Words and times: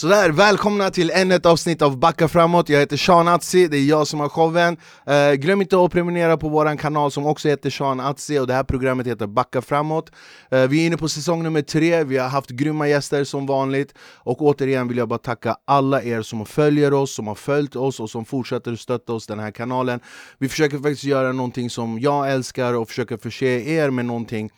Sådär, 0.00 0.30
välkomna 0.30 0.90
till 0.90 1.10
ännu 1.10 1.34
ett 1.34 1.46
avsnitt 1.46 1.82
av 1.82 1.98
Backa 1.98 2.28
framåt, 2.28 2.68
jag 2.68 2.80
heter 2.80 2.96
Sean 2.96 3.28
Atzi, 3.28 3.68
det 3.68 3.76
är 3.76 3.84
jag 3.84 4.06
som 4.06 4.20
har 4.20 4.28
showen. 4.28 4.76
Eh, 5.06 5.32
Glöm 5.32 5.60
inte 5.60 5.84
att 5.84 5.92
prenumerera 5.92 6.36
på 6.36 6.48
vår 6.48 6.76
kanal 6.76 7.10
som 7.10 7.26
också 7.26 7.48
heter 7.48 7.70
Sean 7.70 8.00
Atzi 8.00 8.38
och 8.38 8.46
det 8.46 8.54
här 8.54 8.64
programmet 8.64 9.06
heter 9.06 9.26
Backa 9.26 9.62
framåt. 9.62 10.12
Eh, 10.50 10.66
Vi 10.66 10.82
är 10.82 10.86
inne 10.86 10.96
på 10.96 11.08
säsong 11.08 11.42
nummer 11.42 11.62
tre, 11.62 12.04
vi 12.04 12.18
har 12.18 12.28
haft 12.28 12.50
grymma 12.50 12.88
gäster 12.88 13.24
som 13.24 13.46
vanligt. 13.46 13.94
Och 14.16 14.42
återigen 14.42 14.88
vill 14.88 14.98
jag 14.98 15.08
bara 15.08 15.18
tacka 15.18 15.56
alla 15.64 16.02
er 16.02 16.22
som 16.22 16.46
följer 16.46 16.92
oss, 16.92 17.14
som 17.14 17.26
har 17.26 17.34
följt 17.34 17.76
oss 17.76 18.00
och 18.00 18.10
som 18.10 18.24
fortsätter 18.24 18.76
stötta 18.76 19.12
oss 19.12 19.26
den 19.26 19.38
här 19.38 19.50
kanalen. 19.50 20.00
Vi 20.38 20.48
försöker 20.48 20.76
faktiskt 20.76 21.04
göra 21.04 21.32
någonting 21.32 21.70
som 21.70 21.98
jag 22.00 22.32
älskar 22.32 22.74
och 22.74 22.88
försöker 22.88 23.16
förse 23.16 23.46
er 23.46 23.90
med 23.90 24.04
någonting 24.04 24.50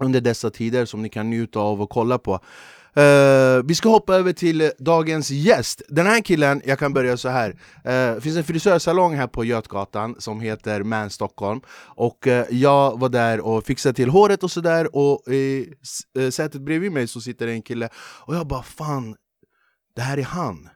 under 0.00 0.20
dessa 0.20 0.50
tider 0.50 0.84
som 0.84 1.02
ni 1.02 1.08
kan 1.08 1.30
njuta 1.30 1.60
av 1.60 1.82
och 1.82 1.90
kolla 1.90 2.18
på. 2.18 2.40
Uh, 2.96 3.62
vi 3.64 3.74
ska 3.74 3.88
hoppa 3.88 4.14
över 4.14 4.32
till 4.32 4.70
dagens 4.78 5.30
gäst. 5.30 5.82
Den 5.88 6.06
här 6.06 6.20
killen, 6.20 6.62
jag 6.64 6.78
kan 6.78 6.92
börja 6.92 7.16
så 7.16 7.28
här. 7.28 7.50
Uh, 7.50 8.14
det 8.14 8.20
finns 8.20 8.36
en 8.36 8.44
frisörsalong 8.44 9.14
här 9.14 9.26
på 9.26 9.44
Götgatan 9.44 10.16
som 10.18 10.40
heter 10.40 10.82
Man 10.82 11.10
Stockholm. 11.10 11.60
Och 11.96 12.26
uh, 12.26 12.42
jag 12.50 13.00
var 13.00 13.08
där 13.08 13.40
och 13.40 13.64
fixade 13.64 13.94
till 13.94 14.10
håret 14.10 14.42
och 14.42 14.50
sådär. 14.50 14.96
Och 14.96 15.32
i 15.32 15.74
sätet 16.30 16.60
bredvid 16.60 16.92
mig 16.92 17.06
så 17.06 17.20
sitter 17.20 17.46
en 17.48 17.62
kille. 17.62 17.88
Och 17.96 18.34
jag 18.34 18.46
bara 18.46 18.62
fan, 18.62 19.16
det 19.96 20.02
här 20.02 20.18
är 20.18 20.22
han. 20.22 20.68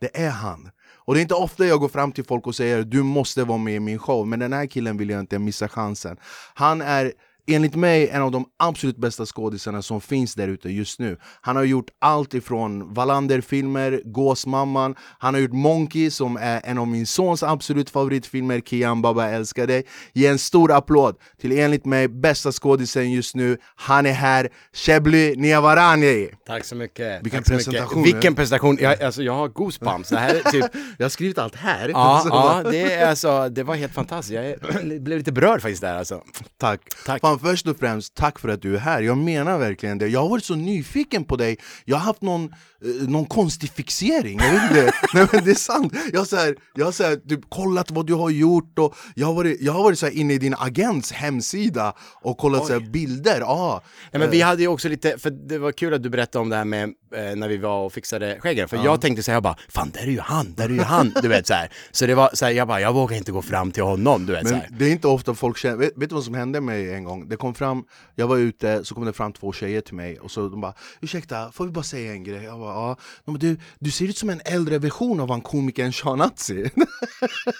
Det 0.00 0.20
är 0.20 0.30
han. 0.30 0.70
Och 1.04 1.14
det 1.14 1.20
är 1.20 1.22
inte 1.22 1.34
ofta 1.34 1.66
jag 1.66 1.80
går 1.80 1.88
fram 1.88 2.12
till 2.12 2.24
folk 2.24 2.46
och 2.46 2.54
säger 2.54 2.82
du 2.82 3.02
måste 3.02 3.44
vara 3.44 3.58
med 3.58 3.74
i 3.74 3.80
min 3.80 3.98
show. 3.98 4.26
Men 4.26 4.38
den 4.38 4.52
här 4.52 4.66
killen 4.66 4.96
vill 4.96 5.10
jag 5.10 5.20
inte 5.20 5.38
missa 5.38 5.68
chansen. 5.68 6.16
Han 6.54 6.80
är 6.82 7.12
enligt 7.52 7.74
mig 7.74 8.08
en 8.08 8.22
av 8.22 8.30
de 8.30 8.44
absolut 8.58 8.96
bästa 8.96 9.26
skådisarna 9.26 9.82
som 9.82 10.00
finns 10.00 10.34
där 10.34 10.48
ute 10.48 10.70
just 10.70 10.98
nu. 10.98 11.16
Han 11.40 11.56
har 11.56 11.64
gjort 11.64 11.90
allt 11.98 12.34
ifrån 12.34 12.94
Wallander-filmer, 12.94 14.02
Gåsmamman, 14.04 14.94
han 15.18 15.34
har 15.34 15.40
gjort 15.40 15.52
Monkey 15.52 16.10
som 16.10 16.36
är 16.36 16.60
en 16.64 16.78
av 16.78 16.88
min 16.88 17.06
sons 17.06 17.42
absolut 17.42 17.90
favoritfilmer, 17.90 18.60
Kian 18.60 19.02
Baba 19.02 19.28
älskar 19.28 19.66
dig. 19.66 19.86
Ge 20.12 20.26
en 20.26 20.38
stor 20.38 20.72
applåd 20.72 21.16
till 21.40 21.58
enligt 21.58 21.84
mig 21.84 22.08
bästa 22.08 22.52
skådisen 22.52 23.12
just 23.12 23.34
nu. 23.34 23.56
Han 23.76 24.06
är 24.06 24.12
här, 24.12 24.48
Shebly 24.72 25.36
Niavarani! 25.36 26.28
Tack 26.46 26.64
så 26.64 26.74
mycket! 26.74 27.24
Vilken 27.24 27.42
Tack 27.42 27.52
presentation! 27.52 28.02
Mycket. 28.02 28.14
Vilken 28.14 28.34
presentation! 28.34 28.78
Jag, 28.80 29.02
alltså, 29.02 29.22
jag 29.22 29.32
har 29.32 29.48
goosebumps, 29.48 30.08
det 30.08 30.18
här 30.18 30.34
är 30.34 30.50
typ... 30.50 30.64
jag 30.98 31.04
har 31.04 31.10
skrivit 31.10 31.38
allt 31.38 31.56
här! 31.56 31.88
Ja, 31.88 32.22
ja 32.64 32.70
det, 32.70 32.92
är 32.92 33.08
alltså, 33.08 33.48
det 33.48 33.62
var 33.62 33.74
helt 33.74 33.94
fantastiskt, 33.94 34.34
jag 34.34 34.60
blev 35.02 35.18
lite 35.18 35.32
berörd 35.32 35.62
faktiskt 35.62 35.82
där 35.82 35.94
alltså. 35.94 36.22
Tack! 36.58 36.80
Tack. 37.06 37.20
Fan, 37.20 37.38
först 37.42 37.66
och 37.66 37.78
främst, 37.78 38.14
tack 38.14 38.38
för 38.38 38.48
att 38.48 38.62
du 38.62 38.74
är 38.74 38.78
här. 38.78 39.02
Jag 39.02 39.18
menar 39.18 39.58
verkligen 39.58 39.98
det. 39.98 40.08
Jag 40.08 40.20
har 40.20 40.28
varit 40.28 40.44
så 40.44 40.54
nyfiken 40.54 41.24
på 41.24 41.36
dig. 41.36 41.58
Jag 41.84 41.96
har 41.96 42.04
haft 42.04 42.22
någon, 42.22 42.44
eh, 42.44 43.08
någon 43.08 43.26
konstig 43.26 43.70
fixering. 43.70 44.38
Jag 44.38 44.52
vet 44.52 44.62
inte. 44.62 44.92
Nej, 45.14 45.26
men 45.32 45.44
det 45.44 45.50
är 45.50 45.54
sant. 45.54 45.94
Jag 46.12 46.20
har, 46.20 46.24
så 46.24 46.36
här, 46.36 46.56
jag 46.74 46.84
har 46.84 46.92
så 46.92 47.04
här, 47.04 47.16
typ, 47.16 47.40
kollat 47.48 47.90
vad 47.90 48.06
du 48.06 48.14
har 48.14 48.30
gjort 48.30 48.78
och 48.78 48.94
jag 49.14 49.26
har 49.26 49.34
varit, 49.34 49.60
jag 49.60 49.72
har 49.72 49.82
varit 49.82 49.98
så 49.98 50.06
här, 50.06 50.12
inne 50.12 50.34
i 50.34 50.38
din 50.38 50.54
agents 50.58 51.12
hemsida 51.12 51.94
och 52.22 52.38
kollat 52.38 52.66
så 52.66 52.72
här, 52.72 52.80
bilder. 52.80 53.40
Ah. 53.40 53.82
Ja, 54.10 54.18
men 54.18 54.30
vi 54.30 54.40
hade 54.40 54.62
ju 54.62 54.68
också 54.68 54.88
lite, 54.88 55.18
för 55.18 55.30
det 55.30 55.58
var 55.58 55.72
kul 55.72 55.94
att 55.94 56.02
du 56.02 56.10
berättade 56.10 56.42
om 56.42 56.48
det 56.48 56.56
här 56.56 56.64
med 56.64 56.82
eh, 57.14 57.36
när 57.36 57.48
vi 57.48 57.56
var 57.56 57.84
och 57.84 57.92
fixade 57.92 58.40
skäggen. 58.40 58.68
För 58.68 58.76
ja. 58.76 58.84
jag 58.84 59.00
tänkte 59.00 59.22
så 59.22 59.30
här, 59.30 59.36
jag 59.36 59.42
bara, 59.42 59.56
fan 59.68 59.90
där 59.90 60.02
är 60.02 60.06
ju 60.06 60.20
han, 60.20 60.54
där 60.56 60.64
är 60.64 60.68
ju 60.68 60.80
han. 60.80 61.12
Du 61.22 61.28
vet 61.28 61.46
så 61.46 61.54
här. 61.54 61.70
Så 61.90 62.06
det 62.06 62.14
var 62.14 62.30
så 62.34 62.44
här, 62.44 62.52
jag 62.52 62.68
bara, 62.68 62.80
jag 62.80 62.92
vågar 62.92 63.16
inte 63.16 63.32
gå 63.32 63.42
fram 63.42 63.70
till 63.70 63.82
honom. 63.82 64.26
Du 64.26 64.32
vet, 64.32 64.42
men 64.42 64.52
så 64.52 64.58
här. 64.58 64.68
det 64.70 64.84
är 64.84 64.90
inte 64.90 65.08
ofta 65.08 65.34
folk 65.34 65.58
känner, 65.58 65.76
vet, 65.76 65.92
vet 65.96 66.08
du 66.08 66.14
vad 66.14 66.24
som 66.24 66.34
hände 66.34 66.60
mig 66.60 66.94
en 66.94 67.04
gång? 67.04 67.28
Det 67.30 67.36
kom 67.36 67.54
fram, 67.54 67.84
jag 68.14 68.26
var 68.26 68.36
ute, 68.36 68.84
så 68.84 68.94
kom 68.94 69.04
det 69.04 69.12
fram 69.12 69.32
två 69.32 69.52
tjejer 69.52 69.80
till 69.80 69.94
mig 69.94 70.20
och 70.20 70.30
så 70.30 70.48
de 70.48 70.60
bara 70.60 70.74
Ursäkta, 71.00 71.52
får 71.52 71.64
vi 71.64 71.70
bara 71.70 71.84
säga 71.84 72.12
en 72.12 72.24
grej? 72.24 72.44
Jag 72.44 72.58
bara, 72.58 72.74
ja. 72.74 72.96
De 73.24 73.34
bara, 73.34 73.38
du, 73.38 73.56
du 73.78 73.90
ser 73.90 74.04
ut 74.04 74.18
som 74.18 74.30
en 74.30 74.40
äldre 74.44 74.78
version 74.78 75.20
av 75.20 75.30
han 75.30 75.40
komikern 75.40 75.92
Shanazi 75.92 76.70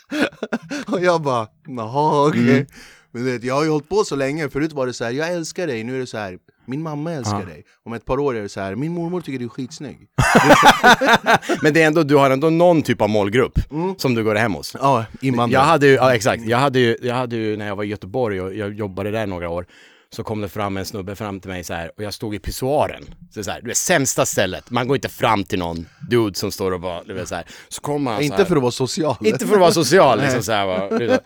Och 0.87 1.01
jag 1.01 1.23
bara, 1.23 1.49
jaha 1.67 2.29
okej 2.29 2.43
okay. 2.43 2.55
mm. 2.55 2.67
Men 3.13 3.25
vet, 3.25 3.45
jag 3.45 3.55
har 3.55 3.65
ju 3.65 3.71
hållit 3.71 3.89
på 3.89 4.05
så 4.05 4.17
länge, 4.17 4.49
förut 4.49 4.73
var 4.73 4.87
det 4.87 4.93
så 4.93 5.05
här, 5.05 5.11
jag 5.11 5.33
älskar 5.33 5.67
dig, 5.67 5.85
nu 5.85 5.97
är 5.97 6.01
det 6.01 6.07
så 6.07 6.19
här 6.19 6.39
min 6.71 6.83
mamma 6.83 7.13
älskar 7.13 7.41
ja. 7.41 7.47
dig. 7.47 7.65
Om 7.85 7.93
ett 7.93 8.05
par 8.05 8.19
år 8.19 8.37
är 8.37 8.43
det 8.43 8.49
så 8.49 8.61
här, 8.61 8.75
min 8.75 8.93
mormor 8.93 9.21
tycker 9.21 9.39
du 9.39 9.45
är 9.45 9.49
skitsnygg. 9.49 9.99
Men 11.63 11.75
det 11.75 11.83
är 11.83 11.87
ändå, 11.87 12.03
du 12.03 12.17
har 12.17 12.31
ändå 12.31 12.51
någon 12.51 12.83
typ 12.83 13.01
av 13.01 13.09
målgrupp 13.09 13.71
mm. 13.71 13.95
som 13.99 14.15
du 14.15 14.25
går 14.25 14.35
hem 14.35 14.55
hos. 14.55 14.77
Ja, 14.81 15.05
invandrare. 15.21 15.63
Jag 15.63 15.67
hade 15.67 15.87
ju, 15.87 15.95
ja 15.95 16.15
exakt, 16.15 16.43
jag 16.45 16.59
hade 16.59 16.79
ju, 16.79 16.97
jag 17.03 17.15
hade 17.15 17.37
ju 17.37 17.57
när 17.57 17.67
jag 17.67 17.77
var 17.77 17.85
i 17.85 17.87
Göteborg 17.87 18.41
och 18.41 18.55
jag 18.55 18.75
jobbade 18.75 19.11
där 19.11 19.27
några 19.27 19.49
år 19.49 19.67
så 20.13 20.25
kom 20.25 20.41
det 20.41 20.49
fram 20.49 20.77
en 20.77 20.85
snubbe 20.85 21.17
fram 21.17 21.41
till 21.41 21.51
mig 21.51 21.65
så 21.65 21.75
här 21.75 21.93
och 21.97 22.03
jag 22.03 22.15
stod 22.15 22.35
i 22.35 22.39
pissoaren. 22.39 23.05
Så 23.35 23.45
så 23.45 23.51
här, 23.51 23.61
det 23.63 23.71
är 23.71 23.75
sämsta 23.75 24.27
stället, 24.27 24.71
man 24.71 24.89
går 24.89 24.97
inte 24.97 25.09
fram 25.09 25.45
till 25.45 25.59
någon 25.59 25.87
dude 26.11 26.35
som 26.39 26.53
står 26.53 26.73
och 26.73 26.81
bara, 26.81 27.05
du 27.05 27.15
vet 27.15 27.29
så 27.29 27.35
här. 27.35 27.45
Så 27.69 27.81
kommer 27.81 28.11
han 28.11 28.23
Inte 28.23 28.37
här, 28.37 28.45
för 28.45 28.57
att 28.57 28.63
vara 28.63 28.73
social. 28.73 29.17
Inte 29.21 29.47
för 29.47 29.55
att 29.55 29.61
vara 29.61 29.73
social 29.73 30.21
liksom 30.21 30.43
så 30.43 30.53
här, 30.53 30.67
va. 30.67 31.19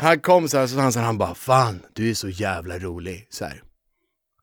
Han 0.00 0.20
kom 0.20 0.48
så 0.48 0.58
här, 0.58 0.66
så 0.66 0.78
han, 0.78 0.92
så 0.92 0.98
här, 0.98 1.06
han 1.06 1.18
bara, 1.18 1.34
fan 1.34 1.82
du 1.92 2.10
är 2.10 2.14
så 2.14 2.28
jävla 2.28 2.78
rolig. 2.78 3.26
Så 3.30 3.44
här. 3.44 3.62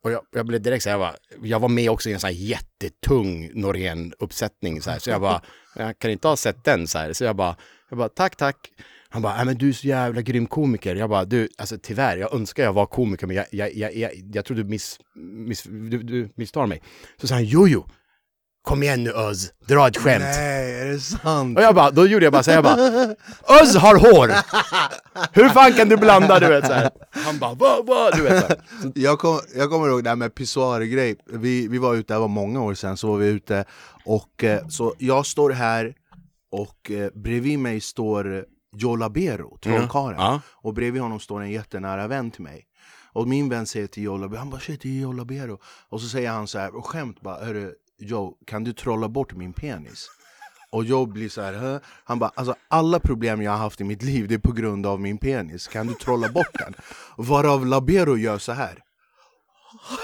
Och 0.04 0.12
jag, 0.12 0.22
jag 0.32 0.46
blev 0.46 0.62
direkt 0.62 0.84
så 0.84 0.90
här, 0.90 0.98
jag, 0.98 1.00
bara, 1.00 1.48
jag 1.48 1.60
var 1.60 1.70
med 1.70 1.90
också 1.90 2.10
i 2.10 2.14
en 2.14 2.20
så 2.20 2.28
här 2.28 2.34
jättetung 2.34 3.52
Norén-uppsättning 3.54 4.82
så 4.82 4.92
här, 4.92 5.00
så 5.00 5.10
jag 5.10 5.22
bara, 5.22 5.42
jag 5.76 6.00
kan 6.00 6.12
inte 6.12 6.28
ha 6.28 6.36
sett 6.36 6.64
den 6.64 6.88
så 6.88 6.98
här. 6.98 7.14
Så 7.14 7.24
jag 7.24 7.36
bara, 7.36 7.56
jag 7.90 7.98
bara 7.98 8.10
tack, 8.10 8.36
tack. 8.36 8.72
Han 9.10 9.22
bara, 9.22 9.46
men 9.46 9.58
du 9.58 9.70
är 9.70 9.74
så 9.74 9.88
jävla 9.88 10.22
grym 10.22 10.48
komiker. 10.48 10.96
Jag 10.96 11.10
bara, 11.10 11.26
du, 11.26 11.50
alltså 11.58 11.78
tyvärr, 11.82 12.18
jag 12.18 12.34
önskar 12.34 12.64
jag 12.64 12.74
var 12.74 12.86
komiker, 12.86 13.28
men 13.28 13.36
jag, 13.36 13.46
jag, 13.52 13.74
jag, 13.76 13.96
jag, 13.96 14.12
jag 14.34 14.46
tror 14.46 14.58
du, 14.58 14.64
miss, 14.64 15.00
miss, 15.16 15.64
du, 15.64 16.04
du 16.04 16.30
misstar 16.36 16.66
mig. 16.66 16.82
Så 17.22 17.28
sa 17.28 17.36
han, 17.36 17.46
jo, 17.46 17.68
jo, 17.68 17.86
Kom 18.70 18.84
igen 18.84 19.04
nu 19.04 19.12
Öz, 19.12 19.52
dra 19.68 19.88
ett 19.88 19.98
skämt. 19.98 20.24
Nej, 20.24 20.82
är 20.82 20.86
det 20.86 21.00
sant? 21.00 21.58
Och 21.58 21.64
jag 21.64 21.76
bara, 21.76 21.92
då 21.92 22.08
gjorde 22.08 22.26
jag 22.26 22.34
bara 22.34 22.44
så 22.44 22.52
jag 22.52 22.64
bara, 22.64 22.76
Öz 23.62 23.76
har 23.76 23.96
hår! 23.96 24.32
Hur 25.36 25.50
fan 25.50 25.74
kan 25.74 25.90
du 25.90 25.98
blanda 25.98 26.40
du 26.40 26.48
vet 26.48 26.68
så 26.68 26.74
här. 26.74 26.90
Han 27.12 27.40
bara, 27.40 27.54
va, 27.54 27.82
va, 27.88 28.12
du 28.14 28.22
vet 28.22 28.48
så 28.48 28.56
jag, 28.96 29.20
kom, 29.20 29.40
jag 29.56 29.70
kommer 29.70 29.88
ihåg 29.88 30.04
det 30.04 30.10
här 30.10 30.16
med 30.16 30.36
pissoargrej, 30.36 31.16
vi, 31.26 31.68
vi 31.68 31.78
var 31.78 31.96
ute, 31.96 32.14
det 32.14 32.20
var 32.20 32.28
många 32.28 32.62
år 32.62 32.74
sedan, 32.74 32.98
så 32.98 33.08
var 33.08 33.18
vi 33.18 33.28
ute 33.28 33.66
och 34.06 34.44
eh, 34.44 34.68
så 34.68 34.94
jag 34.98 35.26
står 35.26 35.50
här 35.50 35.94
och 36.52 36.92
eh, 36.92 37.10
bredvid 37.14 37.60
mig 37.60 37.82
står 37.82 38.46
Joe 38.78 38.96
Labero, 38.96 39.58
trollkarlen. 39.58 40.20
Mm. 40.20 40.40
Och 40.46 40.74
bredvid 40.74 41.02
honom 41.02 41.20
står 41.20 41.42
en 41.42 41.52
jättenära 41.52 42.08
vän 42.08 42.32
till 42.32 42.44
mig. 42.44 42.66
Och 43.12 43.28
min 43.28 43.50
vän 43.50 43.66
säger 43.66 43.88
till 43.88 44.04
Joe 44.04 44.18
Labero, 44.18 44.40
han 44.40 44.50
bara 44.50 44.62
shit 44.62 44.82
det 44.82 44.90
är 44.90 45.02
Joe 45.02 45.12
Labero. 45.12 45.60
Och 45.90 46.02
så 46.02 46.08
säger 46.08 46.32
han 46.32 46.48
så 46.48 46.60
här, 46.60 46.76
och 46.76 46.86
skämt 46.86 47.22
bara, 47.22 47.46
hörru 47.46 47.74
Joe 48.00 48.34
kan 48.46 48.64
du 48.64 48.74
trolla 48.74 49.10
bort 49.10 49.34
min 49.34 49.54
penis? 49.54 50.10
Och 50.72 50.86
Joe 50.86 51.06
blir 51.06 51.30
så 51.30 51.42
här, 51.42 51.54
Hö? 51.54 51.80
han 52.04 52.20
bara 52.20 52.32
alltså 52.36 52.56
alla 52.68 53.00
problem 53.00 53.42
jag 53.42 53.52
har 53.52 53.58
haft 53.58 53.82
i 53.82 53.84
mitt 53.84 54.04
liv 54.04 54.28
det 54.28 54.36
är 54.36 54.40
på 54.40 54.52
grund 54.52 54.86
av 54.86 55.00
min 55.00 55.18
penis, 55.18 55.68
kan 55.68 55.88
du 55.88 55.94
trolla 55.94 56.30
bort 56.30 56.54
den? 56.54 56.74
Varav 57.18 57.66
Labero 57.66 58.18
gör 58.18 58.38
så 58.38 58.52
här 58.52 58.84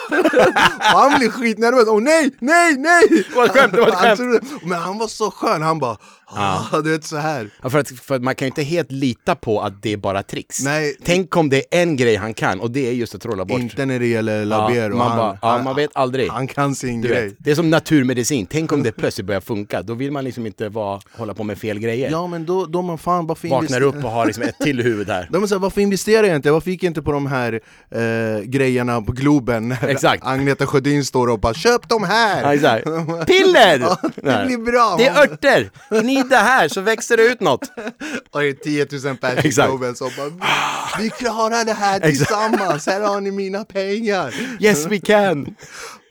han 0.80 1.20
blir 1.20 1.30
skitnervös, 1.30 1.88
åh 1.88 2.02
nej, 2.02 2.36
nej, 2.40 2.78
nej! 2.78 3.08
Det 3.10 3.36
var 3.36 3.46
ett 3.46 3.52
skämt, 3.52 3.74
det 3.74 3.82
var 3.82 3.88
ett 3.88 4.18
skämt! 4.18 4.64
Men 4.64 4.80
han 4.80 4.98
var 4.98 5.08
så 5.08 5.32
skön, 5.32 5.62
han 5.62 5.80
bara 5.80 5.98
Ja. 6.30 6.68
Ah, 6.72 6.81
du 6.84 6.91
vet 6.91 7.03
så 7.03 7.18
här. 7.18 7.50
Ja, 7.63 7.69
för, 7.69 7.80
att, 7.80 7.90
för 7.90 8.16
att 8.16 8.24
man 8.24 8.36
kan 8.36 8.46
ju 8.46 8.50
inte 8.50 8.63
helt 8.63 8.91
lita 8.91 9.36
på 9.36 9.62
att 9.62 9.81
det 9.81 9.94
är 9.94 9.97
bara 9.97 10.24
tricks. 10.24 10.63
Nej. 10.63 10.96
Tänk 11.03 11.38
om 11.38 11.50
det 11.50 11.58
är 11.58 11.81
en 11.81 11.96
grej 11.96 12.16
han 12.16 12.34
kan 12.34 12.59
och 12.59 12.72
det 12.72 12.88
är 12.88 12.91
just 12.91 13.16
att 13.16 13.22
trolla 13.22 13.46
bort. 13.46 13.59
Inte 13.59 13.86
när 13.86 14.00
det 14.00 14.08
gäller 14.08 14.46
Labero. 14.46 14.91
Ja, 14.91 14.97
man, 14.97 15.08
han, 15.08 15.18
bara, 15.18 15.38
ja, 15.41 15.64
man 15.64 15.75
vet 15.75 15.90
aldrig. 15.94 16.30
Han 16.30 16.47
kan 16.47 16.75
sin 16.75 17.02
du 17.02 17.08
grej. 17.08 17.25
Vet, 17.25 17.35
det 17.38 17.52
är 17.52 17.56
som 17.56 17.69
naturmedicin, 17.69 18.46
tänk 18.46 18.72
om 18.72 18.84
det 18.84 18.91
plötsligt 18.91 19.28
börjar 19.28 19.41
funka. 19.41 19.81
Då 19.81 19.94
vill 19.94 20.12
man 20.12 20.24
liksom 20.24 20.46
inte 20.46 20.69
vara, 20.69 21.02
hålla 21.18 21.34
på 21.34 21.44
med 21.44 21.58
fel 21.58 21.80
grejer. 21.80 22.12
Ja 22.12 22.28
men 22.28 22.46
då, 22.46 22.66
då 22.66 22.81
man 22.81 22.97
fan 22.97 23.28
varför 23.28 23.47
Vaknar 23.47 23.81
upp 23.81 24.03
och 24.03 24.12
har 24.12 24.25
liksom 24.25 24.44
ett 24.44 24.59
till 24.59 24.81
huvud 24.81 25.09
här. 25.09 25.28
De 25.31 25.47
säger 25.47 25.59
varför 25.59 25.82
investerar 25.82 26.28
jag 26.28 26.35
inte? 26.35 26.52
Varför 26.52 26.72
gick 26.72 26.84
jag 26.84 26.90
inte 26.90 27.02
på 27.02 27.11
de 27.11 27.28
här 27.28 27.59
eh, 27.91 28.41
grejerna 28.44 29.02
på 29.02 29.11
Globen? 29.11 29.76
Exakt. 29.88 30.23
Agneta 30.26 30.66
Sjödin 30.67 31.05
står 31.05 31.28
och 31.28 31.40
bara 31.40 31.53
köp 31.53 31.90
de 31.90 32.03
här! 32.03 32.41
Ja, 32.44 32.53
exakt. 32.53 32.85
Piller! 33.28 33.79
ja, 33.79 33.97
det 34.23 34.46
blir 34.46 34.58
bra! 34.58 34.96
Det 34.97 35.05
är 35.05 35.23
örter! 35.23 35.70
Gnid 36.16 36.29
det 36.29 36.35
här 36.35 36.67
så 36.67 36.82
växer 36.82 37.17
det 37.17 37.23
ut 37.23 37.40
något. 37.40 37.72
Och 38.32 38.41
det 38.41 38.47
är 38.47 38.53
10 38.53 38.88
000 39.09 39.17
pers 39.17 39.46
i 39.46 39.50
Globen 39.50 39.96
som 39.96 40.09
bara 40.17 40.50
Vi 41.00 41.09
klarar 41.09 41.66
det 41.66 41.73
här 41.73 42.00
tillsammans, 42.00 42.88
här 42.88 43.02
har 43.02 43.22
ni 43.22 43.32
mina 43.32 43.66
pengar! 43.66 44.34
Yes 44.59 44.85
we 44.85 45.00
can! 45.00 45.56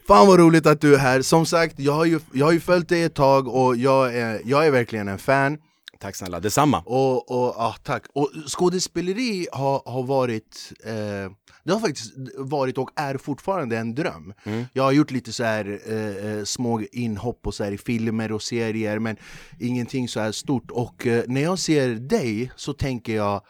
Fan 0.08 0.26
vad 0.26 0.38
roligt 0.38 0.66
att 0.66 0.80
du 0.80 0.94
är 0.94 0.98
här, 0.98 1.22
som 1.22 1.46
sagt 1.46 1.74
jag 1.78 1.92
har 1.92 2.04
ju, 2.04 2.20
jag 2.32 2.46
har 2.46 2.52
ju 2.52 2.60
följt 2.60 2.88
dig 2.88 3.02
ett 3.02 3.14
tag 3.14 3.48
och 3.48 3.76
jag 3.76 4.16
är, 4.16 4.40
jag 4.44 4.66
är 4.66 4.70
verkligen 4.70 5.08
en 5.08 5.18
fan 5.18 5.58
Tack 6.00 6.16
snälla, 6.16 6.40
detsamma! 6.40 6.82
Och, 6.86 7.30
och, 7.30 7.60
ah, 7.60 7.74
tack. 7.82 8.02
och 8.12 8.30
skådespeleri 8.46 9.46
har, 9.52 9.82
har 9.86 10.02
varit 10.02 10.72
eh, 10.84 11.32
det 11.64 11.72
har 11.72 11.80
faktiskt 11.80 12.12
varit 12.36 12.78
och 12.78 12.90
är 12.96 13.16
fortfarande 13.16 13.78
en 13.78 13.94
dröm. 13.94 14.34
Mm. 14.44 14.64
Jag 14.72 14.82
har 14.82 14.92
gjort 14.92 15.10
lite 15.10 15.32
så 15.32 15.44
här 15.44 15.80
eh, 15.86 16.32
eh, 16.32 16.44
små 16.44 16.80
inhopp 16.92 17.46
och 17.46 17.54
så 17.54 17.64
här 17.64 17.72
i 17.72 17.78
filmer 17.78 18.32
och 18.32 18.42
serier 18.42 18.98
men 18.98 19.16
ingenting 19.58 20.08
så 20.08 20.20
här 20.20 20.32
stort. 20.32 20.70
Och 20.70 21.06
eh, 21.06 21.24
när 21.26 21.42
jag 21.42 21.58
ser 21.58 21.88
dig 21.88 22.52
så 22.56 22.72
tänker 22.72 23.16
jag 23.16 23.42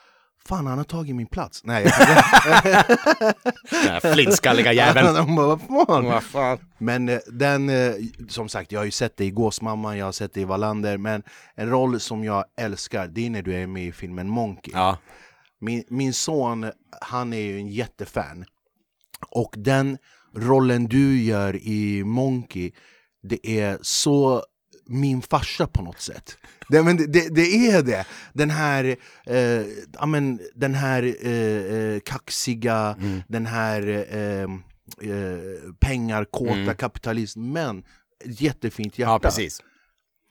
Fan 0.49 0.67
han 0.67 0.79
har 0.79 0.85
tagit 0.85 1.17
min 1.17 1.27
plats. 1.27 1.61
Nej, 1.65 1.93
jag, 3.87 4.03
flintskalliga 4.15 4.73
jäveln. 4.73 5.37
vad 5.37 5.61
fan? 5.61 6.05
Vad 6.05 6.23
fan. 6.23 6.59
Men 6.79 7.09
eh, 7.09 7.19
den, 7.27 7.69
eh, 7.69 7.93
som 8.29 8.49
sagt, 8.49 8.73
jag 8.73 8.81
har 8.81 8.85
ju 8.85 8.91
sett 8.91 9.17
det 9.17 9.25
i 9.25 9.31
Gåsmamman, 9.31 9.99
jag 9.99 10.05
har 10.05 10.13
sett 10.13 10.35
det 10.35 10.41
i 10.41 10.45
Wallander, 10.45 10.99
men 10.99 11.23
en 11.55 11.71
roll 11.71 12.01
som 12.01 12.25
jag 12.25 12.45
älskar, 12.57 13.07
det 13.07 13.27
är 13.27 13.31
när 13.31 13.43
du 13.43 13.55
är 13.55 13.67
med 13.67 13.87
i 13.87 13.93
filmen 13.93 14.29
Monkey. 14.29 14.73
Ja. 14.75 14.99
Min, 15.65 15.85
min 15.89 16.13
son, 16.13 16.71
han 17.01 17.33
är 17.33 17.41
ju 17.41 17.59
en 17.59 17.69
jättefan. 17.69 18.45
Och 19.29 19.55
den 19.57 19.99
rollen 20.37 20.85
du 20.89 21.23
gör 21.23 21.57
i 21.57 22.05
Monkey, 22.05 22.73
det 23.23 23.61
är 23.61 23.79
så 23.83 24.45
min 24.87 25.23
farsa 25.23 25.67
på 25.67 25.83
något 25.83 26.01
sätt. 26.01 26.37
Det, 26.69 26.83
men 26.83 26.97
det, 26.97 27.35
det, 27.35 27.67
är 27.69 27.83
det! 27.83 28.07
Den 28.33 28.51
här, 28.51 28.97
eh, 29.27 29.37
ja, 29.93 30.07
men, 30.07 30.41
den 30.55 30.75
här 30.75 31.03
eh, 31.27 31.33
eh, 31.77 32.01
kaxiga, 32.01 32.97
den 33.29 33.47
här 33.47 33.89
eh, 33.89 34.43
eh, 35.11 35.39
pengarkåta 35.81 36.53
Mm. 36.53 36.77
kapitalisten, 36.77 37.53
men 37.53 37.85
ett 38.25 38.41
jättefint 38.41 38.99
hjärta. 38.99 39.11
ja, 39.13 39.19
precis. 39.19 39.61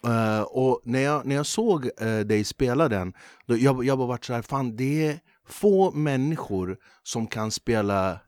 Eh, 0.07 0.41
och 0.41 0.81
när 0.85 0.99
jag, 0.99 1.25
när 1.25 1.35
jag 1.35 1.45
såg 1.45 1.89
eh, 2.01 2.19
dig 2.19 2.43
spela 2.43 2.89
den, 2.89 3.13
då 3.47 3.57
jag, 3.57 3.85
jag 3.85 3.97
bara 3.97 4.07
vart 4.07 4.25
så 4.25 4.33
här, 4.33 4.41
fan 4.41 4.75
det 4.75 5.07
är 5.07 5.19
få 5.47 5.91
människor 5.91 6.77
som 7.03 7.27
kan 7.27 7.51
spela 7.51 8.19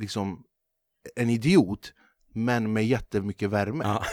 liksom 0.00 0.42
en 1.16 1.30
idiot, 1.30 1.92
men 2.34 2.72
med 2.72 2.86
jättemycket 2.86 3.50
värme. 3.50 3.84
Ja. 3.84 4.04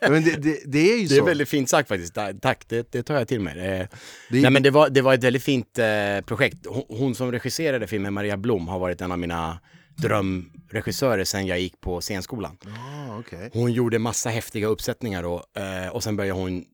Men 0.00 0.24
det, 0.24 0.36
det, 0.42 0.58
det 0.66 0.92
är 0.92 0.96
ju 0.96 1.02
Det 1.02 1.14
så. 1.14 1.22
är 1.22 1.26
väldigt 1.26 1.48
fint 1.48 1.68
sagt 1.68 1.88
faktiskt. 1.88 2.14
Ta- 2.14 2.32
Tack, 2.42 2.68
det, 2.68 2.92
det 2.92 3.02
tar 3.02 3.14
jag 3.14 3.28
till 3.28 3.40
mig. 3.40 3.54
Det, 3.54 3.88
Det- 4.30 4.42
nej, 4.42 4.50
men 4.50 4.62
det, 4.62 4.70
var, 4.70 4.88
det 4.88 5.02
var 5.02 5.14
ett 5.14 5.24
väldigt 5.24 5.42
fint 5.42 5.78
eh, 5.78 6.20
projekt. 6.26 6.66
Hon, 6.68 6.82
hon 6.88 7.14
som 7.14 7.32
regisserade 7.32 7.86
filmen, 7.86 8.14
Maria 8.14 8.36
Blom, 8.36 8.68
har 8.68 8.78
varit 8.78 9.00
en 9.00 9.12
av 9.12 9.18
mina 9.18 9.58
drömregissörer 9.98 11.24
sen 11.24 11.46
jag 11.46 11.60
gick 11.60 11.80
på 11.80 12.00
scenskolan. 12.00 12.58
Ah, 12.66 13.18
okej. 13.18 13.50
Hon 13.52 13.72
gjorde 13.72 13.98
massa 13.98 14.30
häftiga 14.30 14.66
uppsättningar 14.66 15.22
då 15.22 15.44
eh, 15.56 15.88
och 15.88 16.02
sen 16.02 16.16
började 16.16 16.40
hon 16.40 16.64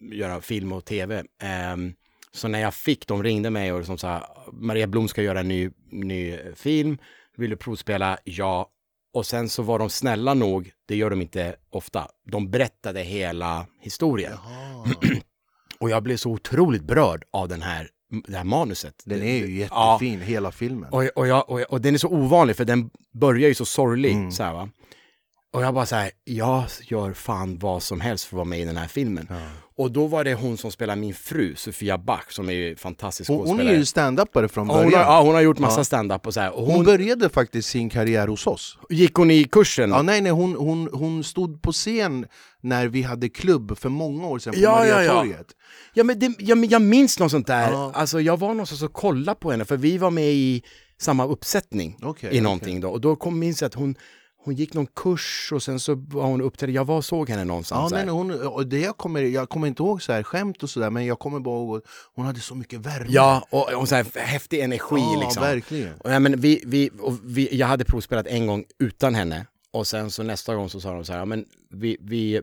göra 0.00 0.40
film 0.40 0.72
och 0.72 0.84
tv. 0.84 1.24
Ehm, 1.42 1.92
så 2.32 2.48
när 2.48 2.60
jag 2.60 2.74
fick, 2.74 3.06
de 3.06 3.22
ringde 3.22 3.50
mig 3.50 3.72
och 3.72 3.86
som 3.86 3.98
sa 3.98 4.22
Maria 4.52 4.86
Blom 4.86 5.08
ska 5.08 5.22
göra 5.22 5.40
en 5.40 5.48
ny, 5.48 5.70
ny 5.90 6.38
film, 6.54 6.98
vill 7.36 7.50
du 7.50 7.56
provspela? 7.56 8.18
Ja. 8.24 8.70
Och 9.12 9.26
sen 9.26 9.48
så 9.48 9.62
var 9.62 9.78
de 9.78 9.90
snälla 9.90 10.34
nog, 10.34 10.70
det 10.86 10.96
gör 10.96 11.10
de 11.10 11.22
inte 11.22 11.56
ofta, 11.70 12.08
de 12.30 12.50
berättade 12.50 13.00
hela 13.00 13.66
historien. 13.80 14.32
Och 15.80 15.90
jag 15.90 16.02
blev 16.02 16.16
så 16.16 16.30
otroligt 16.30 16.82
berörd 16.82 17.24
av 17.30 17.48
den 17.48 17.62
här, 17.62 17.88
det 18.10 18.36
här 18.36 18.44
manuset. 18.44 19.02
Den 19.04 19.22
är 19.22 19.46
ju 19.46 19.60
Ja. 19.70 19.92
jättefin, 19.92 20.20
hela 20.20 20.52
filmen. 20.52 20.90
Och, 20.92 21.04
och, 21.16 21.26
jag, 21.26 21.50
och, 21.50 21.60
och 21.60 21.80
den 21.80 21.94
är 21.94 21.98
så 21.98 22.08
ovanlig 22.08 22.56
för 22.56 22.64
den 22.64 22.90
börjar 23.12 23.48
ju 23.48 23.54
så 23.54 23.64
sorglig. 23.64 24.12
Mm. 24.12 24.32
Så 24.32 24.42
här, 24.42 24.52
va? 24.52 24.68
Och 25.52 25.62
jag 25.62 25.74
bara 25.74 25.86
så 25.86 25.96
här, 25.96 26.10
jag 26.24 26.64
gör 26.82 27.12
fan 27.12 27.58
vad 27.58 27.82
som 27.82 28.00
helst 28.00 28.24
för 28.24 28.34
att 28.34 28.36
vara 28.36 28.44
med 28.44 28.60
i 28.60 28.64
den 28.64 28.76
här 28.76 28.86
filmen. 28.88 29.28
Och 29.76 29.92
då 29.92 30.06
var 30.06 30.24
det 30.24 30.34
hon 30.34 30.56
som 30.56 30.72
spelar 30.72 30.96
min 30.96 31.14
fru, 31.14 31.54
Sofia 31.56 31.98
Bach, 31.98 32.24
som 32.32 32.48
är 32.48 32.52
ju 32.52 32.76
fantastisk 32.76 33.28
Hon, 33.28 33.36
hon 33.38 33.46
skådespelare. 33.46 33.74
är 33.74 33.78
ju 33.78 33.84
stand-upare 33.84 34.48
från 34.48 34.68
Ja, 34.68 34.74
hon, 34.74 34.84
början. 34.84 35.04
har, 35.04 35.12
ja, 35.14 35.22
hon 35.22 35.34
har 35.34 35.40
gjort 35.40 35.58
massa 35.58 35.80
Ja. 35.80 35.84
stand-up 35.84 36.26
och 36.26 36.34
så 36.34 36.40
här. 36.40 36.52
Och 36.56 36.66
Hon 36.66 36.74
hon, 36.74 36.84
började 36.84 37.28
faktiskt 37.28 37.68
sin 37.68 37.90
karriär 37.90 38.28
hos 38.28 38.46
oss. 38.46 38.78
gick 38.90 39.14
hon 39.14 39.30
i 39.30 39.44
kursen? 39.44 39.90
Ja, 39.90 40.02
nej, 40.02 40.20
nej, 40.20 40.32
hon, 40.32 40.54
hon, 40.54 40.88
hon 40.92 41.24
stod 41.24 41.62
på 41.62 41.72
scen 41.72 42.26
när 42.60 42.86
vi 42.88 43.02
hade 43.02 43.28
klubb 43.28 43.78
för 43.78 43.88
många 43.88 44.26
år 44.26 44.38
sedan 44.38 44.52
på 44.52 44.58
Ja, 44.60 44.86
ja, 44.86 45.02
ja. 45.02 45.14
Mariatorget. 45.14 45.46
Ja, 45.94 46.04
men 46.04 46.18
det, 46.18 46.34
ja, 46.38 46.54
men 46.54 46.68
jag 46.68 46.82
minns 46.82 47.18
något 47.18 47.30
sånt 47.30 47.46
där. 47.46 47.72
Ja. 47.72 47.92
Alltså, 47.94 48.20
jag 48.20 48.36
var 48.38 48.48
någonstans 48.48 48.82
och 48.82 48.92
kollade 48.92 49.40
på 49.40 49.50
henne, 49.50 49.64
för 49.64 49.76
vi 49.76 49.98
var 49.98 50.10
med 50.10 50.32
i 50.32 50.62
samma 51.00 51.26
uppsättning 51.26 51.96
Okej, 52.02 52.36
i 52.36 52.40
någonting 52.40 52.80
då. 52.80 52.88
Och 52.90 53.00
då 53.00 53.16
kom, 53.16 53.38
minns 53.38 53.60
jag 53.62 53.66
att 53.68 53.74
hon, 53.74 53.94
hon 54.44 54.54
gick 54.54 54.74
någon 54.74 54.86
kurs 54.86 55.50
och 55.52 55.62
sen 55.62 55.80
så 55.80 55.94
var 55.94 56.24
hon 56.24 56.40
uppträdde. 56.40 56.72
Jag 56.72 56.84
var 56.84 57.02
såg 57.02 57.28
henne 57.28 57.40
Ja, 57.40 57.44
någonstans. 57.44 57.92
där. 57.92 58.04
nej, 58.04 58.14
hon, 58.14 58.68
det 58.68 58.78
jag, 58.78 58.96
kommer, 58.96 59.22
jag 59.22 59.48
kommer 59.48 59.66
inte 59.66 59.82
ihåg 59.82 60.02
så 60.02 60.12
här 60.12 60.22
skämt 60.22 60.62
och 60.62 60.70
sådär, 60.70 60.90
men 60.90 61.06
jag 61.06 61.18
kommer 61.18 61.40
bara 61.40 61.58
ihåg 61.58 61.82
hon 62.14 62.26
hade 62.26 62.40
så 62.40 62.54
mycket 62.54 62.80
värme. 62.80 63.06
Ja, 63.08 63.46
och, 63.50 63.72
och 63.72 63.88
så 63.88 63.94
här 63.94 64.06
häftig 64.18 64.60
energi 64.60 65.00
ja 65.14 65.20
liksom. 65.20 65.42
verkligen. 65.42 65.94
Och, 65.98 66.12
ja, 66.12 66.18
men 66.18 66.40
vi, 66.40 66.62
vi, 66.66 66.90
vi, 67.22 67.48
jag 67.56 67.66
hade 67.66 67.84
provspelat 67.84 68.26
en 68.26 68.46
gång 68.46 68.64
utan 68.78 69.14
henne. 69.14 69.46
Och 69.72 69.86
sen 69.86 70.10
så 70.10 70.22
nästa 70.22 70.54
gång 70.54 70.68
så 70.70 70.80
sa 70.80 70.92
de 70.94 71.04
så 71.04 71.12
här, 71.12 71.18
ja, 71.18 71.24
men 71.24 71.44
vi, 71.70 71.96
vi 72.00 72.40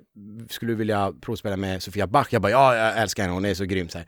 skulle 0.50 0.74
vilja 0.74 1.14
provspela 1.22 1.58
med 1.58 1.84
Sofia 1.84 2.08
Bach. 2.08 2.28
Jag 2.30 2.42
bara, 2.42 2.52
ja, 2.52 2.76
jag 2.76 2.98
älskar 2.98 3.24
henne, 3.24 3.34
hon 3.34 3.46
är 3.46 3.54
så 3.54 3.66
grym. 3.66 3.90
Så, 3.90 3.98
här. 3.98 4.08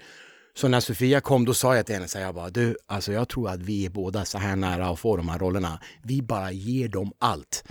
Så 0.59 0.67
när 0.67 0.79
Sofia 0.79 1.21
kom, 1.21 1.45
då 1.45 1.53
sa 1.53 1.75
jag 1.75 1.85
till 1.85 1.95
henne, 1.95 2.07
så 2.07 2.19
jag 2.19 2.35
bara, 2.35 2.49
du, 2.49 2.77
alltså 2.87 3.11
jag 3.13 3.29
tror 3.29 3.49
att 3.49 3.61
vi 3.61 3.85
är 3.85 3.89
båda 3.89 4.25
så 4.25 4.37
här 4.37 4.55
nära 4.55 4.87
att 4.89 4.99
få 4.99 5.17
de 5.17 5.29
här 5.29 5.39
rollerna. 5.39 5.79
Vi 6.03 6.21
bara 6.21 6.51
ger 6.51 6.87
dem 6.87 7.11
allt. 7.19 7.63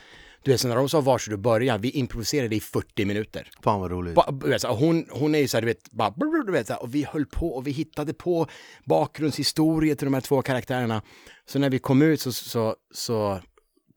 Du 0.43 0.51
vet, 0.51 0.61
så 0.61 0.69
när 0.69 0.77
de 0.77 0.89
sa 0.89 1.01
var 1.01 1.19
ska 1.19 1.31
du 1.31 1.37
börja, 1.37 1.79
vi 1.79 1.91
improviserade 1.91 2.57
i 2.57 2.61
40 2.61 3.05
minuter. 3.05 3.51
Fan 3.63 3.81
vad 3.81 3.91
roligt. 3.91 4.15
Ba, 4.15 4.25
vet, 4.45 4.63
så 4.63 4.69
hon, 4.69 5.07
hon 5.11 5.35
är 5.35 5.39
ju 5.39 5.49
så 5.49 5.57
här, 5.57 5.63
du 5.63 5.67
vet, 5.67 5.91
bara, 5.91 6.15
du 6.47 6.53
vet, 6.53 6.67
så 6.67 6.73
här, 6.73 6.83
och 6.83 6.95
vi 6.95 7.05
höll 7.05 7.27
på 7.27 7.49
och 7.49 7.67
vi 7.67 7.71
hittade 7.71 8.15
på 8.15 8.47
bakgrundshistorier 8.85 9.95
till 9.95 10.05
de 10.05 10.15
här 10.15 10.21
två 10.21 10.43
karaktärerna. 10.43 11.03
Så 11.47 11.59
när 11.59 11.71
vi 11.71 11.79
kom 11.79 12.03
ut 12.03 12.21
så, 12.21 12.33
så, 12.33 12.75
så 12.95 13.41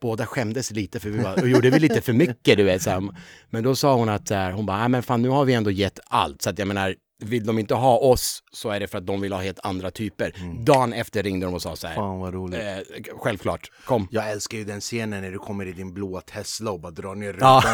båda 0.02 0.26
skämdes 0.26 0.72
lite 0.72 1.00
för 1.00 1.10
vi 1.10 1.18
var, 1.18 1.42
och 1.42 1.50
gjorde 1.50 1.70
vi 1.70 1.80
lite 1.80 2.02
för 2.02 2.14
mycket, 2.14 2.58
du 2.58 2.64
vet. 2.64 2.82
Så 2.82 2.90
här. 2.90 3.10
Men 3.50 3.64
då 3.64 3.76
sa 3.76 3.96
hon 3.96 4.10
att 4.10 4.30
hon 4.56 4.66
bara, 4.66 4.78
"Nej, 4.78 4.90
men 4.90 5.04
fan 5.04 5.22
nu 5.22 5.30
har 5.30 5.46
vi 5.46 5.54
ändå 5.54 5.72
gett 5.72 6.00
allt. 6.06 6.42
Så 6.42 6.50
att 6.50 6.60
jag 6.60 6.68
menar, 6.68 6.96
vill 7.22 7.46
de 7.46 7.60
inte 7.60 7.76
ha 7.76 7.98
oss 7.98 8.44
så 8.52 8.70
är 8.70 8.80
det 8.80 8.88
för 8.88 8.98
att 8.98 9.08
de 9.08 9.22
vill 9.22 9.34
ha 9.34 9.42
helt 9.42 9.60
andra 9.64 9.92
typer. 9.92 10.34
Dagen 10.66 10.94
efter 10.94 11.24
ringde 11.24 11.46
de 11.46 11.54
och 11.56 11.62
sa 11.62 11.76
så 11.76 11.88
här, 11.88 11.96
Fan 11.96 12.20
vad 12.20 12.34
roligt. 12.34 12.60
eh, 12.60 12.78
självklart, 13.18 13.72
kom. 13.86 14.08
Jag 14.12 14.32
älskar 14.32 14.58
ju 14.58 14.64
den 14.64 14.82
scenen 14.82 15.22
när 15.22 15.32
du 15.32 15.38
kommer 15.40 15.66
i 15.66 15.72
din 15.72 15.94
blåa 15.94 16.22
Tesla 16.22 16.72
och 16.72 16.80
bara 16.80 16.92
drar 16.92 17.16
ner 17.16 17.34
rutan. 17.34 17.62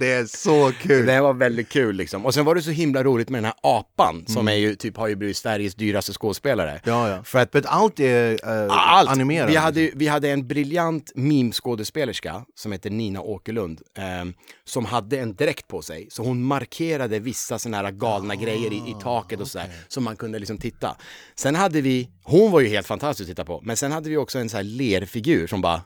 Det 0.00 0.12
är 0.12 0.26
så 0.26 0.72
kul! 0.82 1.06
Det 1.06 1.20
var 1.20 1.34
väldigt 1.34 1.68
kul 1.68 1.96
liksom. 1.96 2.26
Och 2.26 2.34
sen 2.34 2.44
var 2.44 2.54
det 2.54 2.62
så 2.62 2.70
himla 2.70 3.04
roligt 3.04 3.28
med 3.28 3.38
den 3.38 3.44
här 3.44 3.54
apan 3.62 4.24
som 4.26 4.48
är 4.48 4.54
ju, 4.54 4.74
typ, 4.74 4.96
har 4.96 5.08
ju 5.08 5.16
blivit 5.16 5.36
Sveriges 5.36 5.74
dyraste 5.74 6.12
skådespelare. 6.12 6.80
Ja, 6.84 7.08
ja. 7.08 7.22
För 7.24 7.38
att 7.38 7.56
att 7.56 7.66
allt 7.66 8.00
är 8.00 8.38
eh, 8.66 8.70
allt. 8.70 9.10
animerat. 9.10 9.50
Vi 9.50 9.56
hade, 9.56 9.90
vi 9.94 10.06
hade 10.06 10.30
en 10.30 10.46
briljant 10.46 11.12
meme-skådespelerska 11.14 12.44
som 12.54 12.72
heter 12.72 12.90
Nina 12.90 13.20
Åkerlund 13.20 13.80
ehm, 13.98 14.34
som 14.64 14.84
hade 14.84 15.18
en 15.18 15.34
dräkt 15.34 15.68
på 15.68 15.82
sig. 15.82 16.06
Så 16.10 16.22
hon 16.22 16.42
markerade 16.42 17.05
vissa 17.08 17.58
sådana 17.58 17.76
här 17.76 17.90
galna 17.90 18.34
grejer 18.34 18.72
i, 18.72 18.76
i 18.76 18.94
taket 19.02 19.40
och 19.40 19.48
sådär. 19.48 19.70
Så 19.88 20.00
man 20.00 20.16
kunde 20.16 20.38
liksom 20.38 20.58
titta. 20.58 20.96
Sen 21.34 21.54
hade 21.54 21.80
vi, 21.80 22.08
hon 22.24 22.52
var 22.52 22.60
ju 22.60 22.68
helt 22.68 22.86
fantastisk 22.86 23.30
att 23.30 23.36
titta 23.36 23.44
på. 23.44 23.60
Men 23.64 23.76
sen 23.76 23.92
hade 23.92 24.10
vi 24.10 24.16
också 24.16 24.38
en 24.38 24.48
sån 24.48 24.56
här 24.56 24.64
lerfigur 24.64 25.46
som 25.46 25.60
bara 25.60 25.82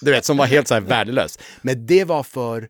du 0.00 0.10
vet, 0.10 0.24
som 0.24 0.36
var 0.36 0.46
helt 0.46 0.68
så 0.68 0.74
här 0.74 0.80
värdelös. 0.80 1.38
Men 1.62 1.86
det 1.86 2.04
var 2.04 2.22
för 2.22 2.68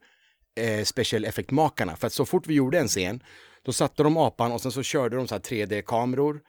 eh, 0.57 0.85
special 0.85 1.25
effect-makarna. 1.25 1.97
För 1.97 2.07
att 2.07 2.13
så 2.13 2.25
fort 2.25 2.47
vi 2.47 2.55
gjorde 2.55 2.79
en 2.79 2.89
scen, 2.89 3.23
då 3.65 3.73
satte 3.73 4.03
de 4.03 4.17
apan 4.17 4.53
och 4.53 4.61
sen 4.61 4.73
så 4.73 4.83
körde 4.83 5.17
de 5.17 5.29
så 5.29 5.35
här 5.35 5.43
3D-kameror. 5.43 6.41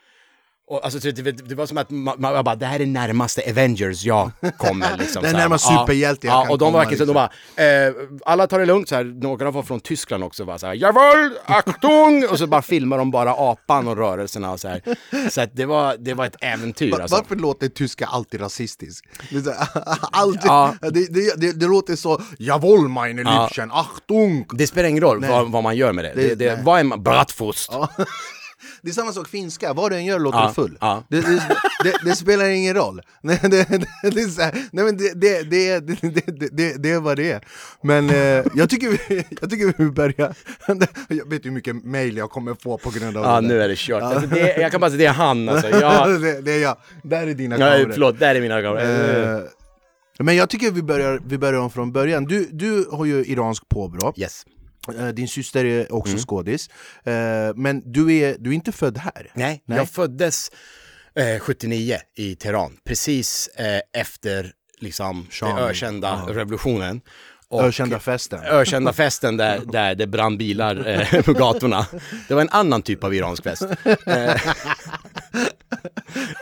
Och 0.67 0.85
alltså, 0.85 0.99
det, 1.11 1.31
det, 1.31 1.55
var 1.55 1.65
som 1.65 1.77
att 1.77 1.89
man, 1.89 2.15
man 2.21 2.43
bara, 2.43 2.55
det 2.55 2.65
här 2.65 2.79
är 2.79 2.85
närmaste 2.85 3.41
Avengers 3.49 4.03
jag 4.03 4.31
kommer. 4.57 4.97
Liksom, 4.99 5.23
Det 5.23 5.29
är 5.29 5.33
närmast 5.33 5.65
Ja, 5.69 5.79
superhjälte 5.79 6.27
jag 6.27 6.35
Ja, 6.35 6.41
kan 6.41 6.51
och 6.51 6.57
de 6.57 6.65
komma, 6.65 6.77
verkligen 6.77 7.07
så, 7.07 7.13
de 7.13 7.19
liksom. 7.23 7.29
bara, 7.55 7.87
eh, 7.87 7.93
alla 8.25 8.47
tar 8.47 8.59
det 8.59 8.65
lugnt, 8.65 8.89
så 8.89 8.95
här, 8.95 9.03
några 9.03 9.51
var 9.51 9.63
från 9.63 9.79
Tyskland 9.79 10.23
också, 10.23 10.43
var 10.43 10.57
så 10.57 10.67
här, 10.67 10.73
jawohl, 10.73 11.31
Achtung! 11.45 12.25
Och 12.31 12.37
så 12.37 12.47
bara 12.47 12.61
filmar 12.61 12.97
de 12.97 13.11
bara 13.11 13.31
apan 13.51 13.87
och 13.87 13.97
rörelserna 13.97 14.51
och 14.51 14.59
så 14.59 14.67
här. 14.67 14.81
Så 15.29 15.45
det 15.53 15.65
var, 15.65 15.95
det 15.99 16.13
var 16.13 16.25
ett 16.25 16.35
äventyr. 16.41 16.91
Va- 16.91 16.97
Alltså. 17.01 17.15
Varför 17.17 17.35
låter 17.35 17.67
tyska 17.69 18.05
alltid 18.05 18.41
rasistiskt? 18.41 19.07
Alltid, 20.11 20.41
Ja. 20.43 20.75
det, 20.81 20.89
det, 20.89 21.33
det, 21.41 21.51
det 21.59 21.65
låter 21.65 21.95
så 21.95 22.21
Jawohl 22.39 22.87
meine 22.87 23.21
Ja. 23.21 23.41
Liebchen, 23.41 23.71
Achtung! 23.71 24.45
Det 24.53 24.67
spelar 24.67 24.89
ingen 24.89 25.03
roll 25.03 25.25
vad, 25.25 25.51
vad 25.51 25.63
man 25.63 25.75
gör 25.77 25.93
med 25.93 26.05
det. 26.05 26.13
Det- 26.15 26.35
det, 26.35 26.49
det 26.55 26.59
vad 26.63 26.79
är 26.79 26.83
man? 26.83 27.03
Bratwurst. 27.03 27.69
Ja. 27.71 27.89
Det 28.83 28.89
är 28.89 28.93
samma 28.93 29.11
sak 29.13 29.27
finska, 29.27 29.73
vad 29.73 29.91
du 29.91 29.95
än 29.95 30.05
gör 30.05 30.19
låter 30.19 30.37
Ja, 30.39 30.47
du 30.47 30.53
full. 30.53 30.77
ja. 30.81 31.03
Det, 31.09 31.21
det, 31.21 31.43
det, 31.83 31.93
det 32.05 32.15
spelar 32.15 32.45
ingen 32.45 32.73
roll. 32.75 33.01
Nej, 33.21 33.39
det, 33.41 33.59
är 33.59 34.83
men 34.83 34.97
det, 36.81 36.99
vad 36.99 37.17
det 37.17 37.31
är. 37.31 37.41
Men 37.81 38.09
eh, 38.09 38.45
jag, 38.55 38.69
tycker 38.69 38.89
vi, 38.89 39.25
jag 39.41 39.49
tycker 39.49 39.73
vi 39.77 39.91
börjar... 39.91 40.35
Jag 41.07 41.29
vet 41.29 41.45
hur 41.45 41.51
mycket 41.51 41.85
mail 41.85 42.17
jag 42.17 42.29
kommer 42.29 42.53
få 42.53 42.77
på 42.77 42.89
grund 42.89 43.17
av 43.17 43.23
Ja, 43.23 43.41
det 43.41 43.47
nu 43.47 43.61
är 43.61 43.67
det 43.67 43.77
kört. 43.77 44.03
Alltså, 44.03 44.27
det, 44.27 44.57
jag 44.61 44.71
kan 44.71 44.81
bara 44.81 44.91
säga 44.91 44.97
det 44.97 45.05
är 45.05 45.13
han 45.13 45.49
alltså. 45.49 45.69
Ja, 45.69 46.07
det, 46.41 46.51
är 46.51 46.61
jag. 46.61 46.77
Där 47.03 47.27
är 47.27 47.33
dina 47.33 47.57
nej, 47.57 47.71
kameror. 47.71 47.91
förlåt, 47.93 48.19
där 48.19 48.35
är 48.35 48.41
mina 48.41 48.61
kameror. 48.61 49.35
Eh, 49.35 49.41
men 50.19 50.35
jag 50.35 50.49
tycker 50.49 50.71
vi 50.71 50.81
börjar, 50.83 51.21
vi 51.27 51.37
börjar 51.37 51.59
om 51.59 51.69
från 51.69 51.91
början. 51.91 52.25
Du, 52.25 52.49
du 52.51 52.87
har 52.91 53.05
ju 53.05 53.25
iransk 53.25 53.69
påbrå, 53.69 54.13
Yes. 54.17 54.45
Eh, 54.99 55.07
din 55.07 55.27
syster 55.27 55.65
är 55.65 55.93
också 55.93 56.11
Mm. 56.13 56.23
skådis. 56.23 56.69
Eh, 57.03 57.13
men 57.55 57.91
du 57.93 58.13
är, 58.17 58.35
du 58.39 58.49
är 58.49 58.53
inte 58.53 58.71
född 58.71 58.97
här? 58.97 59.31
Nej, 59.33 59.63
Nej. 59.65 59.77
jag 59.77 59.89
föddes 59.89 60.51
eh, 61.15 61.39
79 61.39 61.97
i 62.17 62.35
Teheran, 62.35 62.77
precis 62.85 63.47
eh, 63.47 64.01
efter 64.01 64.51
liksom, 64.79 65.27
den 65.41 65.57
ökända 65.57 66.23
ja. 66.27 66.33
revolutionen. 66.33 67.01
Och- 67.47 67.63
Ökända 67.63 67.99
festen. 67.99 68.43
ökända 68.43 68.93
festen 68.93 69.37
där, 69.37 69.59
där 69.71 69.95
det 69.95 70.07
brann 70.07 70.37
bilar 70.37 70.87
eh, 70.87 71.21
på 71.21 71.33
gatorna. 71.33 71.85
Det 72.27 72.33
var 72.33 72.41
en 72.41 72.49
annan 72.49 72.81
typ 72.81 73.03
av 73.03 73.13
iransk 73.15 73.43
fest. 73.43 73.63
Eh, 74.05 74.41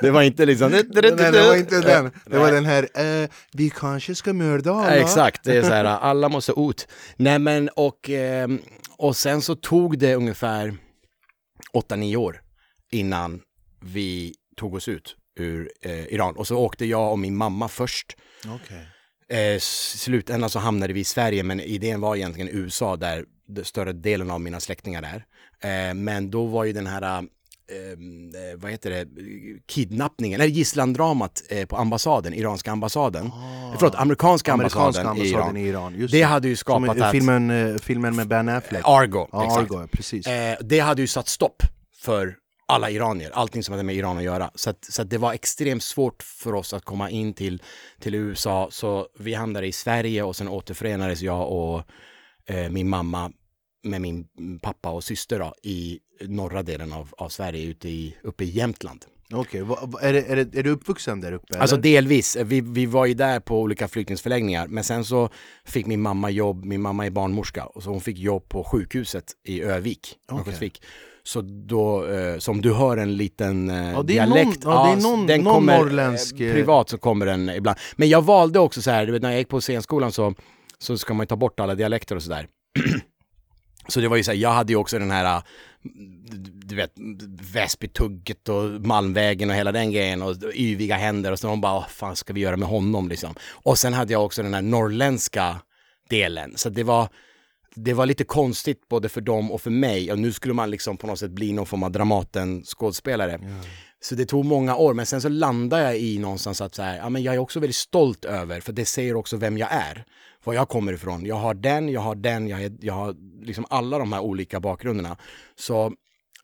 det 0.02 0.12
var 0.12 0.22
inte 0.22 0.46
liksom... 0.46 0.72
Nej, 0.72 0.84
det 0.84 1.02
var 1.48 1.56
inte 1.56 1.82
den. 1.82 2.12
Det 2.26 2.38
var 2.38 2.52
den 2.52 2.66
här, 2.66 2.90
eh, 3.24 3.30
vi 3.54 3.70
kanske 3.70 4.16
ska 4.16 4.34
mörda 4.34 4.72
alla. 4.72 4.96
Ja, 4.96 5.02
exakt, 5.02 5.44
det 5.44 5.58
är 5.58 5.64
så 5.64 5.74
här, 5.74 5.86
alla 6.02 6.30
måste 6.30 6.54
ut. 6.58 6.88
Nej 7.16 7.40
men 7.40 7.70
och, 7.70 8.10
eh, 8.10 8.48
och 8.98 9.16
sen 9.16 9.42
så 9.42 9.56
tog 9.56 10.00
det 10.00 10.16
ungefär 10.16 10.78
8-9 11.74 12.16
år 12.16 12.42
innan 12.92 13.42
vi 13.82 14.34
tog 14.58 14.74
oss 14.74 14.88
ut 14.88 15.16
ur 15.40 15.72
eh, 15.82 16.06
Iran. 16.06 16.36
Och 16.36 16.48
så 16.48 16.58
åkte 16.58 16.86
jag 16.86 17.12
och 17.12 17.20
min 17.20 17.36
mamma 17.36 17.68
först. 17.68 18.18
Okej. 18.48 18.88
Eh, 19.32 19.60
slutändan 19.60 20.50
så 20.50 20.60
hamnade 20.60 20.94
vi 20.94 21.00
i 21.00 21.04
Sverige 21.04 21.44
men 21.44 21.60
idén 21.60 22.02
var 22.02 22.16
egentligen 22.16 22.50
USA 22.50 22.96
där 22.96 23.26
större 23.64 23.94
delen 23.94 24.32
av 24.32 24.42
mina 24.42 24.60
släktingar 24.60 25.04
är. 25.04 25.26
Eh, 25.90 25.94
men 25.94 26.32
då 26.32 26.46
var 26.46 26.64
ju 26.64 26.74
den 26.74 26.88
här, 26.88 27.24
eh, 27.72 28.52
eh, 28.52 28.58
vad 28.58 28.72
heter 28.72 28.90
det, 28.90 29.08
kidnappningen, 29.68 30.42
eller 30.42 30.52
gisslandramat 30.52 31.44
eh, 31.50 31.66
på 31.66 31.78
ambassaden, 31.78 32.34
iranska 32.34 32.72
ambassaden. 32.72 33.28
Ah. 33.28 33.74
Förlåt, 33.80 33.96
amerikanska, 33.96 34.54
Amerikanska 34.54 35.02
ambassaden, 35.02 35.18
i 35.18 35.34
ambassaden 35.34 35.58
Iran. 35.58 35.66
i 35.66 35.70
Iran. 35.70 36.00
Just 36.00 36.12
Det 36.12 36.22
hade 36.22 36.48
ju 36.48 36.56
Som 36.56 36.60
skapat 36.60 36.98
i 36.98 37.02
att... 37.02 37.12
filmen, 37.12 37.50
eh, 37.52 37.76
filmen 37.78 38.16
med 38.16 38.28
Ben 38.28 38.50
Affleck. 38.50 38.84
Argo, 38.86 39.28
Ja, 39.32 39.46
exakt. 39.46 39.72
Argo, 39.72 39.88
precis. 39.92 40.28
Eh, 40.28 40.58
det 40.62 40.80
hade 40.80 41.02
ju 41.02 41.08
satt 41.08 41.28
stopp 41.28 41.64
för 42.02 42.36
alla 42.68 42.90
iranier, 42.90 43.32
allting 43.34 43.64
som 43.64 43.74
hade 43.74 43.84
med 43.84 43.96
Iran 43.96 44.18
att 44.18 44.24
göra. 44.24 44.52
Så, 44.56 44.70
att, 44.70 44.86
så 44.90 45.02
att 45.02 45.10
det 45.10 45.18
var 45.18 45.34
extremt 45.34 45.84
svårt 45.84 46.24
för 46.24 46.54
oss 46.54 46.74
att 46.74 46.86
komma 46.86 47.10
in 47.10 47.34
till, 47.34 47.62
till 48.00 48.16
USA. 48.16 48.68
Så 48.72 49.08
vi 49.20 49.34
hamnade 49.34 49.68
i 49.68 49.72
Sverige 49.72 50.24
och 50.24 50.36
sen 50.36 50.48
återförenades 50.48 51.22
jag 51.22 51.52
och 51.52 51.84
eh, 52.46 52.70
min 52.70 52.90
mamma 52.90 53.32
med 53.84 54.02
min 54.02 54.26
pappa 54.62 54.90
och 54.90 55.04
syster 55.04 55.40
då, 55.40 55.54
i 55.64 56.00
norra 56.22 56.64
delen 56.64 56.94
av, 56.94 57.10
av 57.18 57.30
Sverige, 57.30 57.66
ute 57.66 57.90
i, 57.90 58.16
uppe 58.24 58.44
i 58.44 58.50
Jämtland. 58.50 59.06
Okej, 59.34 59.62
vad- 59.62 60.04
är, 60.04 60.14
är, 60.14 60.38
är 60.38 60.64
du 60.64 60.70
uppvuxen 60.70 61.22
där 61.22 61.32
uppe? 61.32 61.60
Alltså 61.60 61.76
eller? 61.76 61.84
delvis. 61.84 62.38
Vi, 62.44 62.62
vi 62.62 62.86
var 62.86 63.06
ju 63.06 63.14
där 63.14 63.40
på 63.40 63.60
olika 63.62 63.88
flyktingsförläggningar. 63.88 64.68
Men 64.68 64.84
sen 64.84 65.06
så 65.06 65.30
fick 65.66 65.86
min 65.86 66.02
mamma 66.02 66.30
jobb, 66.30 66.66
min 66.66 66.82
mamma 66.82 67.06
är 67.06 67.10
barnmorska, 67.10 67.66
och 67.66 67.84
så 67.84 67.90
hon 67.90 68.02
fick 68.02 68.18
jobb 68.18 68.50
på 68.50 68.64
sjukhuset 68.64 69.24
i 69.48 69.62
Övik, 69.62 70.16
Örnsköldsvik. 70.32 70.82
Så 71.24 71.42
då, 71.42 72.08
eh, 72.08 72.38
som 72.38 72.62
du 72.62 72.74
hör 72.74 72.98
en 72.98 73.18
liten 73.18 73.70
eh, 73.70 73.92
Ja, 73.92 74.04
dialekt. 74.04 74.64
någon- 74.64 74.74
ja, 74.76 74.86
det 74.96 75.00
är 75.02 75.04
någon- 75.04 75.28
den 75.28 75.42
någon 75.42 75.54
kommer, 75.54 75.78
norrländsk, 75.78 76.40
eh, 76.40 76.48
eh, 76.48 76.54
privat 76.54 76.90
så 76.90 76.98
kommer 76.98 77.26
den 77.26 77.50
ibland. 77.50 77.78
Men 77.96 78.10
jag 78.10 78.22
valde 78.22 78.60
också 78.60 78.82
så 78.82 78.92
här, 78.92 79.06
du 79.06 79.12
vet, 79.12 79.22
när 79.22 79.30
jag 79.30 79.40
gick 79.40 79.50
på 79.50 79.62
scenskolan 79.62 80.12
så, 80.12 80.34
så 80.80 80.98
ska 80.98 81.14
man 81.14 81.24
ju 81.24 81.28
ta 81.28 81.36
bort 81.36 81.60
alla 81.60 81.76
dialekter 81.76 82.16
och 82.16 82.24
sådär. 82.24 82.48
Så 83.88 84.00
det 84.00 84.08
var 84.08 84.18
ju 84.18 84.24
så 84.24 84.32
här, 84.32 84.38
jag 84.38 84.52
hade 84.52 84.74
ju 84.74 84.78
också 84.78 85.00
den 85.00 85.12
här, 85.12 85.42
du 86.66 86.76
vet, 86.76 86.94
Väsbytugget 87.54 88.50
och 88.50 88.64
Malmvägen 88.64 89.50
och 89.50 89.56
hela 89.56 89.72
den 89.72 89.92
grejen 89.92 90.22
och 90.22 90.36
yviga 90.54 90.96
händer 90.96 91.32
och 91.32 91.40
så 91.40 91.48
de 91.48 91.62
bara, 91.62 91.74
vad 91.74 91.90
fan 91.90 92.16
ska 92.16 92.34
vi 92.34 92.42
göra 92.42 92.58
med 92.58 92.70
honom 92.70 93.10
liksom. 93.10 93.36
Och 93.52 93.78
sen 93.78 93.94
hade 93.94 94.14
jag 94.14 94.26
också 94.26 94.44
den 94.44 94.54
här 94.54 94.62
norrländska 94.62 95.62
delen. 96.10 96.54
Så 96.56 96.70
det 96.70 96.84
var, 96.84 97.10
det 97.76 97.94
var 97.94 98.06
lite 98.06 98.24
konstigt 98.24 98.88
både 98.90 99.10
för 99.10 99.22
dem 99.22 99.52
och 99.52 99.62
för 99.62 99.72
mig 99.72 100.12
och 100.12 100.20
nu 100.20 100.32
skulle 100.32 100.54
man 100.54 100.70
liksom 100.70 100.98
på 100.98 101.08
något 101.08 101.20
sätt 101.20 101.32
bli 101.32 101.54
någon 101.54 101.66
form 101.66 101.84
av 101.84 101.92
Dramaten-skådespelare. 101.92 103.40
Så 104.04 104.16
det 104.16 104.26
tog 104.26 104.46
många 104.46 104.76
år, 104.76 104.94
men 104.94 105.06
sen 105.06 105.22
så 105.22 105.30
landade 105.30 105.84
jag 105.84 105.98
i 105.98 106.20
någonstans 106.20 106.62
att 106.62 106.76
så 106.76 106.82
här, 106.82 106.98
ja, 106.98 107.10
men 107.10 107.24
jag 107.24 107.36
är 107.36 107.40
också 107.40 107.60
väldigt 107.60 107.76
stolt 107.76 108.26
över, 108.26 108.62
för 108.62 108.74
det 108.74 108.86
säger 108.86 109.16
också 109.16 109.38
vem 109.38 109.58
jag 109.58 109.72
är. 109.72 110.06
Var 110.44 110.54
jag 110.54 110.70
kommer 110.70 110.94
ifrån. 110.94 111.26
Jag 111.26 111.36
har 111.36 111.54
den, 111.54 111.90
jag 111.90 112.02
har 112.02 112.16
den, 112.16 112.48
jag, 112.48 112.64
är, 112.64 112.72
jag 112.82 112.94
har 112.94 113.16
liksom 113.46 113.66
alla 113.70 114.00
de 114.00 114.14
här 114.14 114.20
olika 114.20 114.60
bakgrunderna. 114.60 115.18
Så, 115.56 115.94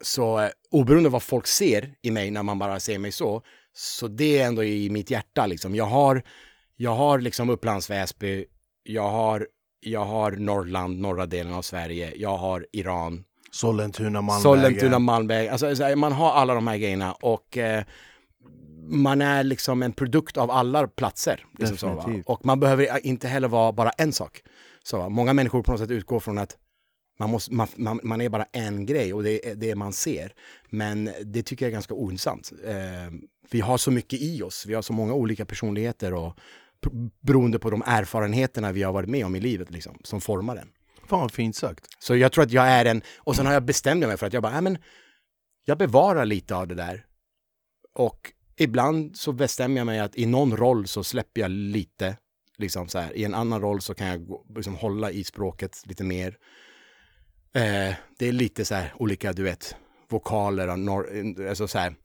så 0.02 0.40
eh, 0.40 0.50
oberoende 0.72 1.10
vad 1.10 1.24
folk 1.24 1.48
ser 1.48 1.94
i 2.02 2.12
mig 2.12 2.32
när 2.32 2.44
man 2.44 2.60
bara 2.60 2.80
ser 2.80 3.00
mig 3.00 3.12
så, 3.12 3.42
så 3.74 4.08
det 4.08 4.40
är 4.40 4.48
ändå 4.48 4.64
i 4.64 4.90
mitt 4.90 5.12
hjärta 5.12 5.46
liksom. 5.46 5.76
Jag 5.76 5.86
har, 5.86 6.24
jag 6.76 6.96
har 6.96 7.20
liksom 7.20 7.50
Upplands 7.50 7.90
Väsby, 7.90 8.46
jag 8.84 9.10
har, 9.10 9.48
jag 9.80 10.06
har 10.06 10.32
Norrland, 10.32 11.00
norra 11.00 11.26
delen 11.26 11.54
av 11.54 11.62
Sverige, 11.62 12.14
jag 12.16 12.38
har 12.38 12.66
Iran, 12.72 13.24
Sollentuna, 13.52 14.22
Malmvägen. 14.22 14.42
Sollentuna, 14.42 15.00
Malmberg. 15.00 15.50
Alltså, 15.50 15.96
man 15.96 16.12
har 16.12 16.32
alla 16.32 16.54
de 16.54 16.68
här 16.68 16.78
grejerna 16.78 17.14
och 17.14 17.58
eh, 17.58 17.84
man 18.88 19.22
är 19.22 19.44
liksom 19.44 19.84
en 19.84 19.94
produkt 19.94 20.38
av 20.38 20.52
alla 20.52 20.88
platser. 20.88 21.46
Liksom 21.60 21.78
så. 21.78 22.22
Och 22.26 22.46
man 22.46 22.60
behöver 22.60 23.06
inte 23.06 23.28
heller 23.28 23.48
vara 23.48 23.72
bara 23.72 23.90
en 23.90 24.14
sak. 24.14 24.42
Så? 24.84 25.10
Många 25.10 25.34
människor 25.34 25.64
på 25.64 25.72
något 25.72 25.80
sätt 25.80 25.92
utgår 25.92 26.20
från 26.20 26.38
att 26.38 26.58
man, 27.20 27.30
måste, 27.30 27.54
man, 27.54 27.68
man, 27.76 28.00
man 28.04 28.22
är 28.22 28.30
bara 28.30 28.46
en 28.52 28.86
grej 28.86 29.14
och 29.14 29.24
det 29.24 29.50
är 29.50 29.56
det 29.56 29.76
man 29.76 29.94
ser. 29.94 30.34
Men 30.70 31.10
det 31.26 31.44
tycker 31.44 31.66
jag 31.66 31.70
är 31.70 31.74
ganska 31.74 31.94
ointressant. 31.94 32.52
Eh, 32.66 33.14
vi 33.52 33.60
har 33.60 33.78
så 33.78 33.92
mycket 33.92 34.22
i 34.22 34.42
oss, 34.42 34.66
vi 34.66 34.74
har 34.74 34.82
så 34.82 34.94
många 34.94 35.14
olika 35.14 35.46
personligheter 35.46 36.14
och 36.14 36.38
beroende 37.22 37.60
på 37.60 37.70
de 37.70 37.84
erfarenheterna 37.86 38.72
vi 38.72 38.84
har 38.84 38.94
varit 38.94 39.10
med 39.10 39.26
om 39.26 39.36
i 39.36 39.40
livet 39.40 39.72
liksom, 39.72 40.00
som 40.04 40.22
formar 40.22 40.56
en. 40.56 40.70
Fan 41.08 41.20
vad 41.20 41.32
fint 41.32 41.56
sagt. 41.56 41.86
Så 42.00 42.16
jag 42.16 42.32
tror 42.32 42.44
att 42.44 42.52
jag 42.52 42.68
är 42.68 42.86
en, 42.86 43.02
och 43.18 43.36
sen 43.36 43.46
har 43.46 43.54
jag 43.54 43.64
bestämt 43.66 44.08
mig 44.08 44.18
för 44.18 44.28
att 44.28 44.34
jag 44.34 44.44
bara, 44.44 44.54
nej 44.54 44.62
men, 44.62 44.78
jag 45.66 45.78
bevarar 45.78 46.26
lite 46.26 46.56
av 46.56 46.68
det 46.68 46.76
där. 46.76 47.06
Och 47.94 48.34
ibland 48.58 49.18
så 49.18 49.32
bestämmer 49.32 49.78
jag 49.78 49.86
mig 49.86 50.00
att 50.00 50.16
i 50.18 50.26
någon 50.26 50.58
roll 50.58 50.88
så 50.88 51.04
släpper 51.04 51.42
jag 51.42 51.52
lite, 51.52 52.18
liksom 52.58 52.88
så 52.88 53.00
här. 53.00 53.18
I 53.18 53.24
en 53.24 53.34
annan 53.34 53.62
roll 53.62 53.82
så 53.82 53.94
kan 53.94 54.08
jag 54.08 54.28
liksom 54.56 54.76
hålla 54.76 55.12
i 55.12 55.24
språket 55.24 55.82
lite 55.86 56.04
mer. 56.04 56.38
Eh, 57.54 57.96
det 58.20 58.28
är 58.28 58.32
lite 58.32 58.66
så 58.66 58.76
här 58.76 58.94
olika, 58.96 59.34
du 59.34 59.44
vet, 59.44 59.76
vokaler 60.10 60.68
och 60.68 60.80
nor- 60.80 61.50
alltså 61.50 61.68
så 61.68 61.80
här, 61.80 61.96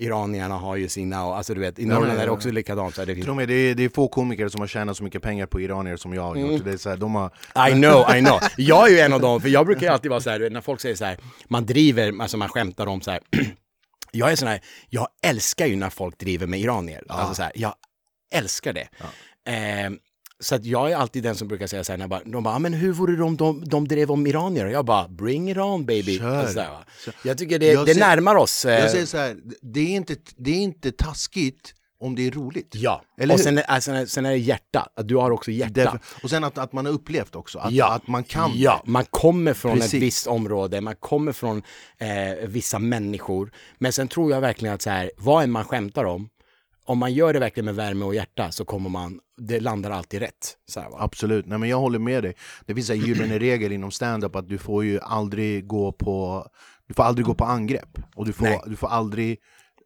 iranierna 0.00 0.54
har 0.54 0.76
ju 0.76 0.88
sina, 0.88 1.26
och, 1.26 1.36
alltså 1.36 1.54
du 1.54 1.60
vet, 1.60 1.78
i 1.78 1.86
Norrland 1.86 2.18
är 2.18 2.24
det 2.24 2.30
också 2.30 2.50
likadant. 2.50 2.94
Så 2.94 3.04
det 3.04 3.14
finns, 3.14 3.26
mig, 3.26 3.46
det 3.46 3.54
är, 3.54 3.74
det 3.74 3.84
är 3.84 3.88
få 3.88 4.08
komiker 4.08 4.48
som 4.48 4.60
har 4.60 4.68
tjänat 4.68 4.96
så 4.96 5.04
mycket 5.04 5.22
pengar 5.22 5.46
på 5.46 5.60
iranier 5.60 5.96
som 5.96 6.14
jag 6.14 6.22
har 6.22 6.36
gjort. 6.36 6.50
Mm. 6.50 6.64
Det 6.64 6.72
är 6.72 6.76
så 6.76 6.90
här, 6.90 6.96
de 6.96 7.14
har, 7.14 7.30
I 7.68 7.72
know, 7.72 8.16
I 8.16 8.20
know. 8.20 8.40
Jag 8.56 8.88
är 8.88 8.92
ju 8.92 9.00
en 9.00 9.12
av 9.12 9.20
dem, 9.20 9.40
för 9.40 9.48
jag 9.48 9.66
brukar 9.66 9.82
ju 9.82 9.88
alltid 9.88 10.10
vara 10.10 10.20
så 10.20 10.30
här, 10.30 10.50
när 10.50 10.60
folk 10.60 10.80
säger 10.80 10.94
så 10.94 11.04
här, 11.04 11.18
man 11.48 11.66
driver, 11.66 12.22
alltså 12.22 12.36
man 12.36 12.48
skämtar 12.48 12.86
om 12.86 13.00
så 13.00 13.10
här. 13.10 13.20
Jag 14.12 14.32
är 14.32 14.36
sån 14.36 14.48
här, 14.48 14.60
jag 14.88 15.08
älskar 15.22 15.66
ju 15.66 15.76
när 15.76 15.90
folk 15.90 16.18
driver 16.18 16.46
med 16.46 16.60
iranier. 16.60 17.04
Alltså 17.08 17.34
så 17.34 17.42
här, 17.42 17.52
jag 17.54 17.74
älskar 18.34 18.72
det. 18.72 18.88
Eh, 19.46 19.90
så 20.40 20.54
att 20.54 20.64
jag 20.64 20.90
är 20.90 20.96
alltid 20.96 21.22
den 21.22 21.34
som 21.34 21.48
brukar 21.48 21.66
säga 21.66 21.84
så 21.84 21.92
här, 21.92 21.96
när 21.98 22.02
jag 22.02 22.10
bara, 22.10 22.20
de 22.24 22.42
bara, 22.42 22.54
"Ah, 22.54 22.58
men 22.58 22.72
hur 22.72 22.92
vore 22.92 23.16
det 23.16 23.22
om 23.22 23.36
de, 23.36 23.64
de 23.64 23.88
drev 23.88 24.10
om 24.10 24.26
iranier? 24.26 24.64
Och 24.66 24.72
jag 24.72 24.84
bara, 24.84 25.08
bring 25.08 25.50
it 25.50 25.56
on 25.56 25.86
baby. 25.86 26.18
Kör. 26.18 26.36
Alltså. 26.40 26.64
Jag 27.24 27.38
tycker 27.38 27.58
det, 27.58 27.66
Jag 27.72 27.86
det 27.86 27.94
ser- 27.94 28.00
närmar 28.00 28.34
oss. 28.34 28.64
eh, 28.64 28.80
jag 28.80 28.90
säger 28.90 29.06
så 29.06 29.16
här, 29.18 29.36
det 29.62 29.80
är, 29.80 29.96
inte, 29.96 30.16
det 30.36 30.50
är 30.50 30.60
inte 30.60 30.92
taskigt 30.92 31.74
om 32.02 32.14
det 32.14 32.26
är 32.26 32.30
roligt. 32.30 32.74
ja, 32.74 33.02
Eller 33.20 33.34
och 33.34 33.40
sen, 33.40 33.58
är- 33.58 33.62
alltså, 33.62 34.06
sen 34.06 34.26
är 34.26 34.30
det 34.30 34.36
hjärta, 34.36 34.88
att 34.96 35.08
du 35.08 35.16
har 35.16 35.30
också 35.30 35.50
hjärta. 35.50 35.72
Därför, 35.72 36.00
och 36.22 36.30
sen 36.30 36.44
att, 36.44 36.58
att 36.58 36.72
man 36.72 36.86
har 36.86 36.92
upplevt 36.92 37.36
också, 37.36 37.58
att, 37.58 37.72
Ja. 37.72 37.92
att 37.94 38.06
man 38.08 38.24
kan 38.24 38.50
Ja, 38.54 38.82
man 38.86 39.04
kommer 39.10 39.54
från 39.54 39.76
Precis. 39.76 39.94
ett 39.94 40.02
visst 40.02 40.26
område, 40.26 40.80
man 40.80 40.94
kommer 40.96 41.32
från 41.32 41.62
eh, 41.98 42.48
vissa 42.48 42.78
människor. 42.78 43.52
Men 43.78 43.92
sen 43.92 44.08
tror 44.08 44.30
jag 44.32 44.40
verkligen 44.40 44.74
att 44.74 44.82
så 44.82 44.90
här, 44.90 45.10
vad 45.16 45.44
än 45.44 45.50
man 45.50 45.64
skämtar 45.64 46.04
om, 46.04 46.28
om 46.84 46.98
man 46.98 47.12
gör 47.14 47.32
det 47.32 47.38
verkligen 47.38 47.64
med 47.64 47.74
värme 47.74 48.04
och 48.04 48.14
hjärta 48.14 48.50
så 48.52 48.64
kommer 48.64 48.90
man, 48.90 49.20
det 49.40 49.60
landar 49.60 49.90
alltid 49.90 50.20
rätt. 50.20 50.56
Så 50.66 50.80
här? 50.80 50.88
Absolut, 50.98 51.46
nej 51.46 51.58
men 51.58 51.68
jag 51.68 51.78
håller 51.80 51.98
med 51.98 52.22
dig. 52.22 52.34
Det 52.66 52.74
finns 52.74 52.90
en 52.90 52.98
gyllene 52.98 53.38
regel 53.38 53.72
inom 53.72 53.90
stand-up 53.90 54.36
att 54.36 54.48
du 54.48 54.58
får 54.58 54.84
ju 54.84 55.00
aldrig 55.00 55.66
gå 55.66 55.92
på 55.92 56.46
Du 56.86 56.94
får 56.94 57.02
aldrig 57.02 57.26
gå 57.26 57.34
på 57.34 57.44
angrepp 57.44 57.98
och 58.14 58.26
du 58.26 58.32
Nej. 58.40 58.58
får, 58.58 58.70
du 58.70 58.76
får 58.76 58.88
aldrig 58.88 59.38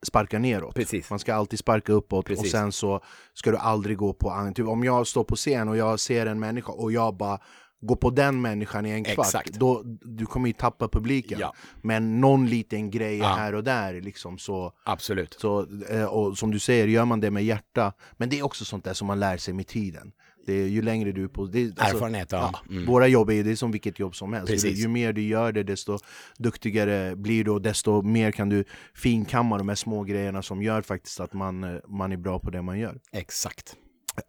sparka 0.07 0.39
neråt. 0.39 0.75
Precis. 0.75 1.11
Man 1.11 1.19
ska 1.19 1.35
alltid 1.35 1.59
sparka 1.59 1.93
uppåt 1.93 2.19
och 2.19 2.27
Precis. 2.27 2.51
sen 2.53 2.73
så 2.73 3.01
ska 3.35 3.51
du 3.51 3.57
aldrig 3.57 3.97
gå 3.97 4.13
på 4.13 4.31
angrepp. 4.31 4.57
Typ 4.57 4.69
om 4.69 4.85
jag 4.85 5.07
står 5.07 5.25
på 5.25 5.37
scen 5.37 5.69
och 5.69 5.77
jag 5.77 6.01
ser 6.01 6.27
en 6.27 6.41
människa 6.41 6.73
och 6.73 6.93
jag 6.93 7.17
bara 7.17 7.39
går 7.87 7.97
på 7.97 8.11
den 8.11 8.43
människan 8.43 8.87
i 8.87 8.91
en 8.91 9.05
kvart, 9.05 9.27
Exakt. 9.27 9.53
då 9.53 9.83
du 10.03 10.27
kommer 10.27 10.47
ju 10.47 10.53
tappa 10.53 10.89
publiken. 10.89 11.39
Ja. 11.41 11.55
Men 11.83 12.21
någon 12.21 12.47
liten 12.47 12.91
grej 12.91 13.19
Ja. 13.19 13.27
här 13.27 13.55
och 13.55 13.65
där 13.65 14.01
liksom 14.01 14.39
så 14.39 14.73
Absolut. 14.85 15.37
så, 15.41 15.67
eh, 15.91 16.05
och 16.05 16.39
som 16.39 16.51
du 16.51 16.59
säger, 16.59 16.87
gör 16.89 17.05
man 17.05 17.21
det 17.21 17.31
med 17.31 17.45
hjärta 17.45 17.93
Men 18.17 18.29
det 18.29 18.39
är 18.39 18.43
också 18.43 18.65
sånt 18.65 18.85
där 18.85 18.95
som 18.95 19.07
man 19.07 19.21
lär 19.21 19.37
sig 19.37 19.55
med 19.55 19.67
tiden 19.67 20.13
det 20.47 20.53
är, 20.53 20.67
Ju 20.67 20.83
längre 20.83 21.13
du 21.13 21.25
är 21.25 21.29
på 21.29 21.47
det, 21.47 21.65
alltså, 21.65 21.97
Erfarenhet, 21.97 22.33
ja. 22.33 22.61
Mm. 22.71 22.87
Våra 22.87 23.07
jobb 23.07 23.31
är, 23.31 23.45
det 23.45 23.51
är 23.51 23.57
som 23.57 23.71
vilket 23.71 23.99
jobb 23.99 24.17
som 24.17 24.33
helst 24.33 24.53
ju, 24.53 24.55
Precis. 24.55 24.79
ju 24.85 24.89
mer 24.89 25.13
du 25.13 25.23
gör 25.23 25.53
det, 25.53 25.63
desto 25.63 25.99
duktigare 26.39 27.17
blir 27.17 27.45
du 27.45 27.51
och 27.51 27.63
desto 27.63 28.03
mer 28.03 28.33
kan 28.33 28.49
du 28.49 28.65
finkamma 28.95 29.59
de 29.59 29.69
här 29.69 29.77
små 29.77 30.03
grejerna 30.03 30.43
som 30.43 30.63
gör 30.63 30.83
faktiskt 30.83 31.21
att 31.21 31.33
man, 31.33 31.65
eh, 31.65 31.81
man 31.89 32.13
är 32.13 32.17
bra 32.17 32.39
på 32.39 32.51
det 32.51 32.63
man 32.63 32.79
gör 32.79 33.01
Exakt. 33.13 33.77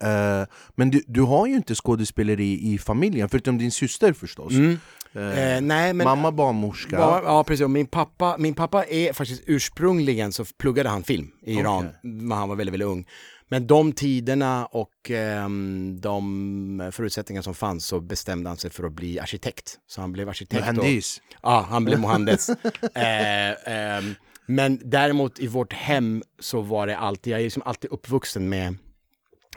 Eh, 0.04 0.48
men 0.76 0.92
du, 0.92 1.04
du 1.08 1.22
har 1.22 1.48
ju 1.48 1.56
inte 1.56 1.76
skådespeleri 1.76 2.74
i 2.74 2.78
familjen, 2.78 3.30
förutom 3.30 3.58
din 3.58 3.72
syster 3.72 4.14
förstås. 4.14 4.54
Mm. 4.54 4.80
Eh, 5.14 5.62
nej, 5.62 5.94
men... 5.94 5.98
Mamma 5.98 6.32
barnmorska. 6.32 6.96
Ja, 6.96 7.22
ja 7.24 7.44
precis. 7.44 7.68
Min 7.68 7.88
pappa, 7.88 8.36
min 8.40 8.54
pappa 8.54 8.86
är 8.86 9.14
faktiskt 9.14 9.44
ursprungligen 9.46 10.32
så 10.32 10.46
pluggade 10.46 10.90
han 10.90 11.04
film 11.04 11.32
i 11.42 11.54
Iran 11.54 11.90
när 12.04 12.36
han 12.36 12.50
var 12.50 12.56
väldigt, 12.56 12.74
väldigt 12.74 12.88
ung. 12.88 13.08
Men 13.48 13.68
de 13.68 13.92
tiderna 13.92 14.66
och 14.66 15.12
ehm, 15.12 16.02
de 16.02 16.90
förutsättningar 16.94 17.42
som 17.42 17.54
fanns 17.54 17.86
så 17.86 18.00
bestämde 18.00 18.50
han 18.50 18.58
sig 18.58 18.72
för 18.72 18.84
att 18.84 18.94
bli 18.94 19.20
arkitekt. 19.20 19.80
Så 19.88 20.02
han 20.02 20.12
blev 20.12 20.30
arkitekt. 20.30 20.62
Mohandis. 20.62 21.22
Ja, 21.42 21.66
han 21.70 21.86
blev 21.86 22.00
Mohandes. 22.00 22.50
eh, 22.96 23.74
ehm, 23.74 24.16
men 24.46 24.80
däremot 24.84 25.40
i 25.40 25.48
vårt 25.48 25.74
hem 25.74 26.24
så 26.40 26.62
var 26.62 26.88
det 26.88 26.98
alltid, 26.98 27.34
jag 27.34 27.40
är 27.40 27.44
liksom 27.44 27.64
alltid 27.66 27.92
uppvuxen 27.92 28.50
med, 28.50 28.76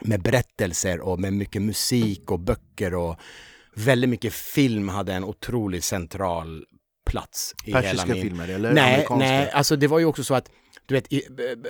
med 0.01 0.21
berättelser 0.21 0.99
och 0.99 1.19
med 1.19 1.33
mycket 1.33 1.61
musik 1.61 2.31
och 2.31 2.39
böcker 2.39 2.93
och 2.93 3.15
väldigt 3.75 4.09
mycket 4.09 4.33
film 4.33 4.89
hade 4.89 5.13
en 5.13 5.23
otroligt 5.23 5.83
central 5.83 6.65
plats 7.09 7.55
i 7.65 7.71
Persiska 7.71 8.01
hela 8.01 8.13
min... 8.13 8.23
filmer 8.23 8.47
eller 8.47 8.73
Nej, 8.73 8.93
amerikanska? 8.93 9.27
nej, 9.27 9.49
alltså 9.51 9.75
det 9.75 9.87
var 9.87 9.99
ju 9.99 10.05
också 10.05 10.23
så 10.23 10.35
att 10.35 10.51
du 10.85 10.93
vet, 10.95 11.13
i, 11.13 11.21
b- 11.29 11.55
b- 11.63 11.69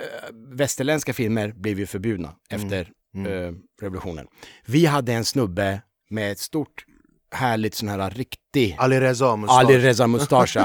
västerländska 0.55 1.13
filmer 1.13 1.51
blev 1.55 1.79
ju 1.79 1.86
förbjudna 1.86 2.36
Mm. 2.51 2.65
efter 2.65 2.91
eh, 3.15 3.53
revolutionen. 3.81 4.27
Vi 4.65 4.86
hade 4.86 5.13
en 5.13 5.25
snubbe 5.25 5.81
med 6.09 6.31
ett 6.31 6.39
stort 6.39 6.86
härligt 7.31 7.75
sån 7.75 7.89
här 7.89 8.09
riktig 8.09 8.75
Ali 8.79 9.00
Reza 9.00 9.36
mustasch. 9.36 9.57
Ali 9.59 9.77
Reza 9.77 10.07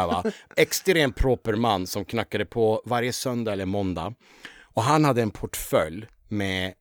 va. 0.06 0.25
Extremt 0.56 1.16
proper 1.16 1.52
man 1.54 1.87
som 1.87 2.04
knackade 2.04 2.44
på 2.47 2.83
varje 2.85 3.12
söndag 3.12 3.52
eller 3.52 3.66
måndag. 3.66 4.14
Och 4.62 4.83
han 4.83 5.04
hade 5.04 5.23
en 5.23 5.30
portfölj 5.30 6.06
med 6.28 6.73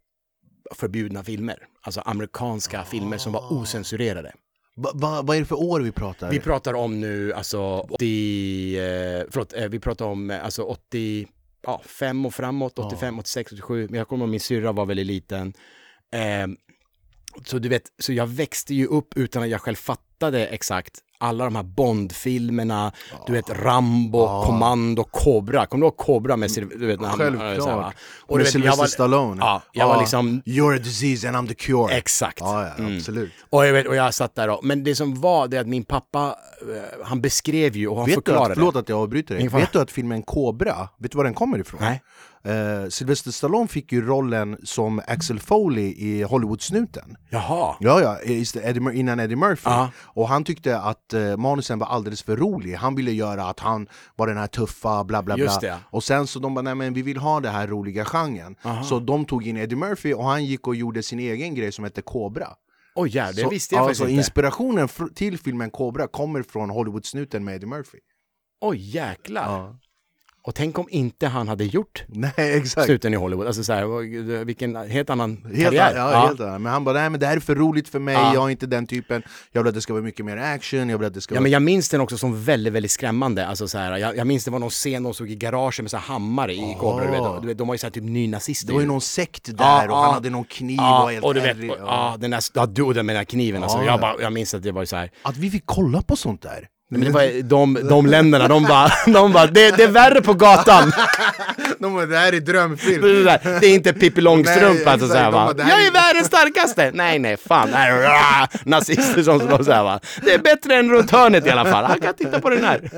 förbjudna 0.72 1.24
filmer. 1.24 1.68
Alltså 1.82 2.02
amerikanska 2.02 2.84
filmer 2.84 3.18
som 3.18 3.34
var 3.34 3.54
osensurerade. 3.54 4.34
Va, 4.76 4.92
va, 4.94 5.22
vad 5.22 5.36
är 5.36 5.40
det 5.40 5.46
för 5.46 5.64
år 5.64 5.82
vi 5.82 5.92
pratar? 5.92 6.30
Vi 6.32 6.40
pratar 6.40 6.74
om 6.74 7.00
nu 7.00 7.34
alltså 7.34 7.60
80, 7.62 8.78
eh, 8.78 9.26
förlåt, 9.30 9.54
eh, 9.54 9.68
vi 9.68 9.80
pratar 9.80 10.06
om 10.06 10.32
eh, 10.32 10.46
alltså 10.46 10.64
85 10.64 12.26
och 12.26 12.34
framåt, 12.34 12.80
85, 12.80 13.20
86, 13.20 13.52
87. 13.52 13.88
Men 13.90 13.98
jag 13.98 14.08
kommer 14.08 14.24
ihåg 14.26 14.32
min 14.32 14.40
syrra 14.40 14.72
var 14.72 14.86
väldigt 14.86 15.06
liten. 15.06 15.54
Eh, 16.12 16.48
så 17.46 17.60
du 17.60 17.70
vet, 17.70 17.84
så 18.00 18.14
jag 18.14 18.28
växte 18.28 18.74
ju 18.74 18.88
upp 18.88 19.14
utan 19.18 19.44
att 19.44 19.50
jag 19.50 19.62
själv 19.62 19.76
fattade 19.76 20.48
exakt 20.48 21.00
alla 21.18 21.44
de 21.44 21.56
här 21.56 21.64
Bond-filmerna, 21.64 22.92
du 23.28 23.34
vet 23.34 23.50
Rambo, 23.50 24.44
Commando, 24.46 25.04
Cobra. 25.04 25.66
Kommer 25.66 25.82
du 25.82 25.88
ihåg 25.88 25.98
Cobra 25.98 26.38
med 26.38 26.50
du 26.80 26.86
vet, 26.88 27.00
när 27.02 27.08
han- 27.08 27.18
Självklart. 27.18 27.68
här? 27.86 27.94
Och 28.20 28.38
med 28.38 28.46
du 28.46 28.52
Sylvester 28.52 28.78
var- 28.82 28.88
Stallone. 28.88 29.38
Ja, 29.42 29.62
jag 29.72 29.88
var 29.88 30.00
liksom 30.00 30.42
You're 30.46 30.76
a 30.76 30.80
disease 30.84 31.28
and 31.30 31.38
I'm 31.38 31.48
the 31.48 31.54
cure. 31.54 31.94
Exakt. 31.94 32.40
Ja, 32.40 32.64
ja 32.68 32.74
Mm. 32.84 32.98
absolut. 32.98 33.32
Och 33.50 33.66
jag, 33.66 33.74
vet, 33.74 33.88
och 33.88 33.96
jag 33.96 34.14
satt 34.14 34.36
där 34.36 34.50
och, 34.50 34.60
men 34.66 34.84
det 34.84 34.96
som 34.96 35.22
var 35.22 35.48
det 35.48 35.58
att 35.58 35.68
min 35.68 35.84
pappa, 35.84 36.36
eh, 36.62 37.06
han 37.06 37.22
beskrev 37.22 37.76
ju 37.78 37.88
och 37.88 37.96
han 37.98 38.06
Vet 38.06 38.12
du 38.12 38.16
förklarade. 38.16 38.52
att, 38.52 38.58
förlåt 38.58 38.76
att 38.76 38.90
jag 38.90 39.00
avbryter 39.00 39.36
dig, 39.36 39.48
vet 39.48 39.74
du 39.74 39.80
att 39.82 39.92
filmen 39.92 40.24
Cobra, 40.24 40.90
vet 40.98 41.12
du 41.12 41.18
var 41.18 41.24
den 41.24 41.34
kommer 41.34 41.60
ifrån? 41.60 41.80
Nej. 41.84 42.02
Uh, 42.48 42.90
Sylvester 42.90 43.32
Stallone 43.32 43.68
fick 43.68 43.92
ju 43.92 44.06
rollen 44.06 44.58
som 44.64 45.02
Axel 45.08 45.40
Foley 45.40 45.94
i 45.98 46.24
Hollywood-snuten. 46.24 47.16
Jaha. 47.30 47.76
Ja, 47.80 48.02
ja, 48.02 48.18
ist- 48.24 48.60
Eddie, 48.64 49.00
innan 49.00 49.20
Eddie 49.20 49.36
Murphy. 49.36 49.70
Ja. 49.70 49.92
Och 49.98 50.28
han 50.28 50.44
tyckte 50.44 50.80
att 50.80 51.14
uh, 51.14 51.38
manusen 51.38 51.80
var 51.80 51.88
alldeles 51.88 52.24
för 52.24 52.38
rolig. 52.38 52.74
Han 52.74 52.96
ville 52.96 53.12
göra 53.12 53.46
att 53.46 53.60
han 53.60 53.88
var 54.16 54.28
den 54.28 54.38
här 54.38 54.48
tuffa, 54.48 55.04
bla 55.04 55.24
bla 55.24 55.36
bla. 55.36 55.60
Det. 55.62 55.78
Och 55.90 56.04
sen 56.04 56.28
så 56.28 56.40
de 56.40 56.54
bara, 56.54 56.62
nej 56.62 56.76
men 56.76 56.94
vi 56.94 57.02
vill 57.02 57.18
ha 57.18 57.40
den 57.40 57.54
här 57.54 57.68
roliga 57.68 58.06
genren. 58.06 58.56
Så 58.90 59.00
de 59.00 59.26
tog 59.26 59.48
in 59.48 59.58
Eddie 59.58 59.76
Murphy 59.76 60.14
och 60.14 60.24
han 60.26 60.46
gick 60.46 60.68
och 60.68 60.76
gjorde 60.76 61.04
sin 61.04 61.20
egen 61.20 61.56
grej 61.56 61.72
som 61.72 61.84
hette 61.84 62.02
Cobra. 62.02 62.48
Oj 62.96 63.10
jävlar, 63.16 63.34
det 63.34 63.42
Så, 63.42 63.50
visste 63.50 63.76
jag 63.76 63.82
alltså, 63.88 64.04
faktiskt 64.04 64.10
inte. 64.12 64.20
inspirationen 64.20 64.90
till 65.16 65.38
filmen 65.40 65.70
Cobra 65.72 66.08
kommer 66.08 66.44
från 66.44 66.70
Hollywood-snuten 66.70 67.44
med 67.44 67.56
Eddie 67.56 67.66
Murphy. 67.68 67.98
Oj 68.62 68.96
jäklar. 68.96 69.44
Ja. 69.44 69.78
Och 70.46 70.56
tänk 70.56 70.80
om 70.80 70.88
inte 70.90 71.28
han 71.28 71.48
hade 71.48 71.64
gjort 71.66 72.04
Nej, 72.08 72.66
snuten 72.68 73.14
i 73.14 73.18
Hollywood. 73.18 73.48
Alltså 73.48 73.64
så 73.64 73.74
här, 73.74 73.86
vad- 73.86 74.46
vilken 74.46 74.76
helt 74.76 75.10
annan 75.10 75.38
Helt, 75.46 75.64
karriär. 75.64 75.94
ja, 75.96 76.26
helt 76.28 76.40
annan. 76.40 76.62
Men 76.62 76.72
han 76.72 76.84
bara, 76.84 77.00
nej 77.00 77.10
men 77.10 77.20
det 77.20 77.26
här 77.28 77.36
är 77.36 77.40
för 77.40 77.56
roligt 77.56 77.90
för 77.90 78.00
mig, 78.00 78.14
Ja. 78.14 78.34
jag 78.34 78.44
är 78.46 78.50
inte 78.50 78.66
den 78.66 78.88
typen 78.88 79.24
Jag 79.52 79.62
vill 79.64 79.70
att 79.70 79.76
det 79.76 79.82
ska 79.82 79.94
vara 79.94 80.04
mycket 80.04 80.26
mer 80.26 80.38
action, 80.38 80.90
jag 80.90 80.98
vill 80.98 81.08
att 81.08 81.14
det 81.14 81.22
ska 81.22 81.34
Ja 81.36 81.40
vara... 81.40 81.42
men 81.44 81.52
jag 81.52 81.62
minns 81.62 81.90
den 81.90 82.02
också 82.02 82.18
som 82.18 82.44
väldigt, 82.44 82.74
väldigt 82.74 82.92
skrämmande. 82.92 83.48
Alltså 83.48 83.68
så 83.68 83.78
här, 83.78 83.98
jag, 83.98 84.18
jag 84.18 84.28
minns 84.28 84.46
det 84.46 84.52
var 84.52 84.60
någon 84.60 84.70
scen 84.70 85.04
de 85.04 85.14
såg 85.14 85.30
i 85.32 85.36
garaget 85.36 85.82
med 85.82 85.92
så 85.92 85.98
hammare 85.98 86.54
i. 86.54 86.78
Du 86.82 87.12
vet, 87.12 87.42
du 87.42 87.48
vet, 87.48 87.58
de 87.58 87.68
var 87.68 87.74
ju 87.76 87.78
så 87.80 87.86
här 87.86 87.92
typ 87.92 88.04
nynazister. 88.04 88.68
Det 88.68 88.74
var 88.74 88.82
ju 88.82 88.88
någon 88.88 89.02
sekt 89.02 89.46
där 89.58 89.64
Ja, 89.66 89.84
och 89.86 89.92
ja. 89.92 90.04
han 90.04 90.14
hade 90.14 90.30
någon 90.30 90.44
kniv 90.46 90.80
och 90.80 90.86
Ja, 90.86 91.08
helt 91.12 91.26
och 91.26 91.34
du 91.34 91.40
vet, 91.40 91.58
och, 91.58 91.64
ja. 91.64 91.76
ja, 91.80 92.18
den 92.20 92.32
där, 92.32 92.44
ja, 92.54 92.66
du 92.66 92.84
den 92.94 93.06
med 93.06 93.16
den 93.16 93.20
här 93.20 93.26
kniven 93.26 93.64
alltså. 93.64 93.78
Ja, 93.78 93.84
Jag, 93.86 93.94
ja. 93.94 93.98
bara, 93.98 94.22
jag 94.22 94.34
minns 94.34 94.54
att 94.54 94.64
det 94.64 94.72
var 94.72 94.86
så 94.86 94.96
här. 94.96 95.12
Att 95.24 95.38
vi 95.38 95.50
fick 95.52 95.64
kolla 95.66 96.02
på 96.02 96.16
sånt 96.16 96.42
där! 96.42 96.68
Men 97.00 97.08
det 97.08 97.12
var 97.12 97.44
de, 97.44 97.80
de 97.90 98.06
länderna, 98.06 98.48
de 98.48 98.64
bara, 98.64 98.92
de 99.14 99.34
bara 99.34 99.48
det, 99.48 99.78
det 99.78 99.84
är 99.84 99.88
värre 99.88 100.22
på 100.22 100.34
gatan. 100.34 100.92
De 101.80 101.94
bara, 101.94 102.06
det 102.06 102.18
här 102.18 102.34
är 102.34 102.40
drömfilm! 102.40 103.02
Det 103.02 103.10
är, 103.10 103.24
där, 103.24 103.60
det 103.60 103.68
är 103.68 103.74
inte 103.74 103.94
Pippi 103.94 104.22
Långstrump 104.22 104.76
Nej, 104.76 104.86
alltså 104.86 105.08
såhär 105.08 105.32
bara, 105.32 105.54
Jag 105.58 105.84
är 105.84 105.88
är- 105.88 105.92
världens 105.92 106.28
starkaste! 106.28 106.92
Nej 106.94 107.20
nej, 107.20 107.38
fan. 107.38 107.70
Nazister 108.64 109.24
som 109.24 109.40
slår 109.40 109.64
såhär 109.64 109.84
va. 109.84 110.00
Det 110.22 110.34
är 110.34 110.40
bättre 110.40 110.76
än 110.76 110.92
runt 110.92 111.12
hörnet 111.12 111.46
i 111.46 111.50
alla 111.50 111.66
fall. 111.66 111.86
Han 111.86 112.00
kan 112.00 112.14
titta 112.14 112.40
på 112.42 112.50
den 112.50 112.64
här. 112.64 112.90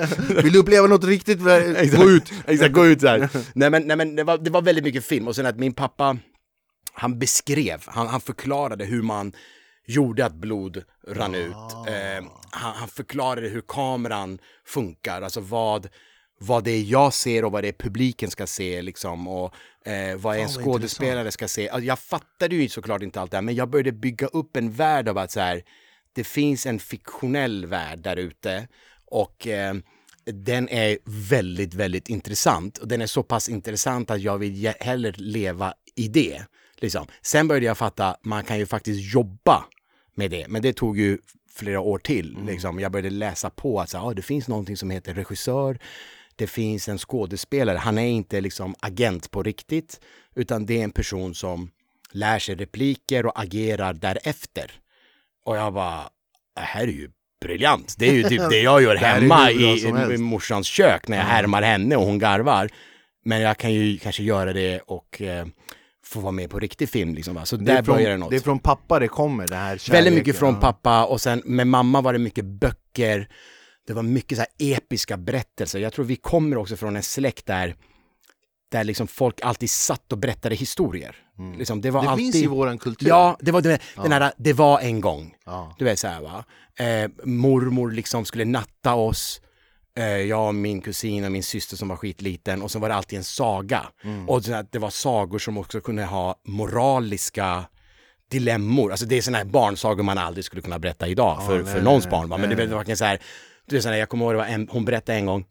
Vill 0.43 0.53
du 0.53 0.59
uppleva 0.59 0.87
något 0.87 1.03
riktigt? 1.03 1.39
Exakt. 1.77 2.03
Gå 2.03 2.09
ut! 2.09 2.31
Exakt, 2.47 2.73
gå 2.73 2.85
ut 2.85 3.01
såhär. 3.01 3.29
Nej 3.53 3.69
men, 3.69 3.83
nej, 3.83 3.97
men 3.97 4.15
det, 4.15 4.23
var, 4.23 4.37
det 4.37 4.49
var 4.49 4.61
väldigt 4.61 4.83
mycket 4.83 5.05
film 5.05 5.27
och 5.27 5.35
sen 5.35 5.45
att 5.45 5.57
min 5.59 5.73
pappa, 5.73 6.17
han 6.93 7.19
beskrev, 7.19 7.81
han, 7.85 8.07
han 8.07 8.21
förklarade 8.21 8.85
hur 8.85 9.01
man 9.01 9.31
gjorde 9.85 10.25
att 10.25 10.33
blod 10.33 10.83
rann 11.07 11.35
ut. 11.35 11.55
Eh, 11.87 12.25
han, 12.51 12.75
han 12.75 12.87
förklarade 12.87 13.47
hur 13.47 13.61
kameran 13.61 14.39
funkar, 14.65 15.21
alltså 15.21 15.39
vad, 15.39 15.87
vad 16.39 16.63
det 16.63 16.71
är 16.71 16.83
jag 16.83 17.13
ser 17.13 17.45
och 17.45 17.51
vad 17.51 17.63
det 17.63 17.67
är 17.67 17.73
publiken 17.73 18.31
ska 18.31 18.47
se 18.47 18.81
liksom 18.81 19.27
och 19.27 19.53
eh, 19.85 20.17
vad 20.17 20.37
en 20.37 20.49
skådespelare 20.49 21.31
ska 21.31 21.47
se. 21.47 21.69
Alltså, 21.69 21.85
jag 21.85 21.99
fattade 21.99 22.55
ju 22.55 22.69
såklart 22.69 23.01
inte 23.01 23.21
allt 23.21 23.31
det 23.31 23.37
här 23.37 23.41
men 23.41 23.55
jag 23.55 23.69
började 23.69 23.91
bygga 23.91 24.27
upp 24.27 24.57
en 24.57 24.71
värld 24.71 25.09
av 25.09 25.17
att 25.17 25.31
så 25.31 25.39
här, 25.39 25.63
det 26.13 26.23
finns 26.23 26.65
en 26.65 26.79
fiktionell 26.79 27.65
värld 27.65 27.99
där 27.99 28.17
ute 28.17 28.67
och 29.05 29.47
eh, 29.47 29.73
den 30.25 30.69
är 30.69 30.97
väldigt, 31.05 31.73
väldigt 31.73 32.09
intressant. 32.09 32.77
Och 32.77 32.87
den 32.87 33.01
är 33.01 33.07
så 33.07 33.23
pass 33.23 33.49
intressant 33.49 34.11
att 34.11 34.21
jag 34.21 34.37
vill 34.37 34.73
hellre 34.79 35.11
leva 35.11 35.73
i 35.95 36.07
det. 36.07 36.41
Liksom. 36.75 37.07
Sen 37.21 37.47
började 37.47 37.65
jag 37.65 37.77
fatta, 37.77 38.17
man 38.21 38.43
kan 38.43 38.57
ju 38.57 38.65
faktiskt 38.65 39.13
jobba 39.13 39.65
med 40.15 40.31
det. 40.31 40.47
Men 40.47 40.61
det 40.61 40.73
tog 40.73 40.99
ju 40.99 41.17
flera 41.51 41.79
år 41.79 41.99
till. 41.99 42.37
Liksom. 42.45 42.79
Jag 42.79 42.91
började 42.91 43.09
läsa 43.09 43.49
på 43.49 43.79
att 43.81 43.89
så, 43.89 43.97
ah, 43.97 44.13
det 44.13 44.21
finns 44.21 44.47
någonting 44.47 44.77
som 44.77 44.89
heter 44.89 45.13
regissör. 45.13 45.79
Det 46.35 46.47
finns 46.47 46.89
en 46.89 46.97
skådespelare. 46.97 47.77
Han 47.77 47.97
är 47.97 48.07
inte 48.07 48.41
liksom 48.41 48.75
agent 48.79 49.31
på 49.31 49.43
riktigt. 49.43 49.99
Utan 50.35 50.65
det 50.65 50.79
är 50.79 50.83
en 50.83 50.91
person 50.91 51.35
som 51.35 51.71
lär 52.11 52.39
sig 52.39 52.55
repliker 52.55 53.25
och 53.25 53.39
agerar 53.39 53.93
därefter. 53.93 54.71
Och 55.45 55.57
jag 55.57 55.73
bara, 55.73 56.09
det 56.55 56.61
här 56.61 56.83
är 56.83 56.87
ju 56.91 57.09
briljant. 57.41 57.95
Det 57.97 58.09
är 58.09 58.13
ju 58.13 58.23
typ 58.23 58.49
det 58.49 58.61
jag 58.61 58.83
gör 58.83 58.95
hemma 58.95 59.51
i, 59.51 59.87
i, 60.13 60.17
morsans 60.17 60.67
kök 60.67 61.07
när 61.07 61.17
jag 61.17 61.23
härmar 61.23 61.61
henne 61.61 61.95
och 61.95 62.05
hon 62.05 62.19
garvar. 62.19 62.69
Men 63.23 63.41
jag 63.41 63.57
kan 63.57 63.73
ju 63.73 63.97
kanske 63.97 64.23
göra 64.23 64.53
det 64.53 64.79
och 64.79 65.21
eh, 65.21 65.45
få 66.05 66.19
vara 66.19 66.31
med 66.31 66.49
på 66.49 66.59
riktig 66.59 66.89
film 66.89 67.15
liksom. 67.15 67.35
Va? 67.35 67.45
Så 67.45 67.57
Det 67.57 67.65
där 67.65 67.77
är, 67.77 67.83
från, 67.83 67.95
börjar 67.95 68.09
det 68.11 68.17
något. 68.17 68.29
det 68.29 68.35
är 68.35 68.39
från 68.39 68.59
pappa 68.59 68.99
det 68.99 69.07
kommer, 69.07 69.47
det 69.47 69.55
här 69.55 69.91
Väldigt 69.91 70.13
mycket 70.13 70.25
kärleken, 70.25 70.33
från 70.33 70.59
pappa 70.59 71.05
och 71.05 71.21
sen 71.21 71.41
med 71.45 71.67
mamma 71.67 72.01
var 72.01 72.13
det 72.13 72.19
mycket 72.19 72.45
böcker. 72.45 73.29
Det 73.87 73.93
var 73.93 74.03
mycket 74.03 74.37
så 74.37 74.41
här 74.41 74.75
episka 74.75 75.17
berättelser. 75.17 75.79
Jag 75.79 75.93
tror 75.93 76.05
vi 76.05 76.15
kommer 76.15 76.57
också 76.57 76.75
från 76.75 76.95
en 76.95 77.03
släkt 77.03 77.45
där 77.45 77.75
där 78.71 78.83
liksom 78.83 79.07
folk 79.07 79.41
alltid 79.41 79.69
satt 79.69 80.11
och 80.11 80.17
berättade 80.17 80.55
historier. 80.55 81.15
Liksom, 81.57 81.81
det 81.81 81.91
var 81.91 82.03
Det 82.03 82.09
alltid... 82.09 82.33
finns 82.33 82.43
i 82.43 82.47
våran 82.47 82.77
kultur 82.77 83.07
Ja, 83.07 83.37
det 83.41 83.51
var 83.51 83.61
det, 83.61 83.79
den 83.95 84.11
här, 84.11 84.31
det 84.37 84.53
var 84.53 84.79
en 84.79 85.01
gång. 85.01 85.35
Ja. 85.45 85.75
Du 85.79 85.85
vet 85.85 85.99
så 85.99 86.07
här 86.07 86.21
va. 86.21 86.43
Eh, 86.85 87.09
mormor 87.23 87.91
liksom 87.91 88.25
skulle 88.25 88.45
natta 88.45 88.93
oss. 88.93 89.41
Eh, 89.97 90.05
jag 90.05 90.47
och 90.47 90.55
min 90.55 90.81
kusin 90.81 91.25
och 91.25 91.31
min 91.31 91.43
syster 91.43 91.77
som 91.77 91.87
var 91.87 91.95
skitliten 91.95 92.61
och 92.61 92.71
så 92.71 92.79
var 92.79 92.89
det 92.89 92.95
alltid 92.95 93.17
en 93.17 93.23
saga. 93.23 93.85
Och 94.27 94.43
så 94.45 94.53
att 94.53 94.71
det 94.71 94.79
var 94.79 94.89
sagor 94.89 95.39
som 95.39 95.57
också 95.57 95.81
kunde 95.81 96.03
ha 96.05 96.35
moraliska 96.47 97.65
dilemmor. 98.31 98.91
Alltså 98.91 99.05
det 99.05 99.17
är 99.17 99.21
sådana 99.21 99.37
här 99.37 99.45
barnsagor 99.45 100.03
man 100.03 100.17
aldrig 100.17 100.45
skulle 100.45 100.61
kunna 100.61 100.79
berätta 100.79 101.07
idag 101.07 101.45
för, 101.45 101.63
nej, 101.63 101.73
för 101.73 101.81
någons 101.81 102.09
barn. 102.09 102.29
Va? 102.29 102.37
Men 102.37 102.49
nej, 102.49 102.57
det 102.57 102.67
var 102.67 102.77
verkligen 102.77 102.97
så 102.97 103.05
här, 103.05 103.19
du 103.65 103.75
vet, 103.75 103.83
så 103.83 103.89
här, 103.89 103.95
jag 103.97 104.09
kommer 104.09 104.25
ihåg 104.25 104.33
det 104.33 104.37
var 104.37 104.45
en, 104.45 104.69
hon 104.71 104.85
berättade 104.85 105.17
en 105.17 105.25
gång, 105.25 105.45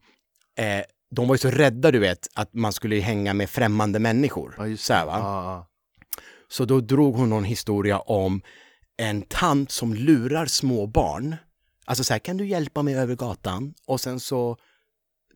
eh, 0.58 0.84
de 1.10 1.28
var 1.28 1.34
ju 1.34 1.38
så 1.38 1.50
rädda 1.50 1.90
du 1.90 1.98
vet 1.98 2.28
att 2.34 2.54
man 2.54 2.72
skulle 2.72 3.00
hänga 3.00 3.34
med 3.34 3.50
främmande 3.50 3.98
människor. 3.98 4.66
Just 4.66 4.84
så 4.84 4.94
här, 4.94 5.06
va? 5.06 5.18
Ja, 5.18 5.44
ja. 5.44 5.66
Så 6.48 6.64
då 6.64 6.80
drog 6.80 7.16
hon 7.16 7.30
någon 7.30 7.44
historia 7.44 7.98
om 7.98 8.42
en 8.96 9.22
tant 9.22 9.70
som 9.70 9.94
lurar 9.94 10.46
små 10.46 10.86
barn. 10.86 11.36
Alltså 11.84 12.04
så 12.04 12.12
här, 12.14 12.18
kan 12.18 12.36
du 12.36 12.46
hjälpa 12.46 12.82
mig 12.82 12.94
över 12.94 13.14
gatan? 13.14 13.74
Och 13.86 14.00
sen 14.00 14.20
så 14.20 14.56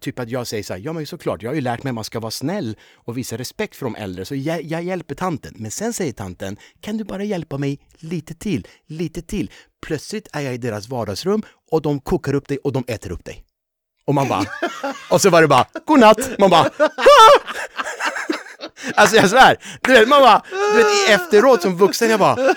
typ 0.00 0.18
att 0.18 0.28
jag 0.28 0.46
säger 0.46 0.62
så 0.62 0.72
här, 0.72 0.80
ja 0.80 0.92
men 0.92 1.06
såklart, 1.06 1.42
jag 1.42 1.50
har 1.50 1.54
ju 1.54 1.60
lärt 1.60 1.82
mig 1.82 1.90
att 1.90 1.94
man 1.94 2.04
ska 2.04 2.20
vara 2.20 2.30
snäll 2.30 2.76
och 2.94 3.18
visa 3.18 3.36
respekt 3.38 3.76
för 3.76 3.86
de 3.86 3.94
äldre, 3.96 4.24
så 4.24 4.34
jag, 4.34 4.62
jag 4.62 4.82
hjälper 4.82 5.14
tanten. 5.14 5.54
Men 5.56 5.70
sen 5.70 5.92
säger 5.92 6.12
tanten, 6.12 6.56
kan 6.80 6.96
du 6.96 7.04
bara 7.04 7.24
hjälpa 7.24 7.58
mig 7.58 7.80
lite 7.96 8.34
till, 8.34 8.66
lite 8.86 9.22
till? 9.22 9.50
Plötsligt 9.86 10.28
är 10.32 10.40
jag 10.40 10.54
i 10.54 10.58
deras 10.58 10.88
vardagsrum 10.88 11.42
och 11.70 11.82
de 11.82 12.00
kokar 12.00 12.34
upp 12.34 12.48
dig 12.48 12.58
och 12.58 12.72
de 12.72 12.84
äter 12.86 13.12
upp 13.12 13.24
dig. 13.24 13.44
Och 14.06 14.14
man 14.14 14.28
bara, 14.28 14.44
och 15.10 15.20
så 15.20 15.30
var 15.30 15.42
det 15.42 15.48
bara, 15.48 15.66
godnatt! 15.86 16.38
Man 16.38 16.50
bara, 16.50 16.70
"Ah!" 16.78 17.40
Alltså 18.94 19.16
jag 19.16 19.30
svär, 19.30 19.56
du 19.82 19.92
vet, 19.92 20.08
man 20.08 20.20
bara, 20.20 20.42
du 20.50 20.76
vet, 20.76 21.10
efteråt 21.20 21.62
som 21.62 21.76
vuxen, 21.76 22.10
jag 22.10 22.20
bara, 22.20 22.34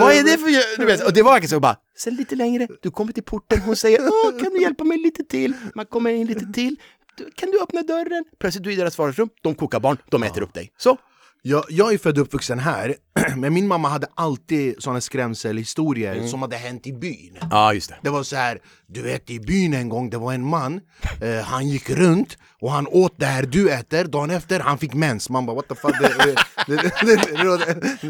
vad 0.00 0.12
är 0.12 0.22
det 0.24 0.38
för... 0.38 0.78
Du 0.78 0.86
vet, 0.86 1.02
och 1.02 1.12
det 1.12 1.22
var 1.22 1.32
verkligen 1.32 1.50
så 1.50 1.60
bara, 1.60 1.76
sen 2.02 2.14
lite 2.14 2.36
längre, 2.36 2.68
du 2.82 2.90
kommer 2.90 3.12
till 3.12 3.22
porten, 3.22 3.60
hon 3.60 3.76
säger 3.76 4.00
Åh, 4.00 4.42
kan 4.42 4.52
du 4.52 4.62
hjälpa 4.62 4.84
mig 4.84 4.98
lite 4.98 5.24
till? 5.24 5.54
Man 5.74 5.86
kommer 5.86 6.10
in 6.10 6.26
lite 6.26 6.52
till. 6.52 6.76
Du, 7.16 7.30
kan 7.30 7.50
du 7.50 7.62
öppna 7.62 7.82
dörren? 7.82 8.24
Plötsligt 8.38 8.64
du 8.64 8.70
är 8.70 8.74
i 8.74 8.76
deras 8.76 8.98
vardagsrum, 8.98 9.28
de 9.42 9.54
kokar 9.54 9.80
barn, 9.80 9.96
de 10.08 10.22
äter 10.22 10.42
upp 10.42 10.54
dig. 10.54 10.72
Så. 10.76 10.96
Jag, 11.44 11.64
jag 11.68 11.92
är 11.92 11.98
född 11.98 12.18
och 12.18 12.22
uppvuxen 12.22 12.58
här, 12.58 12.96
men 13.36 13.54
min 13.54 13.68
mamma 13.68 13.88
hade 13.88 14.06
alltid 14.14 14.82
såna 14.82 15.00
skrämselhistorier 15.00 16.14
Mm. 16.14 16.28
som 16.28 16.42
hade 16.42 16.56
hänt 16.56 16.86
i 16.86 16.92
byn. 16.92 17.38
Ja, 17.50 17.74
just 17.74 17.88
det. 17.88 17.96
Det 18.02 18.10
var 18.10 18.22
så 18.22 18.36
här, 18.36 18.58
du 18.86 19.02
vet 19.02 19.30
i 19.30 19.40
byn 19.40 19.74
en 19.74 19.88
gång, 19.88 20.10
det 20.10 20.18
var 20.18 20.32
en 20.32 20.44
man, 20.44 20.80
eh, 21.20 21.44
han 21.44 21.68
gick 21.68 21.90
runt 21.90 22.38
och 22.60 22.70
han 22.72 22.86
åt 22.86 23.14
det 23.16 23.26
här 23.26 23.42
du 23.42 23.70
äter, 23.70 24.04
dagen 24.04 24.30
efter 24.30 24.60
han 24.60 24.78
fick 24.78 24.94
mens. 24.94 25.30
Man 25.30 25.46
bara 25.46 25.56
what 25.56 25.68
the 25.68 25.74
fuck. 25.74 25.94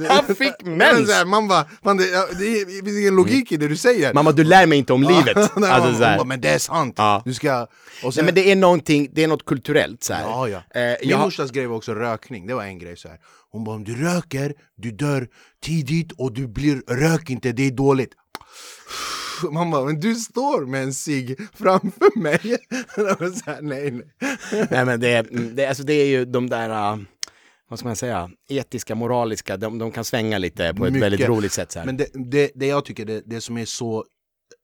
Han 0.09 0.25
fick 0.37 0.53
Men 0.65 0.79
mens? 0.79 1.09
Så 1.09 1.15
här, 1.15 1.25
man 1.25 1.49
bara, 1.49 1.67
fan, 1.85 1.97
det, 1.97 2.05
det, 2.38 2.67
finns 2.85 2.99
ingen 2.99 3.17
logik 3.17 3.53
i 3.53 3.57
det 3.57 3.69
du 3.69 3.77
säger. 3.77 4.15
Mamma, 4.15 4.33
du 4.33 4.45
lär 4.45 4.67
mig 4.67 4.79
inte 4.79 4.93
om 4.93 5.03
livet. 5.03 5.37
Alltså, 5.73 5.99
så 5.99 6.05
här. 6.05 6.25
men 6.25 6.41
det 6.41 6.49
är 6.49 6.59
sant. 6.59 6.95
Ja. 6.99 7.23
Du 7.25 7.35
ska... 7.35 7.62
Och 7.62 7.69
Nej, 8.03 8.12
sen, 8.12 8.25
men 8.25 8.35
det 8.35 8.53
är 8.53 8.57
någonting, 8.57 9.09
det 9.12 9.25
är 9.25 9.29
något 9.29 9.45
kulturellt 9.45 10.03
så 10.05 10.12
här. 10.15 10.23
Ja, 10.23 10.49
ja. 10.49 10.81
Eh, 10.81 10.97
Min 11.01 11.11
jag, 11.11 11.21
morsas 11.21 11.51
grej 11.51 11.67
var 11.67 11.77
också 11.77 11.95
rökning, 11.95 12.47
det 12.47 12.55
var 12.55 12.65
en 12.65 12.79
grej 12.79 12.97
så 12.97 13.09
här. 13.09 13.19
Hon 13.53 13.65
bara 13.65 13.77
om 13.77 13.85
du 13.85 13.95
röker, 14.05 14.55
du 14.77 14.91
dör 14.91 15.29
tidigt 15.65 16.12
och 16.12 16.33
du 16.35 16.49
blir, 16.49 16.83
rök 16.88 17.31
inte, 17.31 17.53
det 17.53 17.62
är 17.67 17.71
dåligt 17.71 18.12
Man 19.53 19.71
bara, 19.71 19.85
men 19.85 20.01
du 20.01 20.15
står 20.15 20.67
med 20.67 20.83
en 20.83 20.95
cigg 20.95 21.37
framför 21.55 22.19
mig 22.21 22.38
så 23.45 23.51
här, 23.51 23.62
nej, 23.62 23.91
nej. 23.91 24.07
nej, 24.71 24.85
men 24.85 25.01
det, 25.01 25.09
är- 25.12 25.29
mm, 25.31 25.57
det, 25.57 25.67
alltså, 25.67 25.83
det 25.83 25.93
är 25.95 26.07
ju 26.07 26.25
de 26.25 26.51
där, 26.51 26.93
uh, 26.95 27.01
vad 27.69 27.79
ska 27.79 27.88
man 27.88 27.97
säga, 27.97 28.31
etiska, 28.49 28.95
moraliska, 28.95 29.57
de, 29.57 29.79
de 29.79 29.91
kan 29.93 30.05
svänga 30.05 30.38
lite 30.38 30.75
på 30.75 30.87
ett 30.87 30.93
Mycket. 30.93 31.07
väldigt 31.12 31.29
roligt 31.29 31.53
sätt. 31.53 31.73
Så 31.73 31.79
här. 31.79 31.87
Men 31.87 31.97
det, 31.97 32.07
det, 32.31 32.51
det 32.55 32.67
jag 32.67 32.85
tycker, 32.85 33.05
det, 33.05 33.23
det 33.27 33.41
som 33.41 33.59
är 33.59 33.65
så 33.65 34.05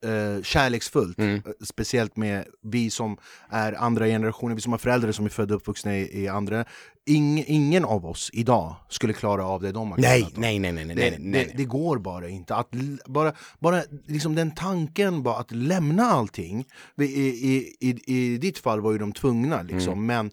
eh, 0.05 0.43
kärleksfullt, 0.43 1.19
Mm. 1.19 1.35
eh, 1.35 1.43
speciellt 1.65 2.17
med 2.17 2.45
vi 2.63 2.91
som 2.91 3.17
är 3.51 3.73
andra 3.73 4.07
generationer, 4.07 4.55
vi 4.55 4.61
som 4.61 4.73
har 4.73 4.79
föräldrar 4.79 5.13
som 5.13 5.25
är 5.25 5.29
födda 5.31 5.55
och 5.55 5.61
uppvuxna 5.61 5.97
i, 5.97 6.23
i 6.23 6.29
andra 6.29 6.65
Ing, 7.07 7.45
Ingen 7.47 7.85
av 7.85 8.07
oss 8.07 8.31
idag 8.33 8.75
skulle 8.89 9.13
klara 9.13 9.45
av 9.47 9.63
det 9.63 9.73
de 9.73 9.91
har 9.91 9.99
nej, 9.99 10.21
klarat 10.21 10.37
nej, 10.37 10.59
nej, 10.59 10.73
nej, 10.73 10.85
nej, 10.85 10.97
Det, 10.97 11.11
nej, 11.11 11.19
nej, 11.21 11.45
det, 11.51 11.57
det 11.57 11.65
går 11.65 11.99
bara 11.99 12.29
inte. 12.29 12.55
Att, 12.55 12.69
bara 13.07 13.33
bara 13.59 13.83
liksom 14.07 14.35
den 14.35 14.51
tanken, 14.51 15.23
bara 15.23 15.37
att 15.37 15.51
lämna 15.53 16.03
allting. 16.05 16.65
I, 17.01 17.05
i, 17.05 17.77
i, 17.81 17.99
I 18.07 18.39
ditt 18.39 18.59
fall 18.59 18.81
var 18.81 18.93
ju 18.93 18.99
de 18.99 19.13
tvungna, 19.13 19.63
liksom. 19.63 19.93
Mm. 19.93 20.07
men 20.07 20.31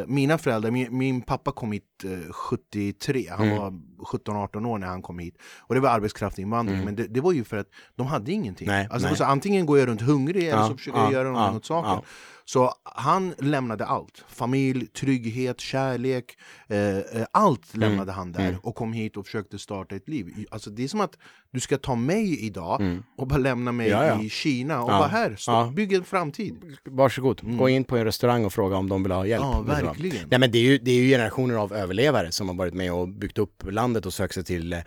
eh, 0.00 0.06
mina 0.06 0.38
föräldrar, 0.38 0.70
min, 0.70 0.98
min 0.98 1.22
pappa 1.22 1.52
kom 1.52 1.72
hit 1.72 2.04
eh, 2.04 2.32
73, 2.32 3.26
han 3.30 3.46
Mm. 3.46 3.58
var 3.58 3.72
17-18 3.98 4.66
år 4.66 4.78
när 4.78 4.86
han 4.86 5.02
kom 5.02 5.18
hit. 5.18 5.34
Och 5.60 5.74
det 5.74 5.80
var 5.80 5.88
arbetskraftsinvandring, 5.90 6.84
men 6.84 6.96
det, 6.96 7.06
det 7.06 7.20
var 7.20 7.32
ju 7.32 7.44
för 7.44 7.56
att 7.56 7.66
de 7.96 8.06
hade 8.06 8.32
ingenting. 8.32 8.68
Mm. 8.68 8.78
Nej, 8.78 8.88
alltså, 8.90 9.08
nej. 9.08 9.16
Så, 9.16 9.24
antingen 9.24 9.66
går 9.66 9.78
jag 9.78 9.88
runt 9.88 10.00
hungrig 10.02 10.42
eller 10.42 10.58
Ja, 10.58 10.68
så 10.68 10.76
försöker 10.76 10.98
ja, 10.98 11.04
jag 11.04 11.12
göra 11.12 11.28
någonting 11.30 11.52
ja, 11.52 11.56
åt 11.56 11.64
saken. 11.66 12.04
Så 12.44 12.72
han 12.84 13.34
lämnade 13.38 13.86
allt. 13.86 14.24
Familj, 14.28 14.86
trygghet, 14.86 15.60
kärlek. 15.60 16.38
Eh, 16.68 16.96
eh, 16.98 17.02
allt 17.32 17.74
Mm, 17.74 17.88
lämnade 17.90 18.12
han 18.12 18.32
där 18.32 18.56
och 18.62 18.74
kom 18.74 18.92
hit 18.92 19.16
och 19.16 19.26
försökte 19.26 19.58
starta 19.58 19.96
ett 19.96 20.08
liv. 20.08 20.46
Alltså, 20.50 20.70
det 20.70 20.84
är 20.84 20.88
som 20.88 21.00
att 21.00 21.18
du 21.50 21.60
ska 21.60 21.78
ta 21.78 21.94
mig 21.94 22.46
idag 22.46 22.98
och 23.16 23.26
bara 23.26 23.38
lämna 23.38 23.72
mig 23.72 23.92
Mm. 23.92 24.06
Ja, 24.06 24.14
ja. 24.14 24.22
i 24.22 24.30
Kina 24.30 24.82
och 24.82 24.90
Ja, 24.90 24.98
bara 24.98 25.08
här, 25.08 25.36
stå, 25.38 25.52
ja. 25.52 25.72
bygg 25.74 25.92
en 25.92 26.04
framtid. 26.04 26.76
Varsågod, 26.84 27.58
gå 27.58 27.68
in 27.68 27.84
på 27.84 27.96
en 27.96 28.04
restaurang 28.04 28.44
och 28.44 28.52
fråga 28.52 28.76
om 28.76 28.88
de 28.88 29.02
vill 29.02 29.12
ha 29.12 29.26
hjälp. 29.26 29.42
Ja, 29.44 29.62
vad? 29.66 29.82
verkligen. 29.82 30.28
Nej, 30.30 30.40
men 30.40 30.50
det, 30.50 30.58
är 30.58 30.62
ju, 30.62 30.78
det 30.78 30.90
är 30.90 30.94
ju 30.94 31.08
generationer 31.08 31.54
av 31.54 31.72
överlevare 31.72 32.32
som 32.32 32.48
har 32.48 32.54
varit 32.54 32.74
med 32.74 32.92
och 32.92 33.08
byggt 33.08 33.38
upp 33.38 33.62
landet 33.70 33.87
och 33.96 34.14
sökt 34.14 34.34
sig 34.34 34.44
till 34.44 34.72
eh, 34.72 34.82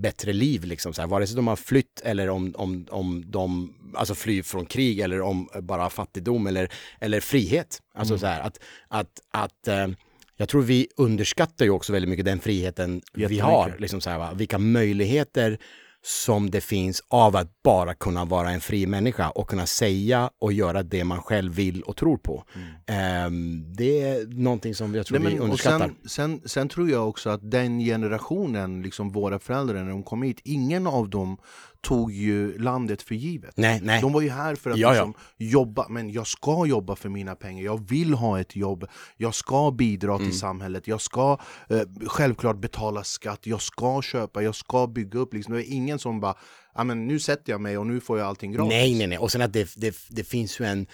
bättre 0.00 0.32
liv. 0.32 0.64
Liksom, 0.64 0.94
så 0.94 1.00
här. 1.02 1.08
Vare 1.08 1.26
sig 1.26 1.36
de 1.36 1.46
har 1.46 1.56
flytt 1.56 2.00
eller 2.04 2.30
om, 2.30 2.54
om, 2.56 2.86
om 2.90 3.24
de 3.26 3.74
alltså, 3.94 4.14
flyr 4.14 4.42
från 4.42 4.66
krig 4.66 5.00
eller 5.00 5.20
om 5.20 5.48
bara 5.62 5.90
fattigdom 5.90 6.46
eller, 6.46 6.68
eller 7.00 7.20
frihet. 7.20 7.80
Alltså 7.94 8.18
så 8.18 8.26
här 8.26 8.40
att, 8.40 8.58
att, 8.88 9.20
att 9.30 9.68
eh, 9.68 9.88
jag 10.36 10.48
tror 10.48 10.62
vi 10.62 10.88
underskattar 10.96 11.64
ju 11.64 11.70
också 11.70 11.92
väldigt 11.92 12.08
mycket 12.08 12.24
den 12.24 12.40
friheten 12.40 13.02
vi 13.12 13.38
har. 13.38 13.76
Liksom 13.78 14.00
så 14.00 14.10
här, 14.10 14.18
va? 14.18 14.32
Vilka 14.34 14.58
möjligheter 14.58 15.58
som 16.06 16.50
det 16.50 16.60
finns 16.60 17.02
av 17.08 17.36
att 17.36 17.62
bara 17.62 17.94
kunna 17.94 18.24
vara 18.24 18.50
en 18.50 18.60
fri 18.60 18.86
människa 18.86 19.30
och 19.30 19.48
kunna 19.48 19.66
säga 19.66 20.30
och 20.38 20.52
göra 20.52 20.82
det 20.82 21.04
man 21.04 21.22
själv 21.22 21.52
vill 21.54 21.82
och 21.82 21.96
tror 21.96 22.16
på. 22.16 22.44
Ehm, 22.86 23.74
det 23.76 24.00
är 24.02 24.26
någonting 24.26 24.74
som 24.74 24.94
jag 24.94 25.06
tror 25.06 25.16
Mm. 25.18 25.24
Nej, 25.24 25.32
vi 25.32 25.38
men, 25.38 25.42
och 25.42 25.44
underskattar. 25.44 25.86
sen, 25.86 26.08
sen, 26.08 26.40
sen 26.48 26.68
tror 26.68 26.90
jag 26.90 27.08
också 27.08 27.30
att 27.30 27.50
den 27.50 27.78
generationen, 27.80 28.82
liksom 28.82 29.10
våra 29.12 29.38
föräldrar 29.38 29.82
när 29.82 29.90
de 29.90 30.02
kom 30.02 30.22
hit, 30.22 30.40
ingen 30.44 30.86
av 30.86 31.10
dem 31.10 31.36
tog 31.84 32.12
ju 32.12 32.58
landet 32.58 33.02
för 33.02 33.14
givet. 33.14 33.56
nej, 33.56 33.80
nej. 33.82 34.00
De 34.00 34.12
var 34.12 34.20
ju 34.20 34.30
här 34.30 34.54
för 34.54 34.70
att 34.70 34.76
Ja, 34.78 34.88
ja. 34.88 34.92
liksom 34.92 35.14
jobba, 35.36 35.86
men 35.88 36.10
jag 36.12 36.26
ska 36.26 36.66
jobba 36.66 36.96
för 36.96 37.08
mina 37.08 37.34
pengar, 37.34 37.64
jag 37.64 37.88
vill 37.88 38.14
ha 38.14 38.40
ett 38.40 38.56
jobb, 38.56 38.86
jag 39.16 39.34
ska 39.34 39.70
bidra 39.70 40.14
Mm. 40.14 40.28
till 40.30 40.38
samhället, 40.38 40.88
jag 40.88 41.00
ska 41.00 41.38
eh, 41.68 41.80
självklart 42.06 42.56
betala 42.58 43.04
skatt, 43.04 43.46
jag 43.46 43.62
ska 43.62 44.02
köpa, 44.02 44.42
jag 44.42 44.54
ska 44.54 44.86
bygga 44.86 45.18
upp. 45.18 45.34
Liksom. 45.34 45.54
Det 45.54 45.68
är 45.70 45.72
ingen 45.74 45.98
som 45.98 46.20
bara, 46.20 46.34
"Ja, 46.74 46.84
men 46.84 47.06
nu 47.06 47.18
sätter 47.18 47.52
jag 47.52 47.60
mig 47.60 47.78
och 47.78 47.86
nu 47.86 48.00
får 48.00 48.18
jag 48.18 48.28
allting 48.28 48.52
gratis. 48.52 48.68
Nej, 48.68 48.94
nej, 48.94 49.06
nej. 49.06 49.18
Och 49.18 49.32
sen 49.32 49.42
att 49.42 49.52
det, 49.52 49.72
det, 49.76 49.96
det 50.10 50.24
finns 50.24 50.60
ju 50.60 50.64
en, 50.64 50.86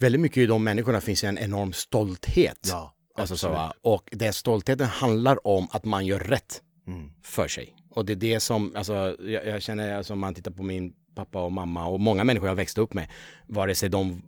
väldigt 0.00 0.20
mycket 0.20 0.36
i 0.38 0.46
de 0.46 0.64
människorna 0.64 1.00
finns 1.00 1.24
ju 1.24 1.28
en 1.28 1.38
enorm 1.38 1.72
stolthet. 1.72 2.68
Ja, 2.70 2.94
Alltså 3.18 3.36
så, 3.36 3.72
och 3.82 4.08
den 4.12 4.32
stoltheten 4.32 4.86
handlar 4.86 5.46
om 5.46 5.68
att 5.70 5.84
man 5.84 6.06
gör 6.06 6.18
rätt 6.20 6.62
Mm. 6.86 7.10
för 7.22 7.48
sig. 7.48 7.74
Och 7.98 8.04
det 8.04 8.12
är 8.12 8.16
det 8.16 8.40
som, 8.40 8.72
alltså, 8.76 9.16
jag, 9.20 9.46
jag 9.46 9.62
känner, 9.62 9.96
alltså, 9.96 10.12
om 10.12 10.18
man 10.18 10.34
tittar 10.34 10.50
på 10.50 10.62
min 10.62 10.92
pappa 11.14 11.42
och 11.42 11.52
mamma 11.52 11.86
och 11.86 12.00
många 12.00 12.24
människor 12.24 12.48
jag 12.48 12.54
växte 12.54 12.80
upp 12.80 12.94
med, 12.94 13.06
vare 13.46 13.74
sig 13.74 13.88
de 13.88 14.22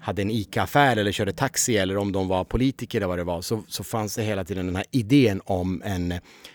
hade 0.00 0.22
en 0.22 0.30
ICA-affär 0.30 0.96
eller 0.96 1.12
körde 1.12 1.32
taxi 1.32 1.76
eller 1.76 1.96
om 1.96 2.12
de 2.12 2.28
var 2.28 2.44
politiker 2.44 2.98
eller 2.98 3.06
vad 3.06 3.18
det 3.18 3.24
var, 3.24 3.42
så, 3.42 3.62
så 3.68 3.84
fanns 3.84 4.14
det 4.14 4.22
hela 4.22 4.44
tiden 4.44 4.66
den 4.66 4.76
här 4.76 4.84
idén 4.90 5.40
om 5.44 5.82
en 5.84 6.14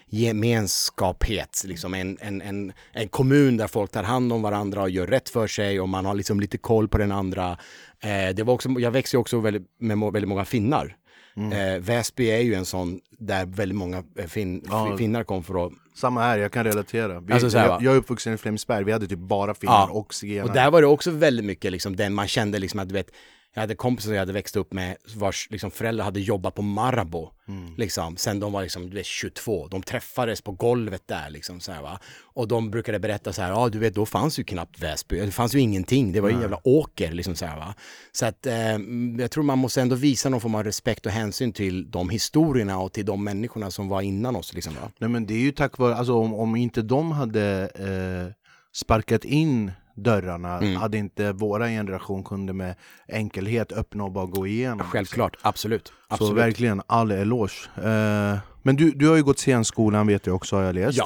gemenskaphet, 0.10 1.64
liksom 1.66 1.94
en, 1.94 2.18
en, 2.22 2.42
en, 2.42 2.74
en 2.92 3.08
kommun 3.08 3.58
där 3.58 3.68
folk 3.68 3.92
tar 3.92 4.04
hand 4.04 4.34
om 4.34 4.42
varandra 4.42 4.82
och 4.82 4.90
gör 4.90 5.08
rätt 5.08 5.30
för 5.30 5.48
sig 5.48 5.80
och 5.80 5.90
man 5.90 6.06
har 6.06 6.14
liksom 6.14 6.40
lite 6.40 6.58
koll 6.58 6.88
på 6.88 6.98
den 6.98 7.12
andra. 7.12 7.58
Eh, 8.00 8.36
det 8.36 8.44
var 8.44 8.54
också, 8.54 8.70
jag 8.70 8.92
växte 8.92 9.18
också 9.18 9.40
väldigt, 9.40 9.64
med 9.80 9.98
väldigt 10.00 10.30
många 10.30 10.46
finnar. 10.46 10.98
Eh, 11.36 11.80
Väsby 11.80 12.26
är 12.32 12.40
ju 12.40 12.54
en 12.54 12.66
sån 12.66 13.00
där 13.20 13.46
väldigt 13.46 13.78
många 13.78 14.04
eh, 14.18 14.26
fin, 14.26 14.64
Ja. 14.70 14.98
finnar 14.98 15.24
kom 15.24 15.44
för 15.44 15.66
att 15.66 15.74
Samma 15.96 16.22
här, 16.22 16.38
jag 16.38 16.52
kan 16.52 16.64
relatera. 16.64 17.20
Vi, 17.20 17.34
Alltså 17.34 17.58
här, 17.58 17.68
jag, 17.68 17.82
jag 17.84 17.94
är 17.94 17.98
uppvuxen 17.98 18.34
i 18.34 18.38
Flemingsberg, 18.38 18.84
vi 18.84 18.92
hade 18.92 19.08
typ 19.08 19.20
bara 19.20 19.54
finnar 19.54 19.74
Ja. 19.74 19.90
och 19.92 20.14
zigenare. 20.14 20.48
Och 20.50 20.56
där 20.56 20.72
var 20.72 20.82
det 20.82 20.88
också 20.88 21.12
väldigt 21.12 21.46
mycket 21.46 21.72
liksom 21.72 21.96
den 21.96 22.14
man 22.14 22.28
kände 22.28 22.60
liksom 22.60 22.80
att 22.80 22.88
du 22.90 22.94
vet, 22.94 23.10
jag 23.54 23.62
hade 23.62 23.76
kompisar 23.76 24.12
jag 24.12 24.20
hade 24.20 24.34
växt 24.34 24.56
upp 24.56 24.74
med 24.74 24.98
vars 25.16 25.48
liksom, 25.52 25.72
föräldrar 25.72 26.06
hade 26.06 26.20
jobbat 26.20 26.56
på 26.56 26.62
Marabou. 26.62 27.30
Liksom, 27.78 28.18
sen 28.18 28.40
de 28.40 28.52
var 28.52 28.62
liksom, 28.62 28.90
du 28.90 28.96
vet, 28.96 29.06
22. 29.06 29.68
De 29.68 29.82
träffades 29.82 30.42
på 30.42 30.52
golvet 30.52 31.08
där 31.08 31.30
liksom 31.30 31.60
så 31.60 31.72
här, 31.72 31.82
va. 31.82 32.00
Och 32.22 32.48
de 32.48 32.72
brukade 32.72 33.00
berätta 33.00 33.34
så 33.34 33.42
här, 33.42 33.50
ja 33.50 33.70
du 33.70 33.80
vet 33.80 33.96
då 33.96 34.06
fanns 34.06 34.40
ju 34.40 34.44
knappt 34.44 34.80
Väsby, 34.80 35.20
det 35.20 35.32
fanns 35.32 35.56
ju 35.56 35.60
ingenting, 35.60 36.12
det 36.12 36.22
var 36.22 36.30
ju 36.30 36.36
en 36.36 36.42
jävla 36.42 36.68
åker 36.68 37.12
liksom 37.12 37.36
så 37.36 37.46
här 37.46 37.58
va. 37.58 37.74
Så 38.12 38.26
att 38.26 38.46
eh, 38.46 38.78
jag 39.20 39.32
tror 39.32 39.44
man 39.44 39.58
måste 39.58 39.82
ändå 39.82 39.96
visa 39.96 40.30
någon 40.30 40.42
form 40.42 40.56
av 40.56 40.64
respekt 40.64 41.06
och 41.06 41.12
hänsyn 41.12 41.54
till 41.54 41.92
de 41.92 42.10
historierna 42.10 42.80
och 42.80 42.94
till 42.94 43.06
de 43.06 43.24
människorna 43.24 43.72
som 43.72 43.88
var 43.88 44.02
innan 44.02 44.36
oss 44.36 44.54
liksom 44.54 44.74
va. 44.74 44.92
Nej 44.98 45.10
men 45.10 45.26
det 45.26 45.34
är 45.34 45.40
ju 45.40 45.52
tack 45.52 45.78
vare, 45.78 45.96
alltså 45.96 46.14
om, 46.14 46.34
om 46.34 46.56
inte 46.56 46.82
de 46.82 47.12
hade 47.12 47.70
eh, 47.76 48.34
sparkat 48.74 49.26
in 49.26 49.72
dörrarna 49.96 50.58
Mm. 50.58 50.76
hade 50.76 50.98
inte 50.98 51.32
våra 51.32 51.68
generation 51.68 52.24
kunde 52.24 52.54
med 52.54 52.76
enkelhet 53.08 53.72
öppna 53.72 54.04
och 54.04 54.12
bara 54.12 54.26
gå 54.26 54.48
igenom. 54.48 54.88
Självklart, 54.88 55.38
absolut. 55.42 55.88
Så 55.88 55.94
absolut. 56.08 56.38
verkligen 56.38 56.82
all 56.88 57.12
eloge. 57.12 57.54
Eh, 57.78 58.38
men 58.64 58.76
du, 58.76 58.92
du 58.92 59.08
har 59.10 59.16
ju 59.16 59.24
gått 59.24 59.40
scenskolan 59.40 60.08
vet 60.08 60.26
jag 60.28 60.36
också 60.36 60.56
har 60.56 60.64
jag 60.64 60.76
läst. 60.76 60.98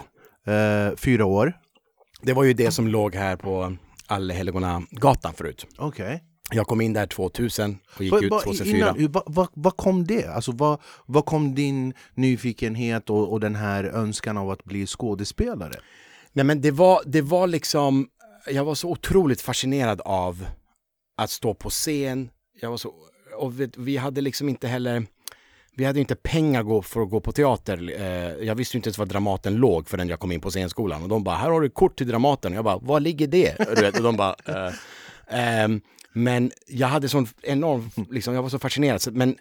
Ja. 0.45 0.53
Eh, 0.53 0.95
fyra 0.95 1.25
år. 1.25 1.53
Det 2.21 2.33
var 2.33 2.43
ju 2.43 2.53
det 2.53 2.71
som 2.71 2.87
låg 2.87 3.15
här 3.15 3.35
på 3.35 3.75
Allhelgonagatan 4.07 5.33
förut. 5.33 5.67
Okej. 5.77 6.23
Jag 6.51 6.67
kom 6.67 6.81
in 6.81 6.93
där 6.93 7.05
2000 7.07 7.77
och 7.95 8.01
gick 8.03 8.11
Vad- 8.11 8.23
ut 8.23 8.31
vad- 8.31 8.43
2004. 8.43 8.95
innan- 8.99 9.23
Vad 9.25 9.47
vad 9.53 9.77
kom 9.77 10.07
det? 10.07 10.25
Alltså, 10.27 10.51
vad, 10.51 10.79
vad 11.05 11.25
kom 11.25 11.55
din 11.55 11.93
nyfikenhet 12.15 13.09
och, 13.09 13.31
och 13.31 13.39
den 13.39 13.55
här 13.55 13.83
önskan 13.83 14.37
av 14.37 14.49
att 14.51 14.63
bli 14.63 14.85
skådespelare? 14.87 15.73
Nej 16.33 16.45
men 16.45 16.61
det 16.61 16.71
var, 16.71 17.01
det 17.05 17.21
var 17.21 17.47
liksom, 17.47 18.07
jag 18.49 18.65
var 18.65 18.75
så 18.75 18.89
otroligt 18.89 19.41
fascinerad 19.41 20.01
av 20.01 20.45
att 21.17 21.29
stå 21.29 21.53
på 21.53 21.69
scen. 21.69 22.29
Jag 22.61 22.69
var 22.69 22.77
så, 22.77 22.93
och 23.37 23.61
vi, 23.61 23.69
vi 23.77 23.97
hade 23.97 24.21
liksom 24.21 24.49
inte 24.49 24.67
heller, 24.67 25.05
vi 25.75 25.85
hade 25.85 25.99
inte 25.99 26.15
pengar 26.15 26.81
för 26.81 27.01
att 27.01 27.09
gå 27.09 27.19
på 27.19 27.31
teater. 27.31 27.91
Eh, 27.99 28.45
jag 28.47 28.55
visste 28.55 28.77
inte 28.77 28.87
ens 28.87 28.97
var 28.97 29.05
Dramaten 29.05 29.55
låg 29.55 29.89
förrän 29.89 30.09
jag 30.09 30.19
kom 30.19 30.31
in 30.31 30.41
på 30.41 30.49
scenskolan. 30.49 31.03
Och 31.03 31.09
de 31.09 31.23
bara, 31.23 31.35
här 31.35 31.49
har 31.49 31.61
du 31.61 31.69
kort 31.69 31.97
till 31.97 32.07
Dramaten. 32.07 32.51
Och 32.51 32.57
jag 32.57 32.65
bara, 32.65 32.77
var 32.77 32.99
ligger 32.99 33.27
det? 33.27 33.59
Och, 33.95 34.03
de 34.03 34.17
bara, 34.17 34.35
eh, 34.45 34.73
ehm, 35.27 35.81
men 36.13 36.51
jag 36.67 36.87
hade 36.87 37.09
sån 37.09 37.27
enorm, 37.41 37.89
liksom, 38.09 38.33
jag 38.33 38.41
var 38.41 38.49
så 38.49 38.59
fascinerad. 38.59 39.01
Så, 39.01 39.11
men, 39.11 39.37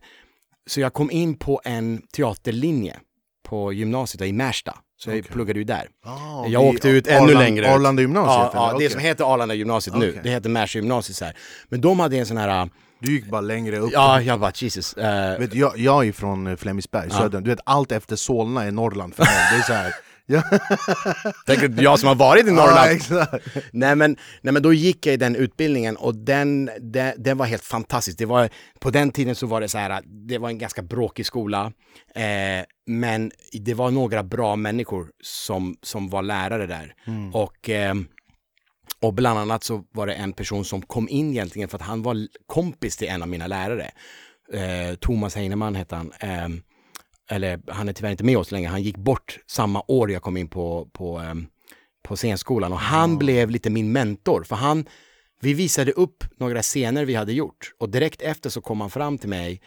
så 0.67 0.81
jag 0.81 0.93
kom 0.93 1.11
in 1.11 1.35
på 1.35 1.61
en 1.65 2.03
teaterlinje 2.13 2.97
på 3.43 3.73
gymnasiet 3.73 4.23
i 4.23 4.33
Märsta. 4.33 4.79
Så 4.99 5.11
jag 5.11 5.29
pluggade 5.29 5.59
ju 5.59 5.65
där. 5.65 5.89
Ah, 6.05 6.47
jag 6.47 6.63
åkte 6.65 6.89
ut 6.89 7.07
ännu 7.07 7.17
Arlanda, 7.19 7.41
längre. 7.41 7.75
Arlanda 7.75 8.03
gymnasiet? 8.03 8.51
Ja, 8.55 8.73
ja 8.73 8.79
det 8.79 8.91
som 8.91 9.01
heter 9.01 9.25
Arlanda 9.35 9.55
gymnasiet 9.55 9.97
nu, 9.97 10.09
Okej. 10.11 10.21
det 10.25 10.31
heter 10.31 10.51
Märsta 10.51 10.79
gymnasiet 10.79 11.17
så 11.17 11.25
här. 11.25 11.37
Men 11.69 11.81
de 11.81 12.01
hade 12.01 12.17
en 12.19 12.27
sån 12.27 12.37
här, 12.37 12.69
Du 13.01 13.13
gick 13.13 13.27
bara 13.31 13.41
längre 13.41 13.79
upp. 13.79 13.91
ja 13.93 14.21
jag 14.21 14.41
bara 14.41 14.53
Jesus. 14.55 14.93
eh, 14.93 15.39
Vet, 15.39 15.55
jag, 15.55 15.79
jag 15.79 16.07
är 16.09 16.13
från 16.13 16.47
eh, 16.47 16.57
Flemingsberg, 16.57 17.11
södern. 17.11 17.45
Du 17.45 17.51
vet, 17.51 17.61
allt 17.65 17.93
efter 17.93 18.17
Solna 18.17 18.65
är 18.65 18.71
Norrland 18.73 19.15
för 19.15 19.23
mig. 19.23 19.33
Det 19.53 19.59
är 19.59 19.63
så 19.63 19.73
här. 19.73 19.95
Ja, 20.29 20.43
tänker 21.47 21.69
du, 21.69 21.83
jag 21.83 21.99
som 21.99 22.09
har 22.09 22.15
varit 22.15 22.45
i 22.45 22.49
ja, 22.49 22.55
Norrland. 22.55 22.91
exakt. 22.91 23.47
nej, 23.73 23.97
men, 23.97 24.17
nej 24.41 24.53
men 24.53 24.63
då 24.63 24.73
gick 24.73 25.07
jag 25.07 25.15
i 25.15 25.17
den 25.17 25.37
utbildningen 25.37 25.97
och 25.97 26.15
den, 26.15 26.71
den, 26.81 27.13
den 27.17 27.39
var 27.39 27.47
helt 27.47 27.65
fantastisk. 27.65 28.19
Det 28.19 28.27
var, 28.27 28.49
på 28.81 28.91
den 28.91 29.11
tiden 29.11 29.35
så 29.35 29.47
var 29.47 29.61
det 29.61 29.69
så 29.69 29.79
här, 29.79 30.03
det 30.29 30.39
var 30.39 30.49
en 30.49 30.59
ganska 30.59 30.83
bråkig 30.83 31.27
skola. 31.27 31.73
Eh, 32.15 32.65
men 32.87 33.31
det 33.53 33.75
var 33.75 33.91
några 33.91 34.23
bra 34.23 34.57
människor 34.57 35.11
som, 35.23 35.77
som 35.83 36.09
var 36.09 36.23
lärare 36.23 36.67
där. 36.67 36.95
Och, 37.33 37.71
eh, 37.71 37.95
och 39.01 39.15
bland 39.15 39.39
annat 39.39 39.65
så 39.65 39.85
var 39.93 40.07
det 40.07 40.15
en 40.15 40.33
person 40.33 40.65
som 40.65 40.83
kom 40.83 41.09
in 41.09 41.31
egentligen 41.31 41.69
för 41.69 41.77
att 41.77 41.83
han 41.83 42.03
var 42.03 42.17
kompis 42.47 42.97
till 42.97 43.09
en 43.09 43.23
av 43.23 43.29
mina 43.29 43.47
lärare. 43.47 43.91
Eh, 44.53 44.95
Thomas 44.95 45.35
Heinemann 45.35 45.75
hette 45.75 45.97
han. 45.97 46.13
Eller 47.31 47.61
han 47.69 47.89
är 47.89 47.93
tyvärr 47.93 48.11
inte 48.11 48.25
med 48.25 48.39
oss 48.39 48.51
längre, 48.51 48.69
han 48.69 48.83
gick 48.83 48.97
bort 48.97 49.39
samma 49.47 49.83
år 49.89 50.11
jag 50.11 50.23
kom 50.23 50.37
in 50.37 50.49
på, 50.49 50.89
på, 50.93 51.19
ehm, 51.19 51.47
på 52.03 52.17
scenskolan. 52.17 52.73
Och 52.73 52.79
han 52.79 53.19
blev 53.19 53.51
lite 53.51 53.71
min 53.71 53.93
mentor. 53.93 54.43
För 54.43 54.57
han, 54.57 54.85
vi 55.41 55.55
visade 55.55 55.93
upp 55.93 56.25
några 56.37 56.63
scener 56.63 57.05
vi 57.05 57.15
hade 57.15 57.33
gjort. 57.33 57.73
Och 57.79 57.89
direkt 57.89 58.23
efter 58.23 58.51
så 58.51 58.61
kom 58.61 58.81
han 58.81 58.91
fram 58.91 59.19
till 59.19 59.29
mig 59.29 59.61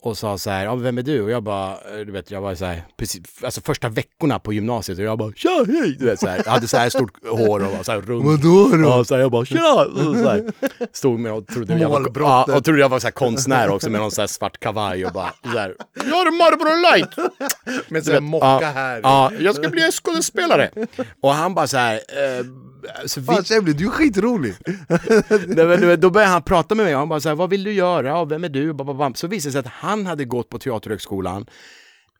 och 0.00 0.18
sa 0.18 0.38
så 0.38 0.50
här, 0.50 0.64
ja, 0.64 0.74
vem 0.74 0.98
är 0.98 1.02
du? 1.02 1.22
Och 1.22 1.30
jag 1.30 1.42
bara, 1.42 1.70
eh, 1.72 1.98
du 2.06 2.12
vet, 2.12 2.30
jag 2.30 2.40
var 2.40 2.54
så 2.54 2.64
här, 2.64 2.82
precis, 2.96 3.22
alltså 3.42 3.60
första 3.60 3.88
veckorna 3.88 4.38
på 4.38 4.52
gymnasiet 4.52 4.98
och 4.98 5.04
jag 5.04 5.18
bara, 5.18 5.32
tja, 5.32 5.64
hej! 5.66 5.96
Du 5.98 6.04
vet, 6.04 6.20
så 6.20 6.26
här, 6.26 6.42
jag 6.44 6.52
hade 6.52 6.68
så 6.68 6.76
här 6.76 6.88
stort 6.90 7.26
hår 7.26 7.64
och 7.64 7.72
var 7.72 7.82
så 7.82 7.92
här 7.92 8.00
rund. 8.00 8.24
Vadå 8.24 8.68
då? 8.76 8.88
Ja, 8.88 9.04
så 9.04 9.14
här, 9.14 9.20
jag 9.22 9.30
bara, 9.30 9.44
tja! 9.44 9.84
Och 9.84 10.16
så 10.16 10.28
här, 10.28 10.52
stod 10.92 11.20
med 11.20 11.32
och 11.32 11.46
trodde 11.46 11.78
jag 11.78 11.88
var, 11.88 12.12
ja, 12.14 12.56
och 12.56 12.64
trodde 12.64 12.80
jag 12.80 12.88
var 12.88 12.98
så 12.98 13.06
här 13.06 13.12
konstnär 13.12 13.68
också 13.70 13.90
med 13.90 14.00
någon 14.00 14.10
så 14.10 14.22
här 14.22 14.26
svart 14.26 14.60
kavaj 14.60 15.06
och 15.06 15.12
bara, 15.12 15.32
så 15.42 15.58
här, 15.58 15.74
jag 15.94 16.26
är 16.26 16.38
Marlboro 16.38 16.92
Light! 16.92 17.32
Med 17.90 18.04
sån 18.04 18.14
här 18.14 18.20
mocka 18.20 18.70
här. 18.70 19.00
Ja, 19.02 19.32
jag 19.38 19.54
ska 19.54 19.68
bli 19.68 19.90
skådespelare. 19.92 20.70
Och 21.22 21.34
han 21.34 21.54
bara 21.54 21.66
så 21.66 21.76
här, 21.76 21.94
eh, 21.94 22.44
så 23.06 23.20
vi, 23.20 23.26
Fan 23.26 23.44
Shemli, 23.44 23.72
du 23.72 23.86
är 23.86 23.90
skitrolig! 23.90 24.54
Nej, 25.46 25.66
men, 25.66 25.80
du 25.80 25.96
då 25.96 26.10
började 26.10 26.32
han 26.32 26.42
prata 26.42 26.74
med 26.74 26.84
mig 26.84 26.94
och 26.94 26.98
han 26.98 27.08
bara 27.08 27.20
så 27.20 27.28
här, 27.28 27.36
vad 27.36 27.50
vill 27.50 27.64
du 27.64 27.72
göra? 27.72 28.08
Ja, 28.08 28.24
vem 28.24 28.44
är 28.44 28.48
du? 28.48 28.72
Ba, 28.72 28.84
ba, 28.84 28.94
ba. 28.94 29.14
Så 29.14 29.26
visade 29.26 29.48
det 29.48 29.52
sig 29.52 29.58
att 29.58 29.66
han 29.66 30.06
hade 30.06 30.24
gått 30.24 30.48
på 30.48 30.58
Teaterhögskolan 30.58 31.46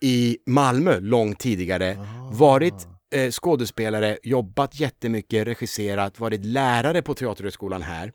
i 0.01 0.39
Malmö 0.47 1.01
långt 1.01 1.39
tidigare, 1.39 1.99
varit 2.33 2.89
eh, 3.15 3.31
skådespelare, 3.31 4.19
jobbat 4.23 4.81
jättemycket, 4.81 5.47
regisserat, 5.47 6.21
varit 6.21 6.45
lärare 6.45 7.03
på 7.03 7.15
Teaterhögskolan 7.15 7.83
här 7.83 8.13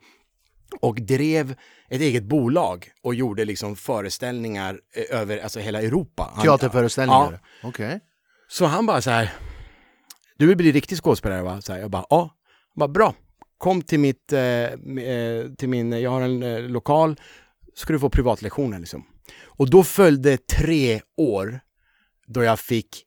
och 0.80 0.96
drev 0.96 1.56
ett 1.90 2.02
eget 2.02 2.24
bolag 2.24 2.92
och 3.02 3.16
gjorde 3.16 3.46
liksom 3.46 3.76
föreställningar 3.76 4.80
eh, 4.96 5.20
över 5.20 5.38
alltså 5.38 5.60
hela 5.60 5.82
Europa. 5.82 6.40
Teaterföreställningar? 6.44 7.40
Ja, 7.62 7.68
Okej. 7.68 8.00
så 8.48 8.66
han 8.66 8.86
bara 8.86 9.02
så 9.02 9.10
här, 9.10 9.34
du 10.38 10.48
vill 10.48 10.58
bli 10.58 10.72
riktig 10.72 10.98
skådespelare 10.98 11.42
va? 11.42 11.62
Så 11.62 11.74
här, 11.74 11.80
jag 11.80 11.92
bara, 11.92 12.06
ja. 12.10 12.20
Han 12.76 12.80
bara, 12.80 12.88
bra. 12.88 13.14
Kom 13.58 13.82
till 13.82 14.00
mitt, 14.00 14.34
eh, 14.34 14.42
eh, 14.42 15.46
till 15.58 15.70
min, 15.70 15.92
jag 15.92 16.12
har 16.12 16.22
en 16.22 16.44
eh, 16.44 16.60
lokal, 16.60 17.20
ska 17.76 17.94
du 17.94 18.00
få 18.00 18.10
privatlektioner 18.10 18.80
liksom. 18.80 19.06
Och 19.42 19.70
då 19.70 19.84
följde 19.84 20.38
tre 20.38 21.02
år 21.18 21.60
då 22.28 22.44
jag 22.44 22.60
fick 22.60 23.04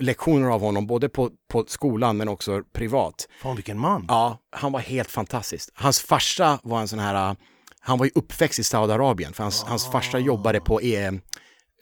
lektioner 0.00 0.48
av 0.48 0.60
honom, 0.60 0.86
både 0.86 1.08
på, 1.08 1.30
på 1.48 1.64
skolan 1.68 2.16
men 2.16 2.28
också 2.28 2.62
privat. 2.72 3.28
Fan 3.42 3.56
vilken 3.56 3.78
man! 3.78 4.04
Ja, 4.08 4.38
han 4.50 4.72
var 4.72 4.80
helt 4.80 5.10
fantastisk. 5.10 5.70
Hans 5.74 6.00
farsa 6.00 6.58
var 6.62 6.80
en 6.80 6.88
sån 6.88 6.98
här, 6.98 7.36
han 7.80 7.98
var 7.98 8.04
ju 8.04 8.12
uppväxt 8.14 8.58
i 8.58 8.64
Saudiarabien, 8.64 9.32
för 9.32 9.42
hans, 9.42 9.62
hans 9.62 9.86
farsa 9.86 10.18
jobbade 10.18 10.60
på 10.60 10.82
e, 10.82 11.12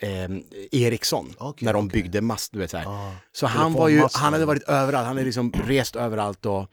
eh, 0.01 0.29
Ericsson, 0.73 1.35
Okej, 1.39 1.67
när 1.67 1.73
de 1.73 1.87
okej. 1.87 2.03
byggde 2.03 2.21
mast, 2.21 2.53
du 2.53 2.59
vet 2.59 2.71
så 2.71 2.77
här. 2.77 2.87
Ah. 2.87 3.13
Så 3.33 3.47
han 3.47 3.73
var 3.73 3.89
ju, 3.89 4.03
han 4.13 4.33
hade 4.33 4.45
varit 4.47 4.63
överallt, 4.63 5.07
han 5.07 5.17
hade 5.17 5.25
liksom 5.25 5.53
rest 5.53 5.97
överallt 5.97 6.47
och 6.47 6.69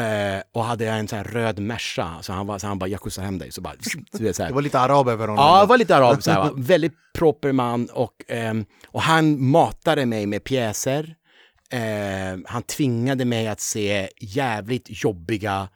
eh, 0.00 0.42
och 0.52 0.64
hade 0.64 0.88
en 0.88 1.08
sån 1.08 1.16
här 1.16 1.24
röd 1.24 1.58
Merca, 1.58 2.18
så 2.22 2.32
han, 2.32 2.46
var, 2.46 2.58
så 2.58 2.66
han 2.66 2.78
bara 2.78 2.88
“jag 2.88 3.00
skjutsar 3.00 3.22
hem 3.22 3.38
dig”. 3.38 3.52
Så 3.52 3.60
bara, 3.60 3.74
du 4.12 4.24
vet, 4.24 4.36
så 4.36 4.42
här. 4.42 4.50
Det 4.50 4.54
var 4.54 4.62
lite 4.62 4.80
araber 4.80 5.12
för 5.16 5.28
honom. 5.28 5.36
Ja, 5.44 5.58
jag 5.58 5.66
var 5.66 5.78
lite 5.78 5.96
arab, 5.96 6.22
så 6.22 6.30
här, 6.30 6.38
va? 6.42 6.52
väldigt 6.56 6.94
proper 7.14 7.52
man 7.52 7.86
och, 7.86 8.14
ehm, 8.28 8.64
och 8.88 9.02
han 9.02 9.44
matade 9.50 10.06
mig 10.06 10.26
med 10.26 10.44
pjäser. 10.44 11.14
Ehm, 11.70 12.44
han 12.48 12.62
tvingade 12.62 13.24
mig 13.24 13.48
att 13.48 13.60
se 13.60 14.08
jävligt 14.20 14.86
jobbiga, 15.04 15.68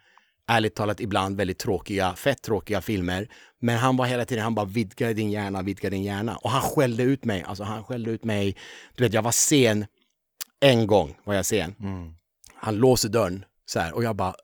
ärligt 0.48 0.74
talat 0.74 1.00
ibland 1.00 1.36
väldigt 1.36 1.58
tråkiga, 1.58 2.14
fett 2.14 2.42
tråkiga 2.42 2.80
filmer. 2.80 3.28
Men 3.60 3.78
han 3.78 3.96
var 3.96 4.06
hela 4.06 4.24
tiden, 4.24 4.44
han 4.44 4.54
bara 4.54 4.66
vidga 4.66 5.12
din 5.12 5.30
hjärna, 5.30 5.62
vidga 5.62 5.90
din 5.90 6.02
hjärna. 6.02 6.36
Och 6.36 6.50
han 6.50 6.62
skällde 6.62 7.02
ut 7.02 7.24
mig, 7.24 7.42
alltså 7.42 7.64
han 7.64 7.84
skällde 7.84 8.10
ut 8.10 8.24
mig. 8.24 8.56
Du 8.94 9.04
vet, 9.04 9.12
jag 9.12 9.22
var 9.22 9.32
sen, 9.32 9.86
en 10.60 10.86
gång 10.86 11.16
var 11.24 11.34
jag 11.34 11.46
sen. 11.46 11.74
Mm. 11.80 12.14
Han 12.54 12.76
låser 12.76 13.08
dörren 13.08 13.44
så 13.66 13.80
här 13.80 13.92
och 13.94 14.04
jag 14.04 14.16
bara, 14.16 14.34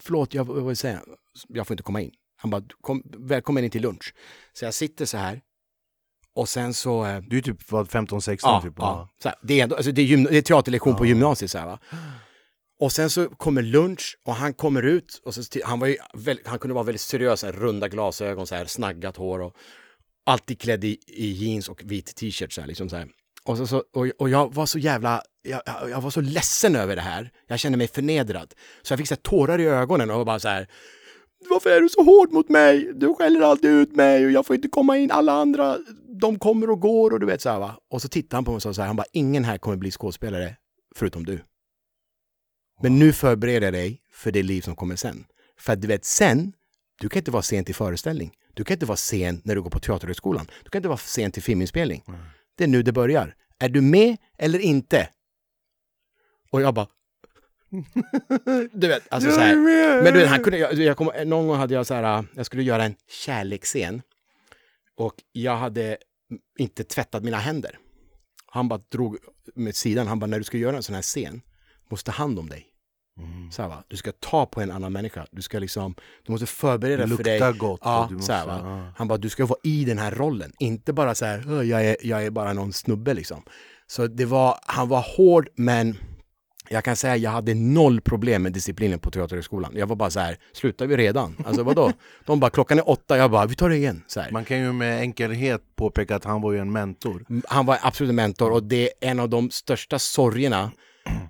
förlåt, 0.00 0.34
jag, 0.34 0.44
vad 0.44 0.66
vill 0.66 0.76
säga? 0.76 1.00
jag 1.48 1.66
får 1.66 1.74
inte 1.74 1.82
komma 1.82 2.00
in. 2.00 2.10
Han 2.36 2.50
bara, 2.50 2.62
kom, 2.80 3.02
välkommen 3.18 3.64
in 3.64 3.70
till 3.70 3.82
lunch. 3.82 4.14
Så 4.52 4.64
jag 4.64 4.74
sitter 4.74 5.04
så 5.04 5.16
här 5.18 5.40
och 6.34 6.48
sen 6.48 6.74
så... 6.74 7.04
eh, 7.06 7.20
Du 7.20 7.38
är 7.38 7.42
typ 7.42 7.70
vad, 7.72 7.88
15-16 7.88 8.38
Ja, 8.42 8.62
typ? 8.62 8.72
ja. 8.76 9.08
Så 9.22 9.28
här, 9.28 9.38
det, 9.42 9.58
är, 9.60 9.62
ändå- 9.62 9.76
alltså, 9.76 9.92
det, 9.92 10.02
är 10.02 10.06
gym, 10.06 10.24
det 10.24 10.36
är 10.38 10.42
teaterlektion 10.42 10.96
på 10.96 11.06
gymnasiet. 11.06 11.50
Så 11.50 11.58
här, 11.58 11.66
va? 11.66 11.78
Och 12.80 12.92
sen 12.92 13.10
så 13.10 13.28
kommer 13.28 13.62
lunch 13.62 14.18
och 14.24 14.34
han 14.34 14.54
kommer 14.54 14.82
ut 14.82 15.20
och 15.24 15.34
så, 15.34 15.42
han, 15.64 15.80
var 15.80 15.86
ju 15.86 15.96
väldigt, 16.14 16.46
han 16.46 16.58
kunde 16.58 16.74
vara 16.74 16.84
väldigt 16.84 17.00
seriös, 17.00 17.42
här, 17.42 17.52
runda 17.52 17.88
glasögon, 17.88 18.46
så 18.46 18.54
här, 18.54 18.64
snaggat 18.64 19.16
hår 19.16 19.40
och 19.40 19.56
alltid 20.26 20.60
klädd 20.60 20.84
i, 20.84 20.98
i 21.06 21.30
jeans 21.30 21.68
och 21.68 21.82
vit 21.84 22.16
t-shirt. 22.16 22.52
Så 22.52 22.60
här, 22.60 22.68
liksom, 22.68 22.88
så 22.88 22.96
här. 22.96 23.08
Och, 23.44 23.56
så, 23.56 23.66
så, 23.66 23.76
och, 23.76 24.06
och 24.18 24.28
jag 24.28 24.54
var 24.54 24.66
så 24.66 24.78
jävla, 24.78 25.22
jag, 25.42 25.60
jag 25.66 25.90
jag 25.90 26.00
var 26.00 26.10
så 26.10 26.20
ledsen 26.20 26.76
över 26.76 26.96
det 26.96 27.02
här. 27.02 27.30
Jag 27.46 27.58
kände 27.58 27.78
mig 27.78 27.88
förnedrad. 27.88 28.54
Så 28.82 28.92
jag 28.92 28.98
fick 28.98 29.08
så 29.08 29.14
här, 29.14 29.22
tårar 29.22 29.60
i 29.60 29.64
ögonen 29.64 30.10
och 30.10 30.26
bara 30.26 30.38
så 30.38 30.48
här, 30.48 30.68
varför 31.50 31.70
är 31.70 31.80
du 31.80 31.88
så 31.88 32.02
hård 32.02 32.32
mot 32.32 32.48
mig? 32.48 32.92
Du 32.94 33.14
skäller 33.14 33.40
alltid 33.40 33.70
ut 33.70 33.96
mig 33.96 34.26
och 34.26 34.30
jag 34.30 34.46
får 34.46 34.56
inte 34.56 34.68
komma 34.68 34.98
in. 34.98 35.10
Alla 35.10 35.32
andra, 35.32 35.78
de 36.20 36.38
kommer 36.38 36.70
och 36.70 36.80
går 36.80 37.10
och 37.10 37.20
du 37.20 37.26
vet 37.26 37.40
så 37.42 37.48
här 37.48 37.58
va. 37.58 37.78
Och 37.90 38.02
så 38.02 38.08
tittade 38.08 38.36
han 38.36 38.44
på 38.44 38.50
mig 38.50 38.56
och 38.56 38.62
sa 38.62 38.74
så 38.74 38.80
här, 38.80 38.86
han 38.86 38.96
bara, 38.96 39.06
ingen 39.12 39.44
här 39.44 39.58
kommer 39.58 39.76
bli 39.76 39.90
skådespelare 39.90 40.56
förutom 40.96 41.24
du. 41.24 41.40
Men 42.80 42.98
nu 42.98 43.12
förbereder 43.12 43.66
jag 43.66 43.74
dig 43.74 44.00
för 44.12 44.32
det 44.32 44.42
liv 44.42 44.60
som 44.60 44.76
kommer 44.76 44.96
sen. 44.96 45.24
För 45.58 45.72
att 45.72 45.80
du 45.80 45.88
vet, 45.88 46.04
sen, 46.04 46.52
du 47.00 47.08
kan 47.08 47.18
inte 47.18 47.30
vara 47.30 47.42
sen 47.42 47.64
till 47.64 47.74
föreställning. 47.74 48.32
Du 48.54 48.64
kan 48.64 48.74
inte 48.74 48.86
vara 48.86 48.96
sen 48.96 49.40
när 49.44 49.54
du 49.54 49.62
går 49.62 49.70
på 49.70 49.80
Teaterhögskolan. 49.80 50.50
Du 50.64 50.70
kan 50.70 50.78
inte 50.78 50.88
vara 50.88 50.98
sen 50.98 51.32
till 51.32 51.42
filminspelning. 51.42 52.04
Det 52.54 52.64
är 52.64 52.68
nu 52.68 52.82
det 52.82 52.92
börjar. 52.92 53.34
Är 53.58 53.68
du 53.68 53.80
med 53.80 54.16
eller 54.38 54.58
inte? 54.58 55.08
Och 56.50 56.62
jag 56.62 56.74
bara... 56.74 56.86
du 58.72 58.88
vet, 58.88 59.02
alltså 59.12 59.30
så 59.30 59.40
här. 59.40 59.56
Men 60.02 60.12
du 60.12 60.20
vet, 60.20 60.28
han 60.28 60.42
kunde, 60.42 60.58
jag, 60.58 60.74
jag 60.74 60.96
kom, 60.96 61.10
någon 61.24 61.46
gång 61.46 61.56
hade 61.56 61.74
jag 61.74 61.86
så 61.86 61.94
här, 61.94 62.24
jag 62.34 62.46
skulle 62.46 62.62
göra 62.62 62.84
en 62.84 62.94
kärleksscen. 63.08 64.02
Och 64.96 65.14
jag 65.32 65.56
hade 65.56 65.96
inte 66.58 66.84
tvättat 66.84 67.24
mina 67.24 67.36
händer. 67.36 67.78
Han 68.46 68.68
bara 68.68 68.80
drog 68.88 69.18
med 69.54 69.76
sidan, 69.76 70.06
han 70.06 70.18
bara, 70.18 70.26
när 70.26 70.38
du 70.38 70.44
ska 70.44 70.58
göra 70.58 70.76
en 70.76 70.82
sån 70.82 70.94
här 70.94 71.02
scen, 71.02 71.42
måste 71.90 72.10
ta 72.10 72.16
hand 72.16 72.38
om 72.38 72.48
dig. 72.48 72.66
Mm. 73.18 73.50
Så 73.50 73.62
här? 73.62 73.76
Du 73.88 73.96
ska 73.96 74.12
ta 74.20 74.46
på 74.46 74.60
en 74.60 74.70
annan 74.70 74.92
människa. 74.92 75.26
Du 75.30 75.42
ska 75.42 75.58
liksom, 75.58 75.94
du 76.26 76.32
måste 76.32 76.46
förbereda 76.46 77.06
Det 77.06 77.16
för 77.16 77.24
dig. 77.24 77.38
luktar 77.38 77.52
gott 77.52 77.80
Ja, 77.84 78.06
du 78.08 78.14
måste- 78.14 78.26
så 78.26 78.32
här, 78.32 78.46
ja. 78.46 78.92
Han 78.96 79.08
bara, 79.08 79.18
du 79.18 79.28
ska 79.28 79.46
vara 79.46 79.58
i 79.62 79.84
den 79.84 79.98
här 79.98 80.10
rollen. 80.10 80.52
Inte 80.58 80.92
bara 80.92 81.14
så 81.14 81.24
här, 81.24 81.44
"Åh, 81.48 81.66
jag 81.68 81.84
är, 81.86 81.96
jag 82.02 82.24
är 82.26 82.30
bara 82.30 82.52
någon 82.52 82.72
snubbe 82.72 83.14
liksom. 83.14 83.42
Så 83.86 84.06
det 84.06 84.24
var, 84.24 84.58
han 84.62 84.88
var 84.88 85.04
hård 85.16 85.48
men 85.54 85.96
jag 86.68 86.84
kan 86.84 86.96
säga 86.96 87.16
jag 87.16 87.30
hade 87.30 87.54
noll 87.54 88.00
problem 88.00 88.42
med 88.42 88.52
disciplinen 88.52 88.98
på 88.98 89.10
Teaterhögskolan. 89.10 89.72
Jag 89.76 89.86
var 89.86 89.96
bara 89.96 90.10
så 90.10 90.20
här, 90.20 90.38
slutar 90.52 90.86
vi 90.86 90.96
redan? 90.96 91.36
Alltså 91.46 91.62
vadå? 91.62 91.92
De 92.26 92.40
bara, 92.40 92.50
klockan 92.50 92.78
är 92.78 92.88
åtta, 92.90 93.16
jag 93.16 93.30
bara, 93.30 93.46
vi 93.46 93.54
tar 93.54 93.68
det 93.68 93.76
igen. 93.76 94.04
Så 94.06 94.20
här. 94.20 94.30
Man 94.30 94.44
kan 94.44 94.58
ju 94.58 94.72
med 94.72 95.00
enkelhet 95.00 95.62
påpeka 95.76 96.16
att 96.16 96.24
han 96.24 96.42
var 96.42 96.52
ju 96.52 96.58
en 96.58 96.72
mentor. 96.72 97.24
Han 97.48 97.66
var 97.66 97.78
absolut 97.82 98.08
en 98.10 98.16
mentor 98.16 98.50
och 98.52 98.62
det 98.62 98.82
är 98.82 99.10
en 99.10 99.20
av 99.20 99.28
de 99.28 99.50
största 99.50 99.98
sorgerna 99.98 100.70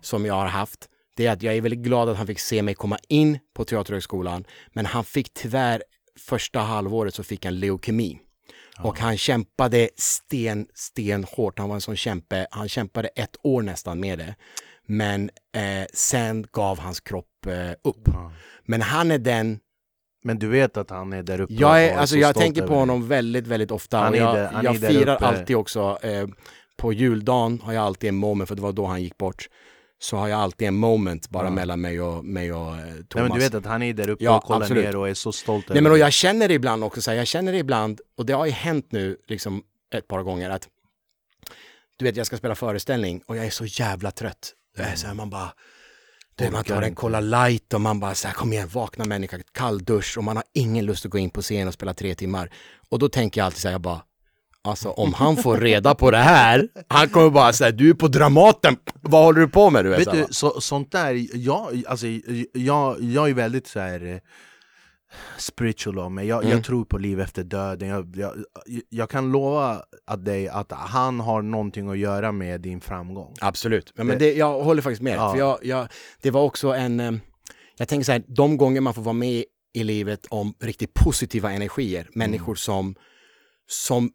som 0.02 0.26
jag 0.26 0.34
har 0.34 0.46
haft. 0.46 0.88
Det 1.16 1.26
är 1.26 1.32
att 1.32 1.42
jag 1.42 1.56
är 1.56 1.60
väldigt 1.60 1.80
glad 1.80 2.08
att 2.08 2.16
han 2.16 2.26
fick 2.26 2.38
se 2.40 2.62
mig 2.62 2.74
komma 2.74 2.98
in 3.08 3.38
på 3.54 3.64
Teaterhögskolan. 3.64 4.44
Men 4.72 4.86
han 4.86 5.04
fick 5.04 5.34
tyvärr 5.34 5.82
första 6.18 6.58
halvåret 6.60 7.14
så 7.14 7.22
fick 7.22 7.44
han 7.44 7.58
leukemi. 7.60 8.18
Och 8.78 8.98
han 8.98 9.16
kämpade 9.16 9.88
sten, 9.96 10.66
sten 10.74 11.24
hårt. 11.24 11.58
Han 11.58 11.68
var 11.68 11.74
en 11.74 11.80
sån 11.80 11.96
kämpe. 11.96 12.46
Han 12.50 12.68
kämpade 12.68 13.08
ett 13.08 13.36
år 13.42 13.62
nästan 13.62 14.00
med 14.00 14.18
det. 14.18 14.34
Men 14.86 15.30
eh, 15.56 15.86
sen 15.94 16.46
gav 16.52 16.78
hans 16.78 17.00
kropp 17.00 17.46
eh, 17.46 17.70
upp. 17.84 18.08
Men 18.64 18.82
han 18.82 19.10
är 19.10 19.18
den 19.18 19.58
Men 20.24 20.38
du 20.38 20.48
vet 20.48 20.76
att 20.76 20.90
han 20.90 21.12
är 21.12 21.22
där 21.22 21.40
uppe 21.40 21.54
jag, 21.54 21.84
är, 21.84 21.96
alltså, 21.96 22.14
så 22.14 22.18
jag 22.20 22.34
tänker 22.34 22.60
på 22.60 22.66
över 22.66 22.76
honom 22.76 23.08
väldigt, 23.08 23.46
väldigt 23.46 23.70
ofta. 23.70 23.98
Han 23.98 24.14
är 24.14 24.18
jag 24.18 24.34
där- 24.34 24.48
han 24.52 24.64
jag 24.64 24.74
är 24.84 24.88
firar 24.88 25.16
alltid 25.16 25.56
också, 25.56 25.98
eh, 26.02 26.26
på 26.76 26.92
juldagen 26.92 27.60
har 27.64 27.72
jag 27.72 27.84
alltid 27.84 28.08
en 28.08 28.16
moment, 28.16 28.48
för 28.48 28.56
det 28.56 28.62
var 28.62 28.72
då 28.72 28.86
han 28.86 29.02
gick 29.02 29.18
bort. 29.18 29.48
Så 29.98 30.16
har 30.16 30.28
jag 30.28 30.40
alltid 30.40 30.68
en 30.68 30.74
moment 30.74 31.28
bara 31.28 31.50
mellan 31.50 31.80
mig 31.80 32.00
och, 32.00 32.24
mig 32.24 32.52
och 32.52 32.76
eh, 32.76 32.78
Thomas. 32.78 33.06
Nej, 33.14 33.22
men 33.22 33.32
du 33.32 33.38
vet 33.38 33.54
att 33.54 33.64
han 33.66 33.82
är 33.82 33.92
där 33.92 34.08
uppe 34.08 34.24
Ja, 34.24 34.36
och 34.36 34.44
kollar 34.44 34.60
absolut. 34.60 34.84
ner 34.84 34.96
och 34.96 35.08
är 35.08 35.14
så 35.14 35.32
stolt 35.32 35.68
Nej 35.68 35.82
men 35.82 35.92
och 35.92 35.98
jag 35.98 36.12
känner 36.12 36.48
det 36.48 36.54
ibland 36.54 36.84
också, 36.84 37.02
så 37.02 37.10
här, 37.10 37.18
jag 37.18 37.26
känner 37.26 37.52
det 37.52 37.58
ibland, 37.58 38.00
och 38.16 38.26
det 38.26 38.32
har 38.32 38.46
ju 38.46 38.52
hänt 38.52 38.86
nu 38.92 39.16
liksom 39.28 39.62
ett 39.94 40.08
par 40.08 40.22
gånger 40.22 40.50
att 40.50 40.68
du 41.96 42.04
vet 42.04 42.16
jag 42.16 42.26
ska 42.26 42.36
spela 42.36 42.54
föreställning 42.54 43.22
och 43.26 43.36
jag 43.36 43.46
är 43.46 43.50
så 43.50 43.64
jävla 43.64 44.10
trött. 44.10 44.52
Är 44.76 44.94
så 44.94 45.06
här, 45.06 45.14
man 45.14 45.30
bara 45.30 45.52
du 46.34 46.50
man 46.50 46.64
tar 46.64 46.82
en 46.82 46.94
Cola 46.94 47.20
light 47.20 47.74
och 47.74 47.80
man 47.80 48.00
bara 48.00 48.14
så 48.14 48.28
här, 48.28 48.34
kom 48.34 48.52
igen, 48.52 48.68
vakna 48.72 49.04
människa, 49.04 49.38
kall 49.52 49.84
dusch 49.84 50.18
och 50.18 50.24
man 50.24 50.36
har 50.36 50.44
ingen 50.52 50.84
lust 50.84 51.04
att 51.04 51.10
gå 51.10 51.18
in 51.18 51.30
på 51.30 51.42
scen 51.42 51.68
och 51.68 51.74
spela 51.74 51.94
tre 51.94 52.14
timmar. 52.14 52.50
Och 52.88 52.98
då 52.98 53.08
tänker 53.08 53.40
jag 53.40 53.46
alltid 53.46 53.60
så 53.60 53.68
här, 53.68 53.72
jag 53.72 53.80
bara, 53.80 54.02
alltså 54.66 54.90
om 54.90 55.14
han 55.14 55.36
får 55.36 55.56
reda 55.58 55.94
på 55.94 56.10
det 56.10 56.16
här, 56.18 56.68
han 56.88 57.08
kommer 57.08 57.30
bara 57.30 57.52
säga 57.52 57.70
du 57.70 57.90
är 57.90 57.94
på 57.94 58.08
Dramaten, 58.08 58.76
vad 59.00 59.24
håller 59.24 59.40
du 59.40 59.48
på 59.48 59.70
med? 59.70 59.84
Du 59.84 59.90
vet, 59.90 60.12
du, 60.12 60.26
så, 60.30 60.60
sånt 60.60 60.92
där, 60.92 61.26
jag, 61.36 61.82
alltså, 61.88 62.06
jag, 62.52 63.02
jag 63.02 63.30
är 63.30 63.34
väldigt 63.34 63.66
så 63.66 63.80
här 63.80 64.12
eh, 64.12 64.18
spiritual 65.38 65.98
av 65.98 66.12
mig, 66.12 66.26
jag, 66.26 66.44
Mm. 66.44 66.56
jag 66.56 66.64
tror 66.64 66.84
på 66.84 66.98
liv 66.98 67.20
efter 67.20 67.44
döden 67.44 67.88
jag, 67.88 68.16
jag, 68.16 68.34
jag 68.88 69.10
kan 69.10 69.32
lova 69.32 69.82
att 70.06 70.24
dig 70.24 70.48
att 70.48 70.72
han 70.72 71.20
har 71.20 71.42
någonting 71.42 71.88
att 71.88 71.98
göra 71.98 72.32
med 72.32 72.60
din 72.60 72.80
framgång 72.80 73.34
Absolut, 73.40 73.92
ja, 73.96 74.04
men 74.04 74.18
det, 74.18 74.32
jag 74.34 74.62
håller 74.62 74.82
faktiskt 74.82 75.02
med. 75.02 75.16
Ja. 75.16 75.30
För 75.32 75.38
jag, 75.38 75.58
jag, 75.62 75.88
det 76.22 76.30
var 76.30 76.42
också 76.42 76.68
en, 76.68 77.00
eh, 77.00 77.12
jag 77.78 77.88
tänker 77.88 78.04
så 78.04 78.12
här, 78.12 78.22
de 78.28 78.56
gånger 78.56 78.80
man 78.80 78.94
får 78.94 79.02
vara 79.02 79.12
med 79.12 79.44
i 79.74 79.84
livet 79.84 80.26
om 80.30 80.54
riktigt 80.60 80.94
positiva 80.94 81.52
energier, 81.52 82.08
människor 82.12 82.54
som, 82.54 82.94
som 83.68 84.10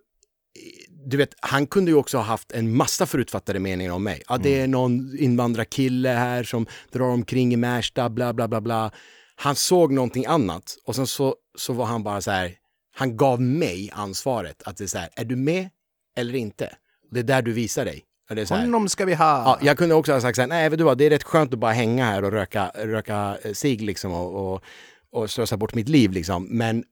du 1.06 1.18
vet, 1.18 1.34
han 1.40 1.68
kunde 1.68 1.92
ju 1.92 1.98
också 1.98 2.18
ha 2.18 2.24
haft 2.24 2.52
en 2.52 2.76
massa 2.76 3.06
förutfattade 3.06 3.60
meningar 3.60 3.92
om 3.92 4.04
mig. 4.04 4.22
Ja, 4.30 4.38
det 4.38 4.60
är 4.60 4.68
någon 4.68 5.18
invandrarkille 5.18 6.10
här 6.10 6.44
som 6.44 6.66
drar 6.92 7.06
omkring 7.06 7.54
i 7.54 7.58
Märsta, 7.58 8.10
bla 8.10 8.34
bla 8.34 8.48
bla 8.48 8.62
bla. 8.62 8.92
Han 9.36 9.56
såg 9.56 9.92
någonting 9.92 10.26
annat 10.26 10.78
och 10.86 10.96
sen 10.96 11.08
så, 11.08 11.36
så 11.58 11.74
var 11.74 11.86
han 11.86 12.04
bara 12.04 12.22
så 12.22 12.32
här, 12.32 12.56
han 12.96 13.18
gav 13.18 13.42
mig 13.42 13.90
ansvaret 13.94 14.64
att 14.64 14.78
det 14.78 14.84
är 14.84 14.88
så 14.88 14.98
här, 14.98 15.10
är 15.16 15.26
du 15.26 15.36
med 15.36 15.70
eller 16.18 16.36
inte? 16.36 16.76
Det 17.12 17.20
är 17.20 17.24
där 17.24 17.42
du 17.42 17.54
visar 17.54 17.86
dig. 17.86 18.04
Och 18.30 18.36
det 18.36 18.42
är 18.42 18.46
så 18.46 18.56
här, 18.56 18.62
Honom 18.62 18.90
ska 18.90 19.06
vi 19.06 19.14
ha! 19.14 19.26
Ja, 19.26 19.60
jag 19.62 19.78
kunde 19.78 19.96
också 19.96 20.14
ha 20.14 20.22
sagt 20.22 20.36
så 20.36 20.42
här, 20.42 20.50
nej 20.50 20.70
vet 20.70 20.78
du 20.78 20.84
vad, 20.84 20.98
det 20.98 21.06
är 21.06 21.10
rätt 21.10 21.24
skönt 21.24 21.54
att 21.54 21.60
bara 21.60 21.72
hänga 21.72 22.06
här 22.06 22.24
och 22.24 22.32
röka, 22.32 22.72
röka 22.76 23.38
eh, 23.44 23.54
cigg 23.54 23.82
liksom 23.82 24.12
och, 24.12 24.54
och, 24.54 24.64
och 25.12 25.30
slösa 25.30 25.58
bort 25.58 25.74
mitt 25.74 25.90
liv 25.90 26.12
liksom. 26.12 26.48
Men 26.50 26.84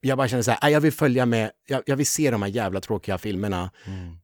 jag 0.00 0.18
bara 0.18 0.28
känner 0.28 0.42
så 0.42 0.50
här, 0.50 0.58
nej, 0.62 0.72
jag 0.72 0.80
vill 0.80 0.92
följa 0.92 1.26
med, 1.26 1.50
jag, 1.66 1.82
jag 1.86 1.96
vill 1.96 2.06
se 2.06 2.30
de 2.30 2.42
här 2.42 2.48
jävla 2.48 2.80
tråkiga 2.80 3.18
filmerna. 3.18 3.70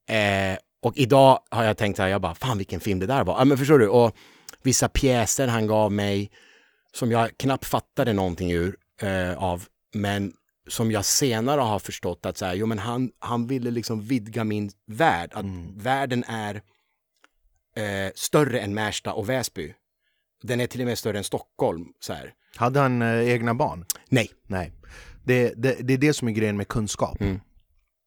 Eh, 0.09 0.59
och 0.83 0.97
idag 0.97 1.41
har 1.51 1.65
jag 1.65 1.77
tänkt 1.77 1.97
så 1.97 2.03
här, 2.03 2.09
jag 2.09 2.21
bara, 2.21 2.35
fan 2.35 2.59
vilken 2.59 2.81
film 2.81 2.99
det 2.99 3.07
där 3.07 3.25
var. 3.25 3.39
Ja, 3.39 3.45
men 3.45 3.59
förstår 3.59 3.79
du? 3.79 3.89
Och 3.89 4.17
vissa 4.63 4.89
pjäser 4.89 5.47
han 5.49 5.67
gav 5.67 5.93
mig 5.93 6.31
som 6.93 7.11
jag 7.11 7.39
knappt 7.39 7.65
fattade 7.65 8.13
någonting 8.13 8.53
ur 8.53 8.77
eh, 9.03 9.43
av, 9.43 9.65
men 9.95 10.33
som 10.69 10.91
jag 10.91 11.05
senare 11.05 11.61
har 11.61 11.79
förstått 11.79 12.27
att 12.27 12.39
så 12.39 12.45
här, 12.45 12.55
jo, 12.55 12.67
men 12.67 12.79
han, 12.79 13.11
han 13.19 13.47
ville 13.47 13.71
liksom 13.71 14.03
vidga 14.03 14.45
min 14.45 14.71
värld, 14.87 15.31
att 15.33 15.47
världen 15.77 16.25
är 16.29 16.55
eh, 17.77 18.13
större 18.15 18.61
än 18.61 18.75
Märsta 18.75 19.13
och 19.13 19.29
Väsby. 19.29 19.75
Den 20.43 20.61
är 20.61 20.67
till 20.67 20.81
och 20.81 20.87
med 20.87 20.99
större 20.99 21.19
än 21.19 21.25
Stockholm. 21.25 21.87
Så 22.01 22.13
här. 22.13 22.35
Hade 22.57 22.81
han 22.81 23.03
eh, 23.03 23.29
egna 23.29 23.55
barn? 23.55 23.85
Nej, 24.09 24.31
Nej. 24.47 24.73
Det, 25.27 25.53
det, 25.57 25.77
det 25.81 25.95
är 25.95 25.99
det 25.99 26.13
som 26.13 26.29
är 26.29 26.33
grejen 26.33 26.57
med 26.57 26.69
kunskap. 26.69 27.21
Mm. 27.21 27.41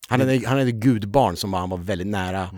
han 0.09 0.19
hade, 0.19 0.41
han 0.47 0.57
hade 0.57 0.71
gudbarn 0.71 1.35
som 1.35 1.53
han 1.53 1.69
var 1.69 1.77
väldigt 1.77 2.07
nära. 2.07 2.49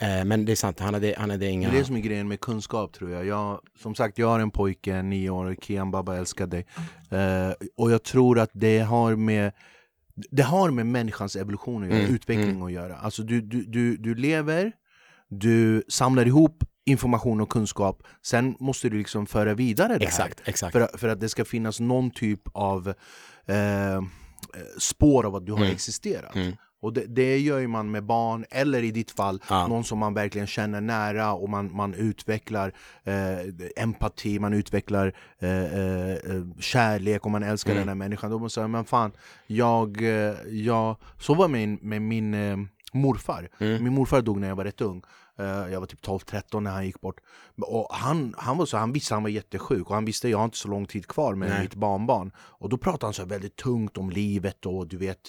Eh, 0.00 0.24
men 0.24 0.44
det 0.44 0.52
är 0.52 0.56
sant, 0.56 0.80
han 0.80 0.94
hade, 0.94 1.14
han 1.18 1.30
hade 1.30 1.44
Det 1.44 1.50
inga... 1.50 1.68
är 1.68 1.72
det 1.72 1.84
som 1.84 1.96
är 1.96 2.00
grejen 2.00 2.28
med 2.28 2.40
kunskap 2.40 2.92
tror 2.92 3.10
jag. 3.10 3.26
jag 3.26 3.60
som 3.82 3.94
sagt, 3.94 4.18
jag 4.18 4.26
har 4.28 4.40
en 4.40 4.50
pojke, 4.50 5.02
nio 5.02 5.30
år, 5.30 5.56
Kian 5.62 5.90
Baba 5.90 6.16
älskar 6.16 6.46
dig. 6.46 6.66
Eh, 7.10 7.52
och 7.76 7.90
jag 7.90 8.02
tror 8.02 8.38
att 8.38 8.50
det 8.52 8.78
har 8.78 9.16
med 9.16 9.52
det 10.30 10.42
har 10.42 10.70
med 10.70 10.86
människans 10.86 11.36
evolution 11.36 11.82
att 11.82 11.88
göra, 11.88 11.98
Mm, 12.00 12.14
utveckling 12.14 12.62
att 12.62 12.72
göra. 12.72 12.96
Alltså 12.96 13.22
du, 13.22 13.40
du, 13.40 13.64
du, 13.64 13.96
du 13.96 14.14
lever, 14.14 14.72
du 15.28 15.82
samlar 15.88 16.26
ihop 16.26 16.64
information 16.86 17.40
och 17.40 17.48
kunskap, 17.48 18.02
sen 18.22 18.56
måste 18.60 18.88
du 18.88 18.98
liksom 18.98 19.26
föra 19.26 19.54
vidare 19.54 19.98
det 19.98 20.04
Exakt, 20.04 20.40
här. 20.40 20.48
exakt. 20.50 20.72
För, 20.72 20.98
för 20.98 21.08
att 21.08 21.20
det 21.20 21.28
ska 21.28 21.44
finnas 21.44 21.80
någon 21.80 22.10
typ 22.10 22.40
av 22.54 22.94
eh, 23.48 24.02
spår 24.78 25.26
av 25.26 25.36
att 25.36 25.46
du 25.46 25.52
har 25.52 25.58
Mm. 25.60 25.72
existerat. 25.72 26.34
Mm. 26.34 26.52
Och 26.80 26.92
det, 26.92 27.04
det 27.06 27.38
gör 27.38 27.58
ju 27.58 27.66
man 27.68 27.90
med 27.90 28.04
barn, 28.04 28.44
eller 28.50 28.82
i 28.82 28.90
ditt 28.90 29.10
fall, 29.10 29.42
Ja. 29.50 29.66
någon 29.66 29.84
som 29.84 29.98
man 29.98 30.14
verkligen 30.14 30.46
känner 30.46 30.80
nära 30.80 31.32
och 31.32 31.48
man, 31.48 31.76
man 31.76 31.94
utvecklar 31.94 32.72
eh, 33.04 33.38
empati, 33.82 34.38
man 34.38 34.52
utvecklar 34.52 35.12
eh, 35.38 35.50
eh, 35.64 36.10
eh, 36.12 36.42
kärlek 36.60 37.24
och 37.24 37.30
man 37.30 37.42
älskar 37.42 37.70
Mm. 37.72 37.80
den 37.80 37.88
här 37.88 37.94
människan. 37.94 38.30
Då 38.30 38.38
man 38.38 38.50
säga, 38.50 38.68
men 38.68 38.84
fan, 38.84 39.12
jag, 39.46 40.02
eh, 40.02 40.34
jag... 40.48 40.96
Så 41.18 41.34
var 41.34 41.48
med, 41.48 41.82
med 41.82 42.02
min 42.02 42.34
eh, 42.34 42.56
morfar. 42.92 43.48
Mm. 43.60 43.84
Min 43.84 43.92
morfar 43.94 44.22
dog 44.22 44.40
när 44.40 44.48
jag 44.48 44.56
var 44.56 44.64
rätt 44.64 44.80
ung. 44.80 45.02
Eh, 45.38 45.72
jag 45.72 45.80
var 45.80 45.86
typ 45.86 46.06
12-13 46.06 46.60
när 46.60 46.70
han 46.70 46.86
gick 46.86 47.00
bort. 47.00 47.20
Och 47.56 47.88
han, 47.90 48.34
han, 48.38 48.56
var 48.56 48.66
så, 48.66 48.76
han 48.76 48.92
visste 48.92 49.14
han 49.14 49.22
var 49.22 49.30
jättesjuk 49.30 49.88
och 49.88 49.94
han 49.94 50.04
visste 50.04 50.28
jag 50.28 50.38
har 50.38 50.44
inte 50.44 50.56
så 50.56 50.68
lång 50.68 50.86
tid 50.86 51.06
kvar 51.06 51.34
med 51.34 51.48
Nej. 51.48 51.62
mitt 51.62 51.74
barnbarn. 51.74 52.32
Och 52.38 52.68
då 52.68 52.78
pratade 52.78 53.06
han 53.06 53.14
så 53.14 53.24
väldigt 53.24 53.56
tungt 53.56 53.98
om 53.98 54.10
livet 54.10 54.66
och 54.66 54.86
du 54.86 54.96
vet 54.96 55.20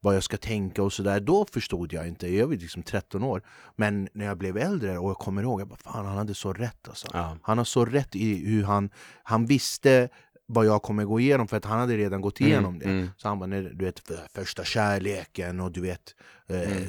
vad 0.00 0.16
jag 0.16 0.22
ska 0.22 0.36
tänka 0.36 0.82
och 0.82 0.92
sådär. 0.92 1.20
Då 1.20 1.46
förstod 1.52 1.92
jag 1.92 2.08
inte, 2.08 2.28
jag 2.28 2.46
var 2.46 2.54
liksom 2.54 2.82
13 2.82 3.22
år. 3.22 3.42
Men 3.76 4.08
när 4.12 4.26
jag 4.26 4.38
blev 4.38 4.56
äldre 4.56 4.98
och 4.98 5.10
jag 5.10 5.18
kommer 5.18 5.42
ihåg, 5.42 5.60
jag 5.60 5.68
bara 5.68 5.76
fan 5.76 6.06
han 6.06 6.16
hade 6.16 6.34
så 6.34 6.52
rätt 6.52 6.88
alltså. 6.88 7.08
Ja. 7.12 7.36
Han 7.42 7.58
har 7.58 7.64
så 7.64 7.84
rätt 7.84 8.16
i 8.16 8.46
hur 8.46 8.64
han, 8.64 8.90
han 9.22 9.46
visste 9.46 10.08
vad 10.48 10.66
jag 10.66 10.82
kommer 10.82 11.04
gå 11.04 11.20
igenom 11.20 11.48
för 11.48 11.56
att 11.56 11.64
han 11.64 11.78
hade 11.78 11.96
redan 11.96 12.20
gått 12.20 12.40
igenom 12.40 12.78
det. 12.78 12.84
mm. 12.84 13.10
Så 13.16 13.28
han 13.28 13.38
bara, 13.38 13.46
du 13.60 13.84
vet 13.84 13.98
för- 14.00 14.28
första 14.34 14.64
kärleken 14.64 15.60
och 15.60 15.72
du 15.72 15.80
vet 15.80 16.14
eh, 16.48 16.60
Mm. 16.60 16.82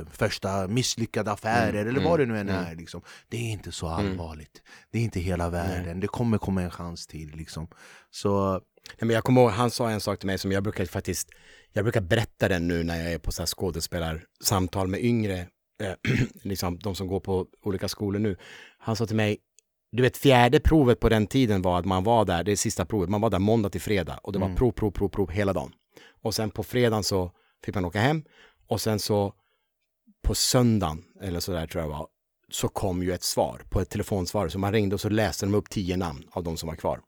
eh, 0.00 0.06
första 0.12 0.68
misslyckade 0.68 1.32
affärer 1.32 1.86
eller 1.86 2.00
vad 2.04 2.18
det 2.20 2.26
nu 2.26 2.38
än 2.38 2.48
är. 2.48 2.74
Liksom. 2.74 3.02
Det 3.28 3.36
är 3.36 3.50
inte 3.52 3.72
så 3.72 3.86
Mm. 3.88 4.06
allvarligt. 4.10 4.62
Det 4.90 4.98
är 4.98 5.02
inte 5.02 5.20
hela 5.20 5.50
världen. 5.50 6.00
Det 6.00 6.06
kommer 6.06 6.38
komma 6.38 6.62
en 6.62 6.70
chans 6.70 7.06
till. 7.06 7.30
Liksom. 7.36 7.68
Så 8.10 8.52
Nej, 8.88 9.06
men 9.06 9.10
jag 9.10 9.24
kommer 9.24 9.40
ihåg, 9.40 9.50
han 9.50 9.70
sa 9.70 9.90
en 9.90 10.00
sak 10.00 10.18
till 10.18 10.26
mig 10.26 10.38
som 10.38 10.52
jag 10.52 10.62
brukar 10.62 10.84
faktiskt, 10.86 11.28
jag 11.72 11.84
brukar 11.84 12.00
berätta 12.00 12.48
den 12.48 12.68
nu 12.68 12.84
när 12.84 12.96
jag 13.02 13.12
är 13.12 13.18
på 13.18 13.32
så 13.32 13.42
här 13.42 13.46
skådespelarsamtal 13.46 14.88
med 14.88 15.00
yngre, 15.04 15.38
eh, 15.82 15.92
liksom 16.42 16.78
de 16.78 16.94
som 16.94 17.06
går 17.06 17.20
på 17.20 17.46
olika 17.62 17.88
skolor 17.88 18.18
nu. 18.20 18.36
Han 18.78 18.96
sa 18.96 19.06
till 19.06 19.16
mig, 19.16 19.38
du 19.92 20.02
vet 20.02 20.16
fjärde 20.16 20.60
provet 20.60 21.00
på 21.00 21.08
den 21.08 21.26
tiden 21.26 21.62
var 21.62 21.78
att 21.78 21.84
man 21.84 22.04
var 22.04 22.24
där, 22.24 22.44
det 22.44 22.52
är 22.52 22.56
sista 22.56 22.84
provet, 22.84 23.10
man 23.10 23.20
var 23.20 23.30
där 23.30 23.38
måndag 23.38 23.70
till 23.70 23.80
fredag 23.80 24.20
och 24.22 24.32
det 24.32 24.38
var 24.38 24.54
prov, 24.54 24.72
prov, 24.72 24.90
prov, 24.90 25.08
prov 25.08 25.30
hela 25.30 25.52
dagen. 25.52 25.72
Och 26.22 26.34
sen 26.34 26.50
på 26.50 26.62
fredagen 26.62 27.04
så 27.04 27.30
fick 27.64 27.74
man 27.74 27.84
åka 27.84 28.00
hem 28.00 28.22
och 28.68 28.80
sen 28.80 28.98
så 28.98 29.34
på 30.22 30.34
söndagen, 30.34 31.04
eller 31.22 31.40
så 31.40 31.52
där 31.52 31.66
tror 31.66 31.82
jag 31.84 31.88
var, 31.88 32.06
så 32.50 32.68
kom 32.68 33.02
ju 33.02 33.12
ett 33.12 33.22
svar 33.22 33.62
på 33.70 33.80
ett 33.80 33.90
telefonsvar. 33.90 34.48
Så 34.48 34.58
man 34.58 34.72
ringde 34.72 34.94
och 34.94 35.00
så 35.00 35.08
läste 35.08 35.46
de 35.46 35.54
upp 35.54 35.70
tio 35.70 35.96
namn 35.96 36.24
av 36.30 36.44
de 36.44 36.56
som 36.56 36.66
var 36.66 36.76
kvar. 36.76 37.00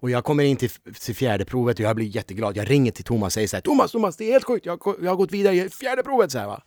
Och 0.00 0.10
jag 0.10 0.24
kommer 0.24 0.44
in 0.44 0.56
till, 0.56 0.70
till 0.70 1.14
fjärde 1.14 1.44
provet 1.44 1.78
och 1.78 1.84
jag 1.84 1.96
blir 1.96 2.06
jätteglad. 2.06 2.56
Jag 2.56 2.70
ringer 2.70 2.92
till 2.92 3.04
Thomas 3.04 3.26
och 3.26 3.32
säger 3.32 3.48
så 3.48 3.56
här, 3.56 3.60
Thomas, 3.60 3.92
Thomas, 3.92 4.16
det 4.16 4.24
är 4.24 4.32
helt 4.32 4.44
sjukt, 4.44 4.66
jag, 4.66 4.80
jag 5.02 5.10
har 5.10 5.16
gått 5.16 5.32
vidare 5.32 5.54
i 5.54 5.68
fjärde 5.68 6.02
provet. 6.02 6.32
Så 6.32 6.38
här, 6.38 6.46
va? 6.46 6.62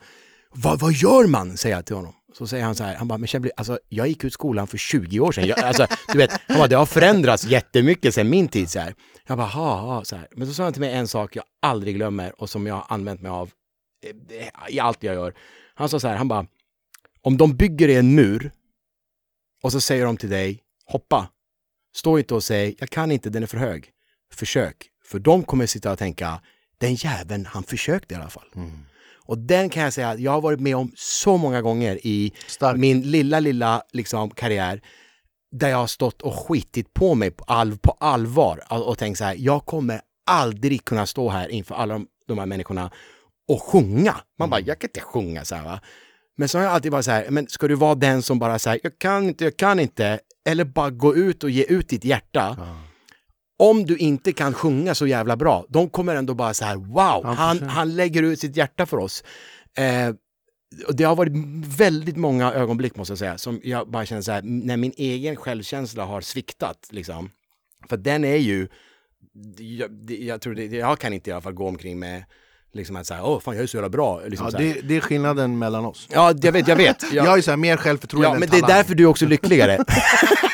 Vad, 0.49 0.79
vad 0.79 0.93
gör 0.93 1.27
man? 1.27 1.57
säger 1.57 1.75
jag 1.75 1.85
till 1.85 1.95
honom. 1.95 2.13
Så 2.33 2.47
säger 2.47 2.63
han 2.63 2.75
så 2.75 2.83
här, 2.83 2.95
han 2.95 3.07
bara, 3.07 3.17
men 3.17 3.27
Chablis, 3.27 3.53
alltså, 3.57 3.79
jag 3.89 4.07
gick 4.07 4.23
ut 4.23 4.33
skolan 4.33 4.67
för 4.67 4.77
20 4.77 5.19
år 5.19 5.31
sedan. 5.31 5.47
Jag, 5.47 5.59
alltså, 5.59 5.87
du 6.11 6.17
vet, 6.17 6.31
han 6.47 6.57
bara, 6.57 6.67
det 6.67 6.75
har 6.75 6.85
förändrats 6.85 7.45
jättemycket 7.45 8.13
sedan 8.13 8.29
min 8.29 8.47
tid. 8.47 8.69
Så 8.69 8.79
här. 8.79 8.95
Jag 9.27 9.37
bara, 9.37 9.47
ha, 9.47 9.75
ha, 9.81 10.05
så 10.05 10.15
här. 10.15 10.27
Men 10.31 10.47
så 10.47 10.53
sa 10.53 10.63
han 10.63 10.73
till 10.73 10.81
mig 10.81 10.93
en 10.93 11.07
sak 11.07 11.35
jag 11.35 11.45
aldrig 11.61 11.95
glömmer 11.95 12.41
och 12.41 12.49
som 12.49 12.67
jag 12.67 12.75
har 12.75 12.85
använt 12.89 13.21
mig 13.21 13.31
av 13.31 13.51
eh, 14.05 14.73
i 14.73 14.79
allt 14.79 15.03
jag 15.03 15.15
gör. 15.15 15.33
Han 15.75 15.89
sa 15.89 15.99
så 15.99 16.07
här, 16.07 16.15
han 16.15 16.27
bara, 16.27 16.45
om 17.21 17.37
de 17.37 17.55
bygger 17.55 17.89
en 17.89 18.15
mur 18.15 18.51
och 19.63 19.71
så 19.71 19.81
säger 19.81 20.05
de 20.05 20.17
till 20.17 20.29
dig, 20.29 20.63
hoppa. 20.85 21.29
Stå 21.95 22.19
inte 22.19 22.35
och 22.35 22.43
säg, 22.43 22.75
jag 22.79 22.89
kan 22.89 23.11
inte, 23.11 23.29
den 23.29 23.43
är 23.43 23.47
för 23.47 23.57
hög. 23.57 23.89
Försök. 24.33 24.87
För 25.03 25.19
de 25.19 25.43
kommer 25.43 25.65
sitta 25.65 25.91
och 25.91 25.99
tänka, 25.99 26.41
den 26.77 26.95
jäveln, 26.95 27.45
han 27.45 27.63
försökte 27.63 28.13
i 28.13 28.17
alla 28.17 28.29
fall. 28.29 28.47
Mm. 28.55 28.85
Och 29.25 29.37
den 29.37 29.69
kan 29.69 29.83
jag 29.83 29.93
säga, 29.93 30.09
att 30.09 30.19
jag 30.19 30.31
har 30.31 30.41
varit 30.41 30.59
med 30.59 30.75
om 30.75 30.91
så 30.95 31.37
många 31.37 31.61
gånger 31.61 31.99
i 32.03 32.33
Stark. 32.47 32.77
min 32.77 33.01
lilla, 33.01 33.39
lilla 33.39 33.83
liksom, 33.93 34.29
karriär 34.29 34.81
där 35.51 35.69
jag 35.69 35.77
har 35.77 35.87
stått 35.87 36.21
och 36.21 36.33
skitit 36.35 36.93
på 36.93 37.15
mig 37.15 37.31
på, 37.31 37.43
all, 37.47 37.77
på 37.77 37.91
allvar 37.91 38.63
och, 38.69 38.87
och 38.87 38.97
tänkt 38.97 39.17
så 39.17 39.23
här, 39.23 39.35
jag 39.39 39.65
kommer 39.65 40.01
aldrig 40.25 40.85
kunna 40.85 41.05
stå 41.05 41.29
här 41.29 41.49
inför 41.49 41.75
alla 41.75 41.93
de, 41.93 42.07
de 42.27 42.39
här 42.39 42.45
människorna 42.45 42.91
och 43.47 43.61
sjunga. 43.61 44.15
Man 44.39 44.49
bara, 44.49 44.59
jag 44.59 44.79
kan 44.79 44.87
inte 44.87 44.99
sjunga 45.01 45.45
så 45.45 45.55
här 45.55 45.63
va. 45.63 45.79
Men 46.37 46.49
så 46.49 46.57
har 46.57 46.65
jag 46.65 46.73
alltid 46.73 46.91
varit 46.91 47.05
så 47.05 47.11
här, 47.11 47.29
men 47.29 47.47
ska 47.47 47.67
du 47.67 47.75
vara 47.75 47.95
den 47.95 48.21
som 48.21 48.39
bara 48.39 48.59
säger 48.59 48.79
jag 48.83 48.99
kan 48.99 49.23
inte, 49.23 49.43
jag 49.43 49.57
kan 49.57 49.79
inte, 49.79 50.19
eller 50.49 50.63
bara 50.63 50.89
gå 50.89 51.15
ut 51.15 51.43
och 51.43 51.49
ge 51.49 51.63
ut 51.63 51.89
ditt 51.89 52.05
hjärta. 52.05 52.57
Om 53.61 53.85
du 53.85 53.97
inte 53.97 54.33
kan 54.33 54.53
sjunga 54.53 54.95
så 54.95 55.07
jävla 55.07 55.37
bra, 55.37 55.65
de 55.69 55.89
kommer 55.89 56.15
ändå 56.15 56.33
bara 56.33 56.53
så 56.53 56.65
här, 56.65 56.75
wow, 56.75 57.25
han, 57.25 57.61
han 57.61 57.95
lägger 57.95 58.23
ut 58.23 58.39
sitt 58.39 58.57
hjärta 58.57 58.85
för 58.85 58.97
oss. 58.97 59.23
Eh, 59.77 60.15
det 60.89 61.03
har 61.03 61.15
varit 61.15 61.31
väldigt 61.77 62.17
många 62.17 62.53
ögonblick 62.53 62.95
måste 62.95 63.11
jag 63.11 63.17
säga, 63.19 63.37
som 63.37 63.61
jag 63.63 63.89
bara 63.89 64.05
känner 64.05 64.21
så 64.21 64.31
här, 64.31 64.41
när 64.41 64.77
min 64.77 64.93
egen 64.97 65.35
självkänsla 65.35 66.05
har 66.05 66.21
sviktat. 66.21 66.87
Liksom. 66.91 67.29
För 67.89 67.97
den 67.97 68.23
är 68.23 68.35
ju, 68.35 68.67
jag, 69.57 70.11
jag 70.11 70.41
tror 70.41 70.55
det, 70.55 70.65
jag 70.65 70.99
kan 70.99 71.13
inte 71.13 71.29
i 71.29 71.33
alla 71.33 71.41
fall 71.41 71.53
gå 71.53 71.67
omkring 71.67 71.99
med 71.99 72.23
liksom 72.73 72.95
att 72.95 73.07
säga, 73.07 73.23
åh 73.23 73.39
fan 73.39 73.55
jag 73.55 73.63
är 73.63 73.67
så 73.67 73.77
jävla 73.77 73.89
bra. 73.89 74.21
Liksom 74.25 74.49
Ja, 74.53 74.59
det, 74.59 74.81
det 74.81 74.95
är 74.97 75.01
skillnaden 75.01 75.59
mellan 75.59 75.85
oss. 75.85 76.07
ja, 76.11 76.33
jag 76.41 76.51
vet, 76.51 76.67
jag 76.67 76.75
vet. 76.75 77.03
Jag 77.13 77.23
har 77.23 77.37
ju 77.37 77.43
så 77.43 77.51
här 77.51 77.57
mer 77.57 77.77
självförtroende 77.77 78.27
Ja, 78.27 78.33
än 78.33 78.39
men 78.39 78.49
det 78.49 78.57
är 78.57 78.67
därför 78.67 78.95
du 78.95 79.03
är 79.03 79.07
också 79.07 79.25
lyckligare. 79.25 79.77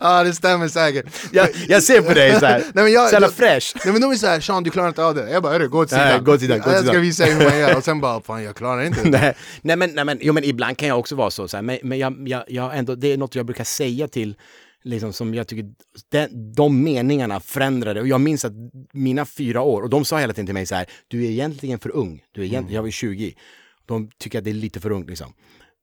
Ja, 0.00 0.24
det 0.24 0.32
stämmer 0.32 0.68
säkert. 0.68 1.06
jag, 1.32 1.48
jag 1.68 1.82
ser 1.82 2.02
på 2.02 2.14
dig 2.14 2.40
så 2.40 2.46
här. 2.46 2.58
Nej, 2.58 2.84
men 2.84 2.92
jag, 2.92 3.08
så 3.08 3.14
jävla 3.14 3.28
fresh. 3.28 3.76
Nej 3.84 3.92
men 3.92 4.02
de 4.02 4.10
är 4.10 4.16
såhär, 4.16 4.40
Sean 4.40 4.62
du 4.62 4.70
klarar 4.70 4.88
inte 4.88 5.04
av 5.04 5.14
det. 5.14 5.30
Jag 5.30 5.42
bara, 5.42 5.52
hörru, 5.52 5.68
gå 5.68 5.78
Nej, 5.78 5.88
sidan. 5.88 6.24
gå 6.24 6.32
till 6.32 6.40
sidan, 6.40 6.60
gå 6.60 6.70
Jag 6.70 6.86
ska 6.86 6.98
visa 6.98 7.24
hur 7.24 7.44
man 7.44 7.58
gör. 7.58 7.76
Och 7.76 7.84
sen 7.84 8.00
bara, 8.00 8.20
fan 8.20 8.42
jag 8.44 8.56
klarar 8.56 8.84
inte 8.84 9.02
det. 9.02 9.10
nej, 9.10 9.34
nej, 9.62 9.76
men, 9.76 9.90
nej 9.90 10.04
men, 10.04 10.18
jo, 10.20 10.32
men 10.32 10.44
ibland 10.44 10.78
kan 10.78 10.88
jag 10.88 10.98
också 10.98 11.14
vara 11.14 11.30
så, 11.30 11.48
så 11.48 11.56
här, 11.56 11.62
men, 11.62 11.78
men 11.82 11.98
jag, 11.98 12.28
jag, 12.28 12.44
jag 12.48 12.78
ändå, 12.78 12.94
det 12.94 13.12
är 13.12 13.16
något 13.16 13.34
jag 13.34 13.46
brukar 13.46 13.64
säga 13.64 14.08
till, 14.08 14.36
liksom 14.84 15.12
som 15.12 15.34
jag 15.34 15.48
tycker, 15.48 15.64
de, 16.10 16.28
de 16.54 16.82
meningarna 16.82 17.40
förändrade. 17.40 18.00
Och 18.00 18.08
jag 18.08 18.20
minns 18.20 18.44
att 18.44 18.52
mina 18.92 19.26
fyra 19.26 19.60
år, 19.60 19.82
och 19.82 19.90
de 19.90 20.04
sa 20.04 20.18
hela 20.18 20.32
tiden 20.32 20.46
till 20.46 20.54
mig 20.54 20.66
så 20.66 20.74
här, 20.74 20.86
du 21.08 21.24
är 21.24 21.30
egentligen 21.30 21.78
för 21.78 21.96
ung, 21.96 22.22
du 22.32 22.40
är 22.40 22.44
egent, 22.44 22.70
jag 22.70 22.82
var 22.82 22.90
20. 22.90 23.34
De 23.86 24.10
tycker 24.18 24.38
att 24.38 24.44
det 24.44 24.50
är 24.50 24.54
lite 24.54 24.80
för 24.80 24.92
ungt 24.92 25.08
liksom. 25.08 25.32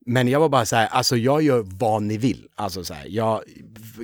Men 0.06 0.28
jag 0.28 0.40
var 0.40 0.50
bara 0.50 0.66
så 0.66 0.76
här, 0.76 0.88
alltså 0.88 1.18
jag 1.18 1.42
gör 1.42 1.64
vad 1.66 2.04
ni 2.04 2.18
vill. 2.18 2.48
Alltså 2.56 2.84
så 2.84 2.94
här, 2.94 3.06
jag, 3.10 3.42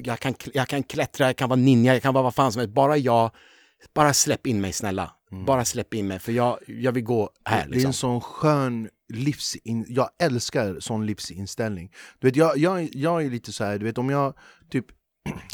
jag, 0.04 0.20
kan, 0.20 0.34
jag 0.54 0.68
kan 0.68 0.84
klättra, 0.84 1.26
jag 1.26 1.36
kan 1.36 1.50
vara 1.50 1.60
ninja, 1.60 1.93
jag 1.93 2.02
kan 2.02 2.14
vara 2.14 2.24
vad 2.24 2.36
fan 2.36 2.52
som 2.52 2.60
helst. 2.60 2.74
Bara 2.74 2.97
jag, 2.97 3.32
bara 3.93 4.14
släpp 4.14 4.47
in 4.47 4.62
mig 4.62 4.74
snälla. 4.74 5.12
Bara 5.45 5.66
släpp 5.66 5.93
in 5.93 6.08
mig, 6.08 6.20
för 6.20 6.32
jag, 6.32 6.60
jag 6.68 6.91
vill 6.91 7.04
gå 7.04 7.30
här 7.45 7.58
Det 7.58 7.64
är 7.64 7.70
liksom. 7.70 7.88
en 7.89 7.93
sån 7.93 8.22
skön 8.22 8.89
livsin... 9.14 9.86
Jag 9.88 10.10
älskar 10.20 10.80
sån 10.80 11.06
livsinställning. 11.06 11.91
Du 12.20 12.28
vet, 12.28 12.36
jag, 12.36 12.58
jag, 12.58 12.89
jag 12.95 13.24
är 13.26 13.30
lite 13.30 13.52
så 13.52 13.64
här, 13.64 13.78
du 13.78 13.86
vet 13.86 13.97
om 13.97 14.10
jag 14.10 14.34
typ 14.72 14.86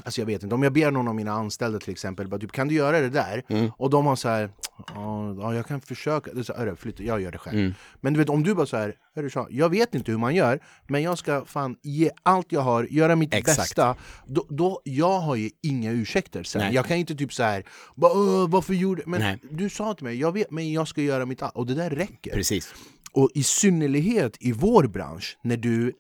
Alltså 0.04 0.22
jag 0.22 0.26
vet 0.26 0.44
inte, 0.44 0.56
om 0.56 0.64
jag 0.64 0.74
ber 0.74 0.92
någon 0.92 1.08
av 1.08 1.16
mina 1.16 1.32
anställda 1.32 1.80
till 1.80 1.92
exempel, 1.92 2.28
bara, 2.28 2.40
typ, 2.40 2.52
kan 2.52 2.68
du 2.68 2.76
göra 2.76 3.00
det 3.02 3.10
där? 3.10 3.44
Mm. 3.50 3.72
Och 3.78 3.90
de 3.90 4.06
har 4.06 4.16
så 4.16 4.30
här, 4.30 4.50
ja 4.96 5.36
ja, 5.40 5.56
jag 5.56 5.68
kan 5.68 5.82
försöka, 5.82 6.44
så, 6.44 6.54
"Hörru, 6.54 6.76
flytta, 6.76 7.04
jag 7.04 7.22
gör 7.22 7.32
det 7.32 7.38
själv. 7.38 7.60
Mm. 7.60 7.74
Men 8.02 8.14
du 8.14 8.20
vet 8.20 8.30
om 8.30 8.44
du 8.44 8.54
bara 8.56 8.66
så 8.66 8.78
här, 8.78 8.96
hörru, 9.16 9.30
Sean, 9.30 9.48
jag 9.50 9.70
vet 9.70 9.96
inte 9.96 10.12
hur 10.12 10.18
man 10.20 10.36
gör, 10.36 10.60
men 10.88 11.02
jag 11.04 11.18
ska 11.18 11.46
fan 11.46 11.76
ge 11.84 12.10
allt 12.24 12.52
jag 12.52 12.62
har, 12.62 12.84
göra 12.84 13.16
mitt 13.16 13.34
Exakt. 13.34 13.58
bästa. 13.58 13.96
Då, 14.28 14.46
då, 14.50 14.82
jag 14.84 15.20
har 15.20 15.36
ju 15.36 15.50
inga 15.64 15.92
ursäkter 15.92 16.44
sen. 16.44 16.62
Nej. 16.62 16.74
Jag 16.76 16.86
kan 16.86 16.98
inte 16.98 17.16
typ 17.16 17.34
så 17.34 17.44
här, 17.44 17.64
bara, 17.96 18.12
"Åh, 18.12 18.50
varför 18.50 18.74
gjorde 18.74 19.04
Men 19.06 19.20
Nej. 19.22 19.38
du 19.52 19.70
sa 19.70 19.94
till 19.94 20.04
mig, 20.04 20.20
jag 20.20 20.32
vet, 20.32 20.52
men 20.52 20.72
jag 20.72 20.88
ska 20.88 21.02
göra 21.02 21.26
mitt 21.26 21.42
allt. 21.42 21.56
Och 21.56 21.66
det 21.66 21.74
där 21.74 21.90
räcker. 21.90 22.32
Precis. 22.32 22.74
Och 23.12 23.30
i 23.34 23.44
synnerhet 23.44 24.38
i 24.40 24.52
vår 24.52 24.84
bransch, 24.88 25.38
när 25.42 25.58
du 25.58 25.94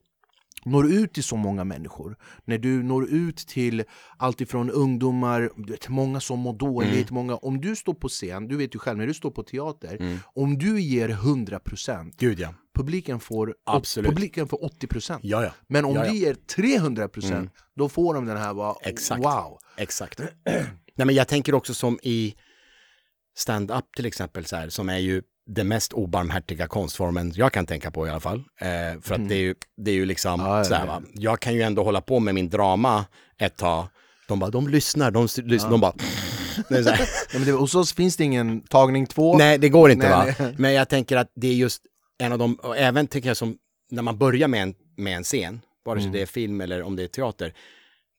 når 0.66 0.91
ut 0.91 1.14
till 1.14 1.24
så 1.24 1.36
många 1.36 1.64
människor. 1.64 2.18
När 2.45 2.58
du 2.58 2.84
når 2.84 3.08
ut 3.10 3.38
till 3.38 3.84
allt 4.18 4.41
ifrån 4.41 4.72
ungdomar, 4.72 5.49
du 5.58 5.72
vet, 5.72 5.89
många 5.89 6.20
som 6.20 6.39
mår 6.39 6.53
dåligt, 6.53 7.12
många, 7.12 7.36
om 7.36 7.62
du 7.62 7.76
står 7.76 7.93
på 7.93 8.08
scen, 8.10 8.47
du 8.47 8.58
vet 8.58 8.76
ju 8.76 8.80
själv 8.80 8.97
när 8.97 9.08
du 9.08 9.14
står 9.14 9.32
på 9.32 9.43
teater, 9.43 10.20
om 10.36 10.58
du 10.58 10.82
ger 10.82 11.10
100% 11.10 12.12
Gud 12.18 12.39
ja. 12.39 12.53
publiken 12.76 13.20
får, 13.20 13.56
Absolut. 13.66 14.10
publiken 14.10 14.47
får 14.47 14.58
80% 14.58 15.20
Ja, 15.22 15.43
ja. 15.43 15.51
Men 15.68 15.86
om 15.86 15.95
Ja, 15.95 16.06
ja. 16.06 16.12
du 16.12 16.18
ger 16.18 16.34
300% 16.34 17.49
då 17.76 17.89
får 17.89 18.14
de 18.14 18.26
den 18.26 18.38
här 18.38 18.53
bara, 18.53 18.76
Exakt. 18.82 19.24
wow 19.26 19.58
Exakt. 19.78 20.20
Nej, 20.97 21.06
men 21.06 21.16
jag 21.16 21.28
tänker 21.28 21.53
också 21.56 21.74
som 21.74 21.99
i 22.03 22.36
stand-up 23.38 23.86
till 23.95 24.06
exempel, 24.06 24.45
så 24.45 24.56
här, 24.56 24.70
som 24.70 24.89
är 24.89 24.97
ju 24.97 25.22
den 25.48 25.68
mest 25.68 25.93
obarmhärtiga 25.93 26.68
konstformen 26.68 27.32
jag 27.36 27.54
kan 27.54 27.66
tänka 27.66 27.91
på 27.91 28.08
i 28.08 28.10
alla 28.10 28.20
fall. 28.20 28.43
Eh, 28.60 29.02
för 29.02 29.16
att 29.16 29.30
det 29.30 29.36
är 29.36 29.39
ju, 29.39 29.56
det 29.78 29.91
är 29.91 29.96
ju 29.96 30.06
liksom, 30.06 30.39
Ja, 30.41 30.58
ja, 30.58 30.64
så 30.64 30.74
här, 30.74 30.86
ja. 30.86 30.91
va? 30.91 31.02
jag 31.14 31.39
kan 31.39 31.54
ju 31.54 31.62
ändå 31.62 31.84
hålla 31.84 32.02
på 32.02 32.20
med 32.20 32.36
min 32.36 32.50
drama 32.50 33.06
ett 33.38 33.58
tag. 33.58 33.88
De 34.28 34.39
bara, 34.39 34.50
de 34.52 34.68
lyssnar, 34.68 35.12
de 35.12 35.28
lyssnar, 35.43 35.72
de 35.72 35.80
bara, 35.82 35.93
det 36.70 36.80
ja, 36.86 36.98
men 37.34 37.46
det, 37.46 37.52
Hos 37.52 37.76
oss 37.76 37.93
finns 37.93 38.18
det 38.18 38.24
ingen 38.24 38.62
tagning 38.62 39.08
två 39.08 39.38
Nej, 39.38 39.58
det 39.58 39.70
går 39.70 39.91
inte 39.91 40.10
Nej, 40.10 40.28
va? 40.28 40.36
nej. 40.39 40.56
Men 40.58 40.74
jag 40.74 40.89
tänker 40.89 41.18
att 41.18 41.32
det 41.36 41.48
är 41.48 41.54
just 41.54 41.82
en 42.18 42.32
av 42.32 42.39
de, 42.39 42.56
och 42.56 42.78
även 42.78 43.08
tycker 43.08 43.28
jag 43.28 43.38
som, 43.38 43.58
när 43.91 44.02
man 44.02 44.18
börjar 44.18 44.48
med 44.48 44.62
en, 44.62 44.74
med 44.98 45.18
en 45.18 45.24
scen, 45.24 45.62
vare 45.86 46.02
sig 46.02 46.12
det 46.12 46.22
är 46.22 46.26
film 46.26 46.62
eller 46.62 46.84
om 46.84 46.96
det 46.96 47.04
är 47.04 47.08
teater, 47.08 47.54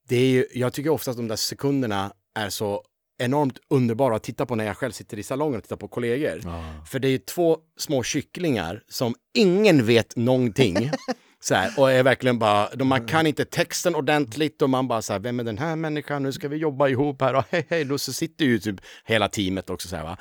det 0.09 0.17
är 0.17 0.29
ju, 0.29 0.47
jag 0.55 0.73
tycker 0.73 0.91
ofta 0.91 1.11
att 1.11 1.17
de 1.17 1.29
där 1.29 1.37
sekunderna 1.37 2.13
är 2.35 2.51
så 2.51 2.83
enormt 3.19 3.59
underbara 3.71 4.17
att 4.17 4.23
titta 4.23 4.47
på 4.47 4.55
när 4.55 4.65
jag 4.65 4.77
själv 4.77 4.93
sitter 4.93 5.19
i 5.19 5.23
salongen 5.23 5.57
och 5.57 5.63
tittar 5.63 5.77
på 5.77 5.89
kollegor. 5.89 6.41
För 6.87 6.99
det 6.99 7.09
är 7.09 7.11
ju 7.11 7.19
två 7.19 7.59
små 7.77 8.03
kycklingar 8.03 8.83
som 8.89 9.15
ingen 9.35 9.87
vet 9.87 10.17
någonting. 10.17 10.91
Så 11.41 11.55
här, 11.55 11.73
och 11.77 11.93
är 11.93 12.03
verkligen 12.03 12.39
bara, 12.39 12.69
de, 12.75 12.89
man 12.89 13.07
kan 13.07 13.27
inte 13.27 13.45
texten 13.45 13.95
ordentligt 13.95 14.63
och 14.63 14.71
man 14.71 14.89
bara 14.89 15.03
så 15.03 15.13
här, 15.13 15.21
vem 15.21 15.41
är 15.41 15.45
den 15.45 15.59
här 15.59 15.77
människan, 15.77 16.23
nu 16.23 16.33
ska 16.33 16.49
vi 16.49 16.57
jobba 16.57 16.89
ihop 16.89 17.21
här 17.23 17.35
och 17.35 17.45
hej 17.51 17.67
hej, 17.69 17.85
då 17.85 17.99
så 17.99 18.13
sitter 18.13 18.45
ju 18.45 18.59
typ 18.59 18.81
hela 19.05 19.29
teamet 19.29 19.71
också 19.71 19.89
så 19.89 19.97
här 19.97 20.03
va. 20.03 20.17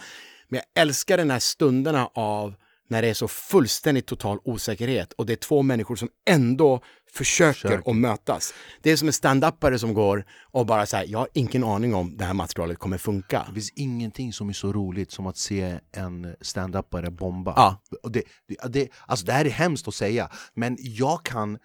Men 0.47 0.57
jag 0.57 0.81
älskar 0.81 1.17
den 1.17 1.31
här 1.31 1.39
stunderna 1.39 2.09
av 2.13 2.55
när 2.87 3.01
det 3.01 3.07
är 3.07 3.13
så 3.13 3.27
fullständigt 3.27 4.05
total 4.05 4.39
osäkerhet 4.43 5.13
och 5.13 5.25
det 5.25 5.33
är 5.33 5.37
två 5.37 5.61
människor 5.61 5.95
som 5.95 6.09
ändå 6.29 6.83
försöker 7.15 7.81
att 7.85 7.95
mötas. 7.95 8.53
Det 8.81 8.91
är 8.91 8.97
som 8.97 9.07
en 9.07 9.13
stand-upare 9.13 9.79
som 9.79 9.93
går 9.93 10.25
och 10.51 10.65
bara 10.65 10.85
säger 10.85 11.11
jag 11.11 11.19
har 11.19 11.27
ingen 11.33 11.63
aning 11.63 11.95
om 11.95 12.17
det 12.17 12.25
här 12.25 12.33
materialet 12.33 12.79
kommer 12.79 12.97
funka. 12.97 13.45
Det 13.47 13.53
finns 13.53 13.71
ingenting 13.75 14.33
som 14.33 14.49
är 14.49 14.53
så 14.53 14.73
roligt 14.73 15.11
som 15.11 15.27
att 15.27 15.37
se 15.37 15.79
en 15.91 16.35
stand-upare 16.41 17.11
bomba. 17.11 17.53
Ja. 17.55 17.81
Och 18.03 18.11
det, 18.11 18.23
det, 18.47 18.73
det, 18.73 18.89
alltså 19.05 19.25
det 19.25 19.31
här 19.31 19.45
är 19.45 19.49
hemskt 19.49 19.87
att 19.87 19.95
säga, 19.95 20.29
men 20.53 20.77
jag 20.79 21.23
kan 21.23 21.57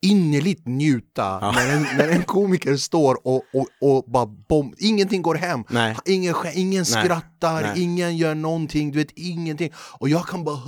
innerligt 0.00 0.66
njuta 0.66 1.52
när, 1.52 1.76
en, 1.76 1.82
när 1.96 2.08
en 2.08 2.22
komiker 2.22 2.76
står 2.76 3.26
och, 3.26 3.42
och, 3.52 3.66
och 3.80 4.04
bara 4.10 4.26
bomb, 4.26 4.74
ingenting 4.78 5.22
går 5.22 5.34
hem. 5.34 5.64
Nej. 5.70 5.96
Ingen, 6.04 6.34
ingen 6.54 6.84
Nej. 6.92 7.04
skrattar, 7.04 7.62
Nej. 7.62 7.82
ingen 7.82 8.16
gör 8.16 8.34
någonting, 8.34 8.92
du 8.92 8.98
vet 8.98 9.12
ingenting. 9.14 9.72
Och 9.76 10.08
jag 10.08 10.26
kan 10.26 10.44
bara... 10.44 10.58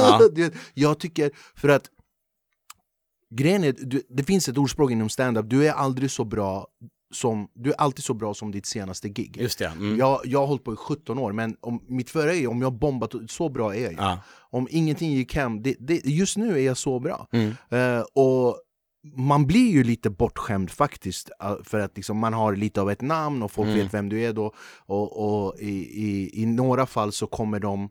Ja. 0.00 0.20
Vet, 0.34 0.54
jag 0.74 0.98
tycker, 0.98 1.30
för 1.56 1.68
att 1.68 1.84
grejen 3.36 3.64
är, 3.64 3.72
du, 3.72 4.02
det 4.08 4.24
finns 4.24 4.48
ett 4.48 4.58
ordspråk 4.58 4.90
inom 4.90 5.08
stand-up, 5.08 5.46
du 5.50 5.66
är 5.68 5.72
aldrig 5.72 6.10
så 6.10 6.24
bra 6.24 6.66
som, 7.14 7.48
du 7.54 7.70
är 7.70 7.76
alltid 7.80 8.04
så 8.04 8.14
bra 8.14 8.34
som 8.34 8.50
ditt 8.52 8.66
senaste 8.66 9.08
gig. 9.08 9.36
Just 9.40 9.58
det. 9.58 9.66
Mm. 9.66 9.96
Jag, 9.98 10.20
jag 10.24 10.38
har 10.38 10.46
hållit 10.46 10.64
på 10.64 10.72
i 10.72 10.76
17 10.76 11.18
år, 11.18 11.32
men 11.32 11.56
om, 11.60 11.84
mitt 11.88 12.10
förra 12.10 12.34
är 12.34 12.46
om 12.46 12.62
jag 12.62 12.72
bombat, 12.72 13.12
så 13.28 13.48
bra 13.48 13.74
är 13.74 13.82
jag 13.82 13.92
ju. 13.92 13.98
Om 14.50 14.68
ingenting 14.70 15.12
gick 15.12 15.34
hem, 15.34 15.62
det, 15.62 15.76
det, 15.78 16.06
just 16.06 16.36
nu 16.36 16.54
är 16.58 16.62
jag 16.62 16.76
så 16.76 17.00
bra. 17.00 17.28
Mm. 17.32 17.52
Eh, 17.70 18.04
och 18.14 18.58
man 19.16 19.46
blir 19.46 19.70
ju 19.70 19.84
lite 19.84 20.10
bortskämd 20.10 20.70
faktiskt, 20.70 21.30
eh, 21.42 21.56
för 21.64 21.80
att 21.80 21.96
liksom 21.96 22.18
man 22.18 22.32
har 22.32 22.56
lite 22.56 22.80
av 22.80 22.90
ett 22.90 23.00
namn 23.00 23.42
och 23.42 23.52
folk 23.52 23.68
Mm. 23.68 23.80
vet 23.80 23.94
vem 23.94 24.08
du 24.08 24.20
är 24.20 24.32
då. 24.32 24.54
Och, 24.86 25.44
och 25.44 25.58
i, 25.60 26.04
i, 26.04 26.42
i 26.42 26.46
några 26.46 26.86
fall 26.86 27.12
så 27.12 27.26
kommer 27.26 27.60
de 27.60 27.88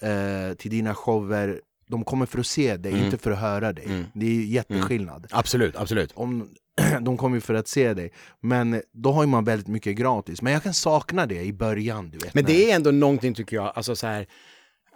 eh, 0.00 0.54
till 0.56 0.70
dina 0.70 0.94
shower, 0.94 1.60
de 1.92 2.04
kommer 2.04 2.26
för 2.26 2.38
att 2.38 2.46
se 2.46 2.76
dig, 2.76 2.92
Mm. 2.92 3.04
inte 3.04 3.18
för 3.18 3.30
att 3.30 3.38
höra 3.38 3.72
dig. 3.72 3.84
Mm. 3.84 4.04
Det 4.14 4.26
är 4.26 4.44
jätteskillnad. 4.44 5.26
Absolut, 5.30 5.76
absolut. 5.76 6.12
Om, 6.14 6.54
de 7.00 7.16
kommer 7.16 7.36
ju 7.36 7.40
för 7.40 7.54
att 7.54 7.68
se 7.68 7.94
dig, 7.94 8.12
men 8.40 8.82
då 8.92 9.12
har 9.12 9.22
ju 9.22 9.28
man 9.28 9.44
väldigt 9.44 9.68
mycket 9.68 9.96
gratis. 9.96 10.42
Men 10.42 10.52
jag 10.52 10.62
kan 10.62 10.74
sakna 10.74 11.26
det 11.26 11.42
i 11.42 11.52
början. 11.52 12.10
Du 12.10 12.18
vet, 12.18 12.34
Men 12.34 12.44
det 12.44 12.70
är 12.70 12.76
ändå 12.76 12.90
någonting 12.90 13.34
tycker 13.34 13.56
jag, 13.56 13.72
alltså 13.74 13.96
så 13.96 14.06
här, 14.06 14.26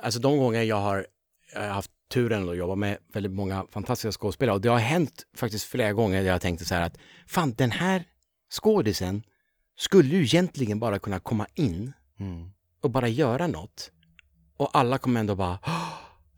alltså 0.03 0.20
de 0.20 0.38
gånger 0.38 0.62
jag 0.62 0.76
har, 0.80 1.07
jag 1.55 1.61
har 1.61 1.68
haft 1.68 1.90
turen 2.12 2.49
att 2.49 2.57
jobba 2.57 2.74
med 2.74 2.99
väldigt 3.12 3.32
många 3.32 3.66
fantastiska 3.72 4.12
skådespelare 4.20 4.55
och 4.55 4.61
det 4.61 4.68
har 4.68 4.78
hänt 4.78 5.26
faktiskt 5.36 5.64
flera 5.64 5.92
gånger 5.92 6.22
där 6.22 6.30
jag 6.30 6.40
tänkte 6.40 6.64
så 6.64 6.74
här 6.74 6.82
att 6.82 6.97
fan 7.26 7.55
den 7.57 7.70
här 7.70 8.05
skådisen 8.61 9.22
skulle 9.78 10.09
ju 10.16 10.22
egentligen 10.22 10.78
bara 10.80 10.99
kunna 10.99 11.18
komma 11.18 11.47
in 11.55 11.92
Mm. 12.20 12.51
och 12.82 12.90
bara 12.90 13.09
göra 13.09 13.47
något 13.47 13.90
och 14.57 14.70
alla 14.78 14.99
kommer 14.99 15.20
ändå 15.20 15.34
bara 15.34 15.59
"Åh, 15.66 15.88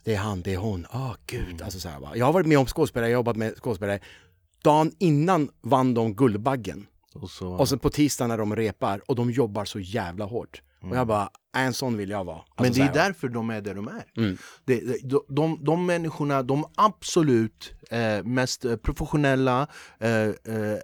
det 0.08 0.14
är 0.14 0.18
han, 0.18 0.42
det 0.42 0.52
är 0.54 0.56
hon, 0.56 0.86
åh 0.94 1.14
gud. 1.26 1.62
Alltså 1.62 1.80
så 1.80 1.88
här, 1.88 2.00
va. 2.00 2.12
Jag 2.16 2.26
har 2.26 2.32
varit 2.32 2.46
med 2.46 2.58
om 2.58 2.66
skådespelare, 2.66 3.10
jag 3.10 3.16
har 3.16 3.20
jobbat 3.20 3.36
med 3.36 3.54
skådespelare. 3.56 4.00
Dagen 4.64 4.92
innan 4.98 5.50
vann 5.60 5.94
de 5.94 6.14
Guldbaggen. 6.14 6.86
Och 7.14 7.30
så, 7.30 7.48
Och 7.48 7.68
så 7.68 7.78
på 7.78 7.90
tisdag 7.90 8.26
när 8.26 8.38
de 8.38 8.56
repar 8.56 9.00
och 9.06 9.16
de 9.16 9.30
jobbar 9.30 9.64
så 9.64 9.80
jävla 9.80 10.24
hårt. 10.24 10.62
Och 10.82 10.96
jag 10.96 11.06
bara, 11.06 11.28
en 11.56 11.72
sån 11.72 11.96
vill 11.96 12.10
jag 12.10 12.24
vara. 12.24 12.36
Alltså, 12.36 12.62
Men 12.62 12.72
det 12.72 12.80
är 13.00 13.04
därför 13.06 13.28
de 13.28 13.50
är 13.50 13.60
där 13.60 13.74
de 13.74 13.88
är. 13.88 14.04
Mm. 14.16 14.36
Det- 14.64 14.80
de, 15.08 15.20
de, 15.28 15.58
de 15.64 15.86
människorna, 15.86 16.42
de 16.42 16.64
absolut 16.74 17.72
eh, 17.88 18.24
mest 18.24 18.64
eh, 18.64 18.76
professionella, 18.76 19.66
eh, 20.00 20.10
eh, 20.10 20.32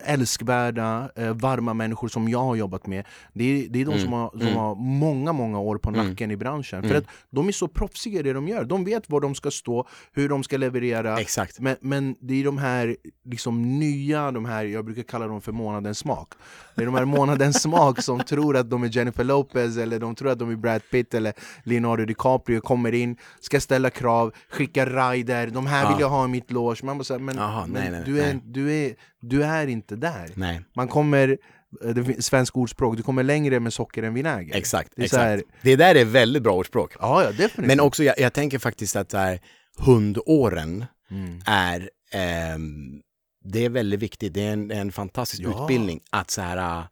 älskvärda, 0.04 1.10
eh, 1.16 1.30
varma 1.34 1.74
människor 1.74 2.08
som 2.08 2.28
jag 2.28 2.38
har 2.38 2.54
jobbat 2.56 2.86
med. 2.86 3.04
Det 3.32 3.44
är, 3.44 3.68
det 3.68 3.80
är 3.80 3.84
de 3.84 3.90
Mm. 3.94 4.04
som, 4.04 4.12
har, 4.12 4.30
som 4.38 4.56
har 4.56 4.74
många, 4.74 5.32
många 5.32 5.58
år 5.60 5.78
på 5.78 5.90
nacken 5.90 6.30
i 6.30 6.36
branschen. 6.36 6.88
För 6.88 6.94
att 6.94 7.04
de 7.30 7.48
är 7.48 7.52
så 7.52 7.68
proffsiga 7.68 8.20
i 8.20 8.22
det 8.22 8.32
de 8.32 8.48
gör, 8.48 8.64
de 8.64 8.84
vet 8.84 9.10
var 9.10 9.20
de 9.20 9.34
ska 9.34 9.50
stå, 9.50 9.88
hur 10.12 10.28
de 10.28 10.42
ska 10.42 10.56
leverera. 10.56 11.20
Exakt. 11.20 11.60
men, 11.60 11.76
men 11.80 12.16
det 12.20 12.40
är 12.40 12.44
de 12.44 12.58
här 12.58 12.96
liksom 13.24 13.78
nya, 13.78 14.30
de 14.30 14.44
här, 14.44 14.64
jag 14.64 14.84
brukar 14.84 15.02
kalla 15.02 15.26
dem 15.26 15.40
för 15.40 15.52
månadens 15.52 15.98
smak. 15.98 16.28
Det 16.74 16.82
är 16.82 16.86
de 16.86 16.94
här 16.94 17.04
månadens 17.04 17.62
smak 17.62 18.02
som 18.02 18.20
tror 18.20 18.56
att 18.56 18.70
de 18.70 18.82
är 18.82 18.88
Jennifer 18.96 19.24
Lopez 19.24 19.76
eller 19.78 19.98
de 19.98 20.14
tror 20.14 20.30
att 20.30 20.38
de 20.38 20.50
är 20.50 20.56
Brad 20.56 20.82
Pitt 20.90 21.14
eller 21.14 21.32
Leonardo 21.64 22.04
DiCaprio 22.04 22.60
Kommer 22.60 22.94
in, 22.94 23.16
ska 23.40 23.60
ställa 23.60 23.90
krav, 23.90 24.32
skicka 24.50 24.86
rider, 24.86 25.46
de 25.46 25.66
här 25.66 25.82
vill 25.88 25.94
Ja. 25.94 26.00
jag 26.00 26.08
ha 26.10 26.24
i 26.24 26.28
mitt 26.28 26.50
loge 26.50 26.80
Man 26.94 26.98
bara 26.98 27.04
säger, 27.04 27.20
men, 27.20 27.36
Jaha, 27.36 27.66
men 27.66 27.82
nej, 27.82 27.90
nej, 27.92 28.02
du, 28.06 28.20
är, 28.22 28.34
nej. 28.34 28.42
du, 28.46 28.72
är, 28.72 28.94
du 29.20 29.44
är 29.44 29.66
inte 29.66 29.96
där 29.96 30.30
Nej, 30.34 30.60
Man 30.76 30.88
kommer, 30.88 31.38
eh, 31.84 31.88
det 31.90 32.24
svensk 32.24 32.56
ordspråk, 32.56 32.96
du 32.96 33.02
kommer 33.02 33.22
längre 33.22 33.60
med 33.60 33.72
socker 33.72 34.02
än 34.02 34.14
vinäger 34.14 34.56
exakt. 34.56 34.92
Det 34.96 35.02
är 35.04 35.08
så 35.08 35.16
exakt. 35.16 35.22
här, 35.24 35.42
Det 35.62 35.76
där 35.76 35.94
är 35.94 36.04
väldigt 36.04 36.42
bra 36.42 36.54
ordspråk. 36.54 36.92
ja, 37.00 37.22
ja 37.24 37.28
definitivt 37.30 37.66
Men 37.66 37.80
också, 37.80 38.04
jag, 38.04 38.18
jag 38.18 38.32
tänker 38.32 38.58
faktiskt 38.58 38.96
att 38.96 39.10
så 39.10 39.16
här, 39.18 39.40
hundåren 39.78 40.84
Mm. 41.10 41.40
är, 41.46 41.90
ehm, 42.12 43.00
det 43.44 43.64
är 43.64 43.68
väldigt 43.70 44.00
viktigt. 44.00 44.34
Det 44.34 44.46
är 44.46 44.52
en, 44.52 44.70
en 44.70 44.92
fantastisk 44.92 45.42
Ja. 45.42 45.62
utbildning 45.62 46.00
att 46.10 46.30
så 46.30 46.40
här, 46.42 46.82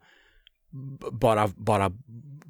b- 0.71 1.05
bara, 1.11 1.47
bara, 1.47 1.91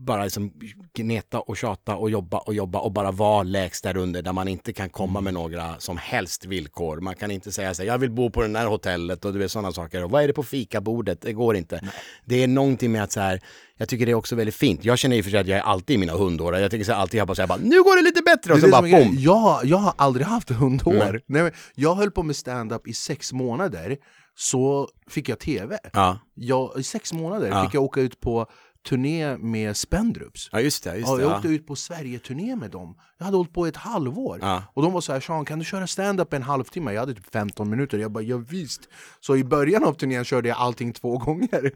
bara 0.06 0.24
liksom 0.24 0.52
gneta 0.94 1.40
och 1.40 1.58
tjata 1.58 1.96
och 1.96 2.10
jobba 2.10 2.38
och 2.38 2.54
jobba 2.54 2.80
och 2.80 2.92
bara 2.92 3.12
vara 3.12 3.44
lägst 3.44 3.84
där 3.84 3.98
under 3.98 4.22
där 4.22 4.34
man 4.34 4.48
inte 4.48 4.74
kan 4.74 4.90
komma 4.90 5.20
Mm. 5.20 5.24
med 5.24 5.34
några 5.34 5.80
som 5.80 5.98
helst 5.98 6.46
villkor. 6.46 7.00
Man 7.00 7.16
kan 7.16 7.32
inte 7.32 7.52
säga 7.52 7.74
så 7.74 7.82
här, 7.82 7.88
jag 7.88 7.98
vill 7.98 8.12
bo 8.12 8.30
på 8.30 8.42
det 8.42 8.60
här 8.60 8.68
hotellet 8.68 9.26
och 9.26 9.34
du 9.34 9.40
vet 9.40 9.52
sådana 9.52 9.72
saker. 9.72 10.04
Och 10.04 10.12
vad 10.12 10.24
är 10.24 10.28
det 10.28 10.34
på 10.34 10.44
fikabordet? 10.44 11.22
Det 11.22 11.34
går 11.34 11.56
inte. 11.56 11.82
Det 12.26 12.44
är 12.44 12.48
någonting 12.48 12.92
med 12.92 13.04
att 13.04 13.12
så 13.12 13.20
här, 13.20 13.42
jag 13.78 13.90
tycker 13.90 14.06
det 14.06 14.12
är 14.12 14.16
också 14.16 14.36
väldigt 14.36 14.56
fint. 14.56 14.86
Jag 14.86 14.98
känner 15.00 15.20
och 15.20 15.24
för 15.24 15.32
sig 15.32 15.40
att 15.40 15.48
jag 15.48 15.58
är 15.60 15.64
alltid 15.64 15.94
i 15.94 15.98
mina 15.98 16.14
hundår. 16.14 16.56
Jag 16.58 16.72
tycker 16.72 16.86
så 16.86 16.92
här, 16.92 17.00
alltid 17.00 17.20
jag 17.20 17.28
bara 17.28 17.36
säger 17.36 17.48
bara, 17.48 17.60
nu 17.64 17.84
går 17.84 17.96
det 17.98 18.02
lite 18.04 18.22
bättre 18.22 18.54
och 18.54 18.60
så 18.60 18.70
bara 18.70 18.82
boom. 18.82 19.16
jag, 19.18 19.66
jag 19.66 19.78
har 19.78 19.94
aldrig 19.98 20.26
haft 20.28 20.50
hundhår. 20.50 21.22
Nej. 21.28 21.44
Nej, 21.44 21.52
jag 21.76 21.96
höll 21.96 22.12
på 22.12 22.24
med 22.24 22.36
stand-up 22.36 22.88
i 22.88 22.94
sex 22.94 23.34
månader, 23.34 23.98
så 24.36 24.90
fick 25.10 25.30
jag 25.30 25.40
tv. 25.40 25.78
Ja. 25.94 26.20
Jag, 26.36 26.72
I 26.78 26.84
sex 26.84 27.14
månader 27.14 27.48
Ja. 27.48 27.64
fick 27.66 27.74
jag 27.74 27.84
åka 27.84 28.02
ut 28.02 28.20
på 28.20 28.48
turné 28.90 29.38
med 29.38 29.78
Spendrups. 29.78 30.50
ja, 30.52 30.60
just 30.60 30.84
det. 30.84 30.96
Just 30.96 31.08
Ja, 31.10 31.16
det 31.16 31.22
jag 31.24 31.32
ja. 31.32 31.36
åkte 31.36 31.48
ut 31.48 31.68
på 31.68 31.76
Sverige-turné 31.76 32.56
med 32.56 32.72
dem. 32.72 32.96
Jag 33.18 33.26
hade 33.26 33.38
hållit 33.38 33.54
på 33.54 33.66
ett 33.66 33.76
halvår. 33.76 34.40
Ja. 34.42 34.64
Och 34.74 34.84
de 34.84 34.94
var 34.94 35.02
så 35.02 35.14
här, 35.14 35.20
Sean 35.20 35.46
kan 35.46 35.60
du 35.60 35.66
köra 35.66 35.88
stand-up 35.88 36.34
en 36.34 36.44
halvtimme? 36.44 36.92
Jag 36.94 37.00
hade 37.00 37.14
typ 37.14 37.32
15 37.34 37.70
minuter. 37.70 37.98
Jag 37.98 38.12
bara, 38.12 38.24
ja, 38.24 38.38
visst. 38.38 38.82
Så 39.20 39.36
i 39.38 39.44
början 39.44 39.84
av 39.84 39.94
turnén 39.94 40.26
körde 40.26 40.50
jag 40.50 40.58
allting 40.58 40.94
två 40.94 41.18
gånger. 41.26 41.72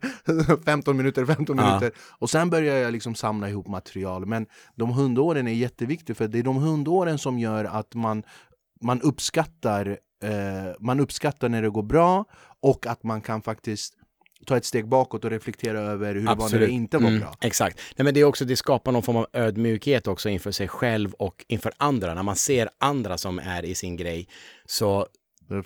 15 0.66 0.98
minuter, 0.98 1.26
15 1.26 1.58
Ja. 1.58 1.66
minuter. 1.68 1.92
Och 2.20 2.30
sen 2.30 2.50
började 2.50 2.80
jag 2.80 2.92
liksom 2.92 3.16
samla 3.16 3.50
ihop 3.50 3.68
material. 3.68 4.26
Men 4.26 4.46
de 4.76 4.90
hundåren 4.90 5.48
är 5.48 5.54
jätteviktiga 5.54 6.16
för 6.16 6.28
det 6.28 6.40
är 6.40 6.44
de 6.44 6.56
hundåren 6.58 7.18
som 7.18 7.40
gör 7.40 7.66
att 7.66 7.94
man, 7.96 8.24
man 8.82 9.02
uppskattar 9.02 9.98
eh, 10.24 10.30
man 10.80 11.00
uppskattar 11.00 11.50
när 11.50 11.62
det 11.62 11.70
går 11.70 11.84
bra 11.84 12.26
och 12.62 12.88
att 12.88 13.04
man 13.04 13.22
kan 13.22 13.42
faktiskt 13.42 13.94
ta 14.46 14.58
ett 14.58 14.66
steg 14.66 14.88
bakåt 14.88 15.26
och 15.26 15.32
reflektera 15.32 15.80
över 15.80 16.16
hur 16.16 16.22
det 16.28 16.36
var 16.36 16.50
när 16.50 16.60
det 16.60 16.70
inte 16.70 16.98
var 16.98 17.08
Mm, 17.08 17.20
bra. 17.20 17.36
Exakt. 17.42 17.80
Nej, 17.98 18.04
men 18.04 18.14
det, 18.14 18.20
är 18.20 18.24
också, 18.24 18.46
det 18.46 18.56
skapar 18.56 18.92
någon 18.92 19.04
form 19.04 19.16
av 19.18 19.28
ödmjukhet 19.34 20.08
också 20.08 20.30
inför 20.30 20.52
sig 20.52 20.68
själv 20.68 21.14
och 21.14 21.46
inför 21.48 21.72
andra. 21.78 22.14
När 22.14 22.24
man 22.24 22.36
ser 22.36 22.70
andra 22.80 23.18
som 23.18 23.40
är 23.40 23.66
i 23.66 23.76
sin 23.76 23.96
grej 23.96 24.28
så 24.66 25.08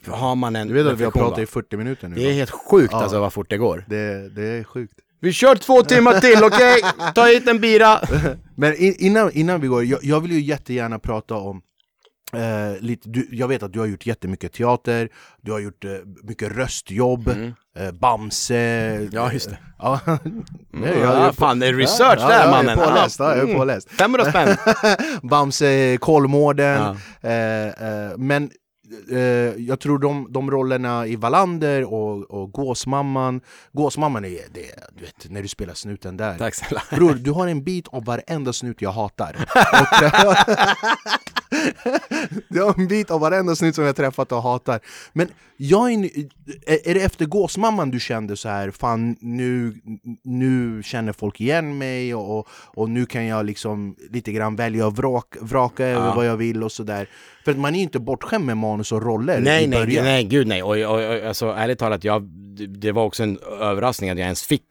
har 0.08 0.36
man 0.36 0.56
en 0.56 0.68
Du 0.68 0.74
vet 0.74 0.86
att 0.94 1.00
vi 1.00 1.04
har 1.04 1.12
pratat 1.12 1.38
va? 1.38 1.44
i 1.44 1.46
40 1.46 1.78
minuter 1.78 2.08
nu? 2.08 2.16
Det 2.16 2.22
är 2.24 2.28
va? 2.28 2.34
helt 2.34 2.52
sjukt 2.52 2.92
Ja. 2.94 3.02
alltså 3.02 3.20
vad 3.20 3.34
fort 3.34 3.50
det 3.50 3.58
går. 3.58 3.86
det, 3.88 4.30
det 4.30 4.44
är 4.48 4.64
sjukt. 4.64 4.94
Vi 5.24 5.34
kör 5.34 5.56
två 5.56 5.82
timmar 5.82 6.20
till, 6.20 6.44
okej? 6.44 6.82
Ta 7.16 7.26
hit 7.26 7.48
en 7.48 7.60
bira! 7.60 8.00
Men 8.56 8.76
in, 8.76 8.96
innan, 9.00 9.32
innan 9.32 9.62
vi 9.62 9.68
går, 9.68 9.84
jag, 9.86 10.00
jag 10.04 10.20
vill 10.22 10.32
ju 10.32 10.42
jättegärna 10.42 11.00
prata 11.00 11.36
om 11.36 11.62
eh, 12.34 12.80
lite, 12.82 13.10
du, 13.10 13.28
jag 13.32 13.48
vet 13.48 13.64
att 13.64 13.74
du 13.74 13.80
har 13.80 13.86
gjort 13.88 14.06
jättemycket 14.06 14.54
teater, 14.54 15.10
du 15.42 15.52
har 15.52 15.60
gjort 15.60 15.86
eh, 15.86 15.92
mycket 16.24 16.52
röstjobb, 16.52 17.28
eh, 17.78 17.92
Bamse... 17.92 18.56
Mm. 18.58 19.10
Ja, 19.12 19.32
just 19.34 19.50
det. 19.50 19.58
Ja, 19.80 20.00
Nej, 20.72 20.94
Ja, 21.02 21.24
jag- 21.26 21.36
fan, 21.36 21.60
det 21.60 21.68
är 21.68 21.74
research 21.74 22.20
ja, 22.22 22.28
där, 22.28 22.46
ja, 22.46 22.52
mannen. 22.52 22.78
Jag 22.80 22.88
är 22.88 22.92
påläst, 22.94 23.20
Ja. 23.20 23.26
ja, 23.26 23.32
jag 23.32 23.40
är 23.40 23.44
Mm. 23.44 23.56
påläst. 23.58 23.92
500 23.92 24.26
spänn! 24.30 24.58
Bamse, 25.30 25.98
Kolmården, 26.02 26.98
Ja. 27.22 27.30
eh, 27.30 27.68
eh, 27.68 28.18
men 28.18 28.50
eh, 29.12 29.18
jag 29.58 29.80
tror 29.80 30.00
de, 30.00 30.28
de 30.30 30.52
rollerna 30.52 31.08
i 31.08 31.16
Wallander 31.16 31.94
och, 31.94 32.32
och 32.32 32.52
Gåsmamman, 32.52 33.42
Gåsmamman 33.72 34.26
är 34.26 34.30
det, 34.30 34.72
du 34.96 35.06
vet, 35.06 35.30
när 35.30 35.42
du 35.42 35.48
spelar 35.48 35.74
snuten 35.74 36.18
där. 36.18 36.38
Tack 36.38 36.56
snälla. 36.56 36.82
Bror, 36.92 37.14
du 37.14 37.32
har 37.32 37.48
en 37.48 37.64
bit 37.64 37.88
av 37.88 38.06
varenda 38.06 38.54
snut 38.54 38.82
jag 38.82 38.92
hatar. 38.92 39.36
Och, 40.26 40.36
du 42.49 42.62
har 42.62 42.74
en 42.80 42.88
bit 42.88 43.12
av 43.12 43.22
varenda 43.22 43.56
snut 43.56 43.76
som 43.76 43.84
jag 43.84 43.95
träffat 43.95 44.32
och 44.32 44.41
hatar. 44.43 44.80
Men 45.14 45.28
jag 45.58 45.91
är, 45.93 45.97
är 46.66 46.88
är 46.89 46.93
det 46.93 47.02
efter 47.02 47.26
Gåsmamman 47.26 47.91
du 47.91 47.99
kände 47.99 48.38
så 48.38 48.49
här, 48.49 48.72
fan 48.72 49.16
nu, 49.22 49.74
nu 50.24 50.84
känner 50.84 51.14
folk 51.14 51.41
igen 51.41 51.78
mig 51.78 52.16
och, 52.16 52.47
och, 52.52 52.89
nu 52.89 53.06
kan 53.06 53.26
jag 53.26 53.45
liksom 53.45 53.95
lite 54.10 54.32
grann 54.32 54.56
välja 54.56 54.88
och 54.88 54.95
vrak, 54.95 55.36
vraka 55.41 55.86
över 55.86 56.08
Ja. 56.08 56.16
vad 56.16 56.26
jag 56.26 56.38
vill 56.38 56.64
och 56.64 56.72
sådär. 56.72 57.10
För 57.45 57.52
att 57.52 57.58
man 57.58 57.74
är 57.74 57.78
ju 57.78 57.84
inte 57.84 57.99
bortskämd 57.99 58.45
med 58.45 58.58
manus 58.58 58.91
och 58.91 59.02
roller 59.04 59.39
Nej, 59.41 59.64
i 59.64 59.68
nej, 59.68 59.80
början. 59.80 60.06
nej, 60.06 60.24
gud 60.24 60.47
nej. 60.47 60.64
Och, 60.64 60.76
och, 60.78 60.99
och 61.06 61.28
alltså, 61.28 61.45
ärligt 61.45 61.80
talat, 61.80 62.04
jag, 62.04 62.24
det- 62.24 62.68
det 62.68 62.91
var 62.91 63.04
också 63.06 63.24
en 63.24 63.38
överraskning 63.60 64.10
att 64.10 64.18
jag 64.18 64.26
ens 64.26 64.43
fick 64.43 64.66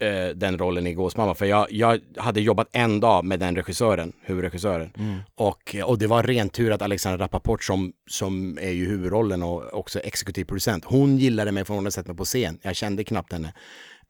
eh, 0.00 0.28
den 0.34 0.58
rollen 0.58 0.86
i 0.86 0.94
Gåsmamma. 0.94 1.34
För 1.34 1.46
jag, 1.46 1.66
jag 1.70 2.00
hade 2.16 2.40
jobbat 2.40 2.68
en 2.72 3.00
dag 3.00 3.24
med 3.24 3.40
den 3.40 3.56
regissören, 3.56 4.12
huvudregissören. 4.22 4.92
Och, 5.34 5.76
och 5.84 5.98
det 5.98 6.06
var 6.06 6.22
ren 6.22 6.48
tur 6.48 6.72
att 6.72 6.82
Alexandra 6.82 7.24
Rappaport 7.24 7.64
som, 7.64 7.92
som 8.10 8.58
är 8.58 8.70
ju 8.70 8.86
huvudrollen 8.86 9.42
och 9.42 9.74
också 9.74 10.00
exekutiv 10.00 10.44
producent, 10.44 10.84
hon 10.84 11.18
gillade 11.18 11.52
mig 11.52 11.64
för 11.64 11.74
hon 11.74 11.84
hade 11.84 11.92
sett 11.92 12.06
mig 12.06 12.16
på 12.16 12.24
scen. 12.24 12.58
Jag 12.62 12.76
kände 12.76 13.04
knappt 13.04 13.32
henne. 13.32 13.52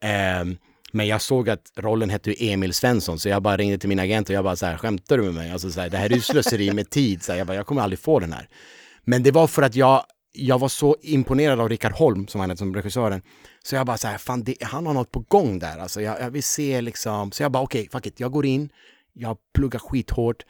Ehm, 0.01 0.57
men 0.93 1.07
jag 1.07 1.23
såg 1.23 1.51
att 1.51 1.73
rollen 1.77 2.11
hette 2.11 2.31
ju 2.31 2.51
Emil 2.51 2.75
Svensson, 2.75 3.19
så 3.19 3.29
jag 3.29 3.43
bara 3.43 3.57
ringde 3.57 3.79
till 3.79 3.89
min 3.89 3.99
agent 3.99 4.29
och 4.29 4.35
jag 4.35 4.45
bara 4.45 4.57
så 4.57 4.67
här, 4.67 4.77
skämtar 4.77 5.17
du 5.19 5.23
med 5.23 5.35
mig? 5.35 5.51
Alltså 5.51 5.71
så 5.71 5.81
här, 5.81 5.91
det 5.91 5.97
här 5.97 6.11
är 6.11 6.15
ju 6.15 6.21
slöseri 6.21 6.73
med 6.73 6.91
tid. 6.91 7.23
Så 7.23 7.33
här, 7.33 7.39
jag 7.39 7.47
bara, 7.47 7.57
jag 7.57 7.67
kommer 7.67 7.83
aldrig 7.83 7.99
få 7.99 8.21
den 8.21 8.33
här. 8.33 8.49
Men 9.05 9.23
det 9.23 9.31
var 9.31 9.47
för 9.47 9.63
att 9.63 9.75
jag, 9.75 10.05
jag 10.33 10.59
var 10.59 10.69
så 10.69 10.97
imponerad 11.03 11.61
av 11.61 11.69
Rickard 11.69 11.93
Holm, 11.93 12.27
som 12.27 12.41
han 12.41 12.51
heter 12.51 12.59
som 12.59 12.75
regissören. 12.75 13.23
Så 13.65 13.75
jag 13.75 13.87
bara 13.87 13.99
så 13.99 14.09
här, 14.09 14.19
fan 14.19 14.43
det, 14.45 14.57
han 14.63 14.87
har 14.87 14.95
något 14.95 15.11
på 15.11 15.21
gång 15.21 15.59
där. 15.59 15.79
Alltså 15.79 16.01
jag, 16.01 16.21
jag 16.21 16.31
vill 16.31 16.43
se 16.43 16.81
liksom, 16.81 17.33
så 17.33 17.43
jag 17.43 17.53
bara 17.53 17.63
okej, 17.63 17.89
fuck 17.93 18.07
it, 18.07 18.21
jag 18.21 18.33
går 18.33 18.47
in, 18.47 18.71
jag 19.13 19.37
pluggar 19.55 19.79
skithårt. 19.79 20.45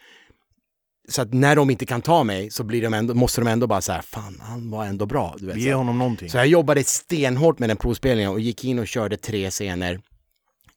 Så 1.08 1.22
att 1.22 1.32
när 1.32 1.56
de 1.56 1.70
inte 1.70 1.86
kan 1.86 2.02
ta 2.02 2.24
mig 2.24 2.50
så 2.50 2.64
blir 2.64 2.82
de 2.82 2.94
ändå, 2.94 3.14
måste 3.14 3.40
de 3.40 3.48
ändå 3.48 3.66
bara 3.66 3.80
här, 3.88 4.02
fan 4.02 4.40
han 4.42 4.70
var 4.70 4.84
ändå 4.84 5.06
bra. 5.06 5.34
Du 5.38 5.46
vet, 5.46 5.56
Ge 5.56 5.74
honom 5.74 5.98
någonting. 5.98 6.30
Så 6.30 6.36
jag 6.36 6.46
jobbade 6.46 6.84
stenhårt 6.84 7.58
med 7.58 7.70
den 7.70 7.76
provspelningen 7.76 8.30
och 8.30 8.40
gick 8.40 8.64
in 8.64 8.78
och 8.78 8.88
körde 8.88 9.16
tre 9.16 9.50
scener. 9.50 10.00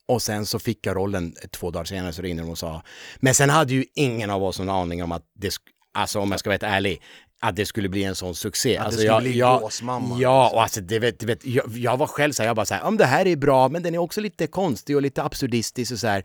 Och 0.05 0.21
sen 0.21 0.45
så 0.45 0.59
fick 0.59 0.85
jag 0.85 0.95
rollen 0.95 1.35
två 1.51 1.71
dagar 1.71 1.85
senare 1.85 2.13
så 2.13 2.21
ringde 2.21 2.43
de 2.43 2.49
och 2.49 2.57
sa. 2.57 2.83
Men 3.17 3.33
sen 3.33 3.49
hade 3.49 3.73
ju 3.73 3.85
ingen 3.95 4.29
av 4.29 4.43
oss 4.43 4.59
någon 4.59 4.69
aning 4.69 5.03
om 5.03 5.11
att 5.11 5.23
det, 5.33 5.53
alltså 5.93 6.19
om 6.19 6.31
jag 6.31 6.39
ska 6.39 6.49
vara 6.49 6.53
helt 6.53 6.63
ärlig, 6.63 7.01
att 7.43 7.55
det 7.55 7.65
skulle 7.65 7.89
bli 7.89 8.03
en 8.03 8.15
sån 8.15 8.35
succé. 8.35 8.77
Att 8.77 8.81
det 8.81 8.85
alltså 8.85 8.99
skulle 8.99 9.11
jag, 9.13 9.21
bli 9.21 9.37
jag, 9.37 9.61
Gåsmamman, 9.61 10.19
Ja, 10.19 10.43
liksom. 10.43 10.55
och 10.57 10.63
alltså 10.63 10.81
det 10.81 10.99
vet, 10.99 11.19
du 11.19 11.25
vet, 11.25 11.45
jag, 11.45 11.77
jag 11.77 11.97
var 11.97 12.07
själv 12.07 12.31
så 12.33 12.43
här, 12.43 12.47
jag 12.49 12.55
bara 12.55 12.65
så 12.65 12.73
här, 12.73 12.83
om 12.83 12.97
det 12.97 13.05
här 13.05 13.27
är 13.27 13.35
bra, 13.35 13.69
men 13.69 13.83
den 13.83 13.93
är 13.95 13.97
också 13.97 14.21
lite 14.21 14.47
konstig 14.47 14.95
och 14.95 15.01
lite 15.01 15.23
absurdistisk 15.23 15.91
och 15.91 15.99
så 15.99 16.07
här. 16.07 16.23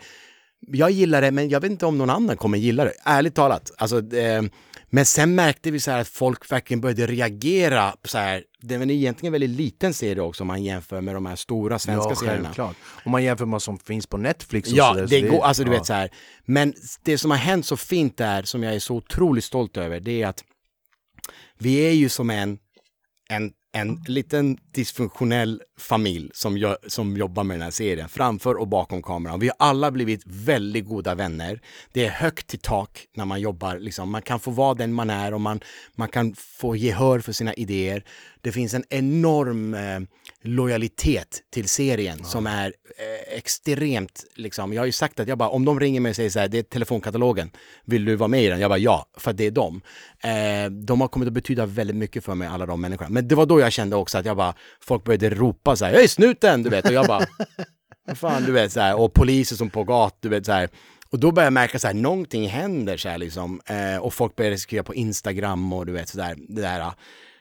Jag 0.66 0.90
gillar 0.90 1.22
det, 1.22 1.30
men 1.30 1.48
jag 1.48 1.60
vet 1.60 1.70
inte 1.70 1.86
om 1.86 1.98
någon 1.98 2.10
annan 2.10 2.36
kommer 2.36 2.58
gilla 2.58 2.84
det. 2.84 2.92
Ärligt 3.04 3.34
talat. 3.34 3.70
Alltså, 3.76 4.16
eh, 4.16 4.42
men 4.90 5.04
sen 5.04 5.34
märkte 5.34 5.70
vi 5.70 5.80
så 5.80 5.90
här 5.90 6.00
att 6.00 6.08
folk 6.08 6.52
verkligen 6.52 6.80
började 6.80 7.06
reagera 7.06 7.94
så 8.04 8.18
här. 8.18 8.44
Det 8.60 8.74
är 8.74 8.90
egentligen 8.90 9.28
en 9.28 9.40
väldigt 9.40 9.60
liten 9.60 9.94
serie 9.94 10.22
också 10.22 10.42
om 10.42 10.46
man 10.46 10.62
jämför 10.62 11.00
med 11.00 11.14
de 11.14 11.26
här 11.26 11.36
stora 11.36 11.78
svenska 11.78 12.10
ja, 12.10 12.16
serierna. 12.16 12.42
självklart. 12.44 12.76
Om 13.04 13.12
man 13.12 13.24
jämför 13.24 13.44
med 13.44 13.52
vad 13.52 13.62
som 13.62 13.78
finns 13.78 14.06
på 14.06 14.16
Netflix 14.16 14.70
och 14.72 14.78
Ja, 14.78 14.94
så 14.94 15.04
det 15.04 15.20
går, 15.20 15.44
alltså 15.44 15.64
du 15.64 15.70
ja. 15.72 15.78
vet 15.78 15.86
så 15.86 15.92
här. 15.92 16.10
Men 16.44 16.74
det 17.02 17.18
som 17.18 17.30
har 17.30 17.38
hänt 17.38 17.66
så 17.66 17.76
fint 17.76 18.16
där, 18.16 18.42
som 18.42 18.62
jag 18.62 18.74
är 18.74 18.78
så 18.78 18.94
otroligt 18.94 19.44
stolt 19.44 19.76
över, 19.76 20.00
det 20.00 20.22
är 20.22 20.26
att 20.26 20.44
vi 21.58 21.76
är 21.76 21.92
ju 21.92 22.08
som 22.08 22.30
en, 22.30 22.58
en, 23.28 23.52
en 23.72 24.04
liten 24.06 24.58
dysfunktionell 24.74 25.62
familj 25.78 26.30
som, 26.34 26.58
gör, 26.58 26.76
som 26.86 27.16
jobbar 27.16 27.44
med 27.44 27.54
den 27.54 27.62
här 27.62 27.70
serien, 27.70 28.08
framför 28.08 28.54
och 28.54 28.68
bakom 28.68 29.02
kameran. 29.02 29.40
Vi 29.40 29.48
har 29.48 29.56
alla 29.58 29.90
blivit 29.90 30.22
väldigt 30.24 30.86
goda 30.86 31.14
vänner. 31.14 31.60
Det 31.92 32.06
är 32.06 32.10
högt 32.10 32.46
till 32.46 32.58
tak 32.58 33.06
när 33.16 33.24
man 33.24 33.40
jobbar, 33.40 33.78
liksom. 33.78 34.10
man 34.10 34.22
kan 34.22 34.40
få 34.40 34.50
vara 34.50 34.74
den 34.74 34.92
man 34.92 35.10
är 35.10 35.34
och 35.34 35.40
man, 35.40 35.60
man 35.94 36.08
kan 36.08 36.34
få 36.34 36.76
gehör 36.76 37.20
för 37.20 37.32
sina 37.32 37.54
idéer. 37.54 38.04
Det 38.40 38.52
finns 38.52 38.74
en 38.74 38.84
enorm 38.90 39.74
eh, 39.74 40.00
lojalitet 40.44 41.42
till 41.50 41.68
serien 41.68 42.24
som 42.24 42.46
är 42.46 42.66
eh, 42.98 43.36
extremt, 43.38 44.24
liksom, 44.34 44.72
jag 44.72 44.80
har 44.80 44.86
ju 44.86 44.92
sagt 44.92 45.20
att 45.20 45.28
jag 45.28 45.38
bara, 45.38 45.48
om 45.48 45.64
de 45.64 45.80
ringer 45.80 46.00
mig 46.00 46.10
och 46.10 46.16
säger 46.16 46.30
så 46.30 46.38
här, 46.38 46.48
det 46.48 46.58
är 46.58 46.62
telefonkatalogen, 46.62 47.50
vill 47.84 48.04
du 48.04 48.16
vara 48.16 48.28
med 48.28 48.44
i 48.44 48.48
den? 48.48 48.60
Jag 48.60 48.70
bara 48.70 48.78
ja, 48.78 49.06
för 49.16 49.30
att 49.30 49.36
det 49.36 49.46
är 49.46 49.50
dem. 49.50 49.80
Eh, 50.22 50.70
de 50.70 51.00
har 51.00 51.08
kommit 51.08 51.26
att 51.26 51.32
betyda 51.32 51.66
väldigt 51.66 51.96
mycket 51.96 52.24
för 52.24 52.34
mig, 52.34 52.48
alla 52.48 52.66
de 52.66 52.80
människorna. 52.80 53.10
Men 53.10 53.28
det 53.28 53.34
var 53.34 53.46
då 53.46 53.60
jag 53.60 53.72
kände 53.72 53.96
också 53.96 54.18
att 54.18 54.26
jag 54.26 54.36
bara, 54.36 54.54
folk 54.80 55.04
började 55.04 55.30
ropa 55.30 55.76
så 55.76 55.84
här, 55.84 55.92
hej 55.92 56.08
snuten, 56.08 56.62
du 56.62 56.70
vet, 56.70 56.86
och 56.86 56.92
jag 56.92 57.06
bara, 57.06 57.26
fan, 58.14 58.44
du 58.44 58.52
vet 58.52 58.72
så 58.72 58.80
här, 58.80 59.00
och 59.00 59.14
poliser 59.14 59.56
som 59.56 59.70
på 59.70 59.84
gatan, 59.84 60.18
du 60.20 60.28
vet 60.28 60.46
så 60.46 60.52
här. 60.52 60.68
Och 61.10 61.18
då 61.18 61.32
började 61.32 61.46
jag 61.46 61.52
märka 61.52 61.78
så 61.78 61.86
här, 61.86 61.94
någonting 61.94 62.48
händer 62.48 62.96
så 62.96 63.08
här 63.08 63.18
liksom. 63.18 63.60
Eh, 63.66 63.96
och 63.96 64.14
folk 64.14 64.36
började 64.36 64.58
skriva 64.58 64.84
på 64.84 64.94
Instagram 64.94 65.72
och 65.72 65.86
du 65.86 65.92
vet 65.92 66.08
sådär, 66.08 66.36
det 66.48 66.62
där. 66.62 66.92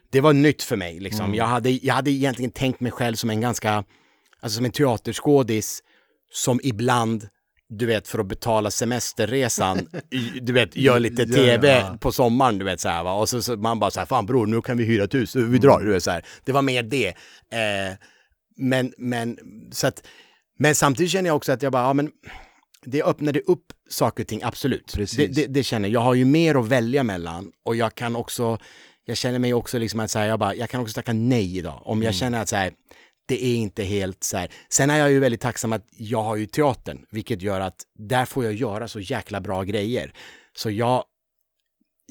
Det 0.09 0.21
var 0.21 0.33
nytt 0.33 0.63
för 0.63 0.75
mig 0.75 0.99
liksom. 0.99 1.25
Mm. 1.25 1.35
Jag, 1.35 1.45
hade, 1.45 1.69
jag 1.69 1.93
hade 1.93 2.11
egentligen 2.11 2.51
tänkt 2.51 2.79
mig 2.79 2.91
själv 2.91 3.15
som 3.15 3.29
en 3.29 3.41
ganska, 3.41 3.83
alltså 4.39 4.55
som 4.55 4.65
en 4.65 4.71
teaterskådis 4.71 5.83
som 6.31 6.59
ibland, 6.63 7.27
du 7.69 7.85
vet 7.85 8.07
för 8.07 8.19
att 8.19 8.27
betala 8.27 8.71
semesterresan, 8.71 9.87
du 10.41 10.53
vet 10.53 10.75
gör 10.75 10.99
lite 10.99 11.21
Ja, 11.21 11.35
tv 11.35 11.79
ja. 11.79 11.97
på 12.01 12.11
sommaren, 12.11 12.57
du 12.57 12.65
vet 12.65 12.79
så 12.79 12.89
här 12.89 13.03
va. 13.03 13.13
Och 13.13 13.29
så, 13.29 13.41
så 13.41 13.55
man 13.57 13.79
bara 13.79 13.91
så 13.91 13.99
här, 13.99 14.07
fan 14.07 14.25
bror 14.25 14.47
nu 14.47 14.61
kan 14.61 14.77
vi 14.77 14.83
hyra 14.83 15.03
ett 15.03 15.13
hus, 15.13 15.35
vi 15.35 15.57
drar, 15.57 15.79
du 15.79 15.91
vet 15.91 16.03
så 16.03 16.11
här. 16.11 16.25
Det 16.45 16.51
var 16.51 16.61
mer 16.61 16.83
det. 16.83 17.07
Eh, 17.07 17.95
men, 18.57 18.93
men, 18.97 19.37
så 19.71 19.87
att, 19.87 20.07
men 20.59 20.75
samtidigt 20.75 21.11
känner 21.11 21.29
jag 21.29 21.35
också 21.35 21.51
att 21.51 21.61
jag 21.61 21.71
bara, 21.71 21.83
ja 21.83 21.93
men 21.93 22.11
det 22.85 23.03
öppnade 23.03 23.39
upp 23.39 23.73
saker 23.89 24.23
och 24.23 24.27
ting, 24.27 24.43
absolut. 24.43 24.93
Det, 25.17 25.27
det, 25.27 25.47
det 25.47 25.63
känner 25.63 25.89
jag. 25.89 25.93
Jag 25.93 26.05
har 26.05 26.13
ju 26.13 26.25
mer 26.25 26.55
att 26.55 26.67
välja 26.67 27.03
mellan 27.03 27.51
och 27.65 27.75
jag 27.75 27.95
kan 27.95 28.15
också, 28.15 28.57
jag 29.07 29.17
känner 29.17 29.39
mig 29.39 29.53
också 29.53 29.79
liksom 29.79 29.99
att 29.99 30.11
så 30.11 30.19
här, 30.19 30.25
jag, 30.27 30.39
bara, 30.39 30.55
jag 30.55 30.69
kan 30.69 30.81
också 30.81 30.93
tacka 30.93 31.13
nej 31.13 31.57
idag. 31.57 31.81
Om 31.85 32.03
jag 32.03 32.15
känner 32.15 32.41
att 32.41 32.49
så 32.49 32.55
här, 32.55 32.73
det 33.25 33.45
är 33.45 33.55
inte 33.55 33.83
helt 33.83 34.23
så 34.23 34.37
här. 34.37 34.51
Sen 34.69 34.89
är 34.89 34.97
jag 34.97 35.11
ju 35.11 35.19
väldigt 35.19 35.41
tacksam 35.41 35.73
att 35.73 35.85
jag 35.97 36.23
har 36.23 36.35
ju 36.35 36.45
teatern, 36.45 37.05
vilket 37.09 37.41
gör 37.41 37.59
att 37.59 37.75
där 37.99 38.25
får 38.25 38.43
jag 38.43 38.53
göra 38.53 38.87
så 38.87 38.99
jäkla 38.99 39.41
bra 39.41 39.63
grejer. 39.63 40.13
Så 40.57 40.69
jag, 40.69 41.03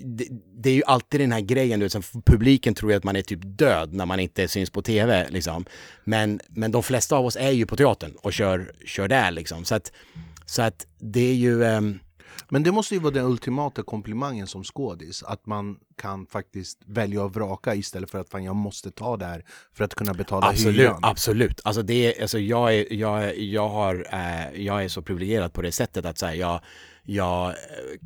det, 0.03 0.27
det 0.63 0.71
är 0.71 0.75
ju 0.75 0.83
alltid 0.87 1.21
den 1.21 1.33
här 1.33 1.41
grejen, 1.41 1.81
du 1.81 1.89
vet, 1.89 2.13
publiken 2.27 2.75
tror 2.75 2.91
ju 2.91 2.97
att 2.97 3.05
man 3.05 3.17
är 3.17 3.23
typ 3.23 3.41
död 3.43 3.93
när 3.93 4.07
man 4.07 4.21
inte 4.21 4.49
syns 4.49 4.71
på 4.71 4.83
tv. 4.83 5.27
Liksom. 5.31 5.65
Men, 6.05 6.41
men 6.49 6.73
de 6.73 6.83
flesta 6.83 7.17
av 7.17 7.27
oss 7.27 7.37
är 7.37 7.51
ju 7.51 7.67
på 7.67 7.77
teatern 7.77 8.17
och 8.23 8.33
kör, 8.33 8.73
kör 8.87 9.09
där. 9.09 9.31
Liksom. 9.31 9.65
Så, 9.65 9.75
att, 9.75 9.93
så 10.47 10.63
att 10.63 10.87
det 10.99 11.31
är 11.31 11.35
ju... 11.35 11.65
ehm, 11.65 11.99
Men 12.49 12.63
det 12.63 12.73
måste 12.73 12.95
ju 12.95 13.01
vara 13.01 13.15
den 13.15 13.25
ultimata 13.27 13.83
komplimangen 13.83 14.47
som 14.47 14.65
skådis, 14.65 15.23
att 15.23 15.47
man 15.47 15.77
kan 16.01 16.27
faktiskt 16.27 16.79
välja 16.87 17.23
och 17.23 17.35
vraka 17.35 17.75
istället 17.75 18.11
för 18.11 18.19
att 18.19 18.29
fan, 18.29 18.45
jag 18.45 18.57
måste 18.57 18.91
ta 18.91 19.17
det 19.17 19.25
här 19.27 19.45
för 19.75 19.85
att 19.85 19.95
kunna 19.95 20.15
betala 20.15 20.47
Absolut, 20.47 20.81
hyran. 20.81 20.99
absolut. 21.03 21.61
Alltså 21.65 21.83
det 21.83 22.17
är, 22.17 22.23
alltså 22.23 22.39
jag, 22.39 22.75
är, 22.75 22.93
jag, 22.93 23.39
jag, 23.39 23.69
har, 23.69 24.07
eh, 24.13 24.63
jag 24.63 24.85
är 24.85 24.89
så 24.89 25.03
privilegierad 25.03 25.53
på 25.53 25.63
det 25.63 25.73
sättet 25.73 26.05
att 26.07 26.19
så 26.19 26.27
här, 26.27 26.35
jag, 26.35 26.61
jag 27.03 27.49
eh, 27.49 27.55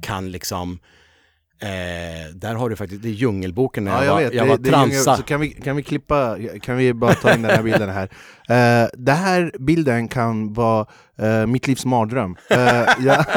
kan 0.02 0.30
liksom 0.30 0.78
Eh, 1.62 2.34
där 2.34 2.54
har 2.54 2.70
du 2.70 2.76
faktiskt, 2.76 3.02
det 3.02 3.08
är 3.08 3.12
Djungelboken 3.12 3.84
när 3.84 4.04
Ja, 4.04 4.04
jag, 4.04 4.12
jag 4.14 4.16
var, 4.16 4.22
vet. 4.22 4.34
jag 4.34 4.46
det, 4.46 4.50
var 4.50 4.58
det 4.58 4.70
transa. 4.70 5.16
så 5.16 5.22
kan 5.22 5.40
vi, 5.40 5.48
kan 5.50 5.76
vi 5.76 5.82
klippa, 5.82 6.36
kan 6.62 6.76
vi 6.76 6.94
bara 6.94 7.14
ta 7.14 7.34
in 7.34 7.42
den 7.42 7.50
här 7.50 7.62
bilden 7.62 7.88
här? 7.88 8.04
Uh, 8.04 8.88
det 8.98 9.12
här 9.12 9.52
bilden 9.58 10.08
kan 10.08 10.52
vara 10.52 10.86
eh, 11.20 11.46
mitt 11.46 11.66
livs 11.66 11.84
mardröm. 11.84 12.36
Eh, 12.50 12.58
ja. 13.06 13.24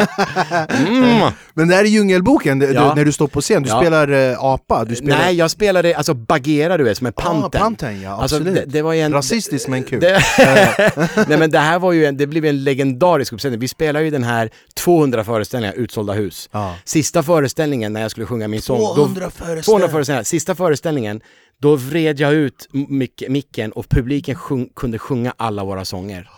Mm. 0.87 1.31
Men 1.53 1.67
det 1.67 1.75
här 1.75 1.83
är 1.83 1.87
Djungelboken, 1.87 2.59
det- 2.59 2.71
Ja. 2.73 2.89
du, 2.89 2.95
när 2.95 3.05
du 3.05 3.11
står 3.11 3.27
på 3.27 3.41
scen, 3.41 3.63
du 3.63 3.69
Ja. 3.69 3.79
spelar 3.81 4.11
eh, 4.31 4.43
apa, 4.43 4.85
du 4.85 4.95
spelar... 4.95 5.17
Nej, 5.17 5.35
jag 5.35 5.51
spelade 5.51 5.95
alltså 5.97 6.13
Bagheera 6.13 6.77
du 6.77 6.83
vet, 6.83 6.97
som 6.97 7.07
en 7.07 7.13
panten. 7.13 7.59
Ah, 7.61 7.63
panten 7.63 8.01
ja, 8.01 8.21
Alltså, 8.21 8.39
det, 8.39 8.63
det 8.67 8.81
var 8.81 8.93
en... 8.93 9.13
Rasistiskt 9.13 9.67
men 9.69 9.83
kul. 9.83 9.99
Det, 9.99 10.21
nej 11.27 11.37
men 11.37 11.51
det 11.51 11.59
här 11.59 11.79
var 11.79 11.91
ju 11.91 12.05
en, 12.05 12.17
det 12.17 12.27
blev 12.27 12.45
en 12.45 12.63
legendarisk 12.63 13.33
uppsättning. 13.33 13.59
Vi 13.59 13.67
spelade 13.67 14.05
ju 14.05 14.11
den 14.11 14.23
här 14.23 14.49
200 14.75 15.23
föreställningar, 15.23 15.73
utsålda 15.75 16.13
hus. 16.13 16.49
Ja. 16.51 16.75
Sista 16.85 17.23
föreställningen 17.23 17.93
när 17.93 18.01
jag 18.01 18.11
skulle 18.11 18.25
sjunga 18.25 18.47
min 18.47 18.61
sång. 18.61 18.77
200 18.95 19.21
då, 19.25 19.29
föreställningar. 19.29 19.61
200 19.61 19.89
föreställningar. 19.89 20.23
Sista 20.23 20.55
föreställningen, 20.55 21.21
då 21.61 21.75
vred 21.75 22.19
jag 22.19 22.33
ut 22.33 22.67
mic- 22.73 23.29
micken 23.29 23.71
och 23.71 23.89
publiken 23.89 24.35
sjung, 24.35 24.69
kunde 24.75 24.99
sjunga 24.99 25.33
alla 25.37 25.63
våra 25.63 25.85
sånger. 25.85 26.29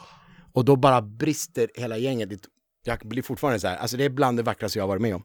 Och 0.56 0.66
då 0.66 0.76
bara 0.76 1.02
brister 1.02 1.70
hela 1.76 1.98
gänget. 1.98 2.30
Jag 2.84 3.00
blir 3.00 3.22
fortfarande 3.22 3.60
så 3.60 3.68
här, 3.68 3.78
alltså 3.78 3.98
det 3.98 4.06
är 4.06 4.10
bland 4.10 4.38
det 4.38 4.44
vackraste 4.44 4.80
jag 4.80 4.84
har 4.84 4.88
varit 4.88 5.02
med 5.02 5.16
om. 5.16 5.24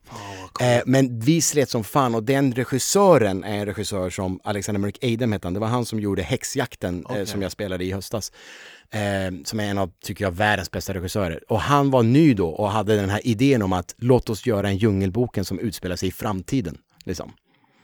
Eh, 0.61 0.83
men 0.87 1.21
vi 1.21 1.43
slet 1.43 1.71
som 1.71 1.85
fan 1.85 2.15
och 2.15 2.23
den 2.23 2.53
regissören 2.53 3.45
är 3.45 3.59
en 3.59 3.67
regissör 3.67 4.11
som 4.11 4.41
Alexander 4.45 4.81
Mörk 4.81 4.99
Eidem 5.01 5.33
hette 5.33 5.47
han. 5.47 5.55
Det 5.55 5.61
var 5.61 5.67
han 5.67 5.85
som 5.85 6.01
gjorde 6.01 6.23
Häxjakten 6.23 7.07
eh, 7.11 7.25
som 7.25 7.43
jag 7.43 7.53
spelade 7.53 7.85
i 7.85 7.93
höstas. 7.93 8.33
Eh, 8.91 9.01
som 9.45 9.61
är 9.61 9.65
en 9.65 9.79
av, 9.79 9.91
tycker 10.05 10.25
jag, 10.25 10.33
världens 10.33 10.71
bästa 10.71 10.95
regissörer. 10.95 11.53
Och 11.53 11.61
han 11.61 11.91
var 11.91 12.03
ny 12.03 12.35
då 12.35 12.49
och 12.49 12.71
hade 12.71 12.97
den 12.97 13.11
här 13.11 13.27
idén 13.27 13.63
om 13.63 13.73
att 13.73 13.95
låt 13.99 14.31
oss 14.31 14.47
göra 14.47 14.69
en 14.69 14.77
Djungelboken 14.77 15.45
som 15.45 15.59
utspelar 15.59 15.97
sig 15.97 16.09
i 16.09 16.13
framtiden. 16.13 16.79
Liksom. 17.05 17.33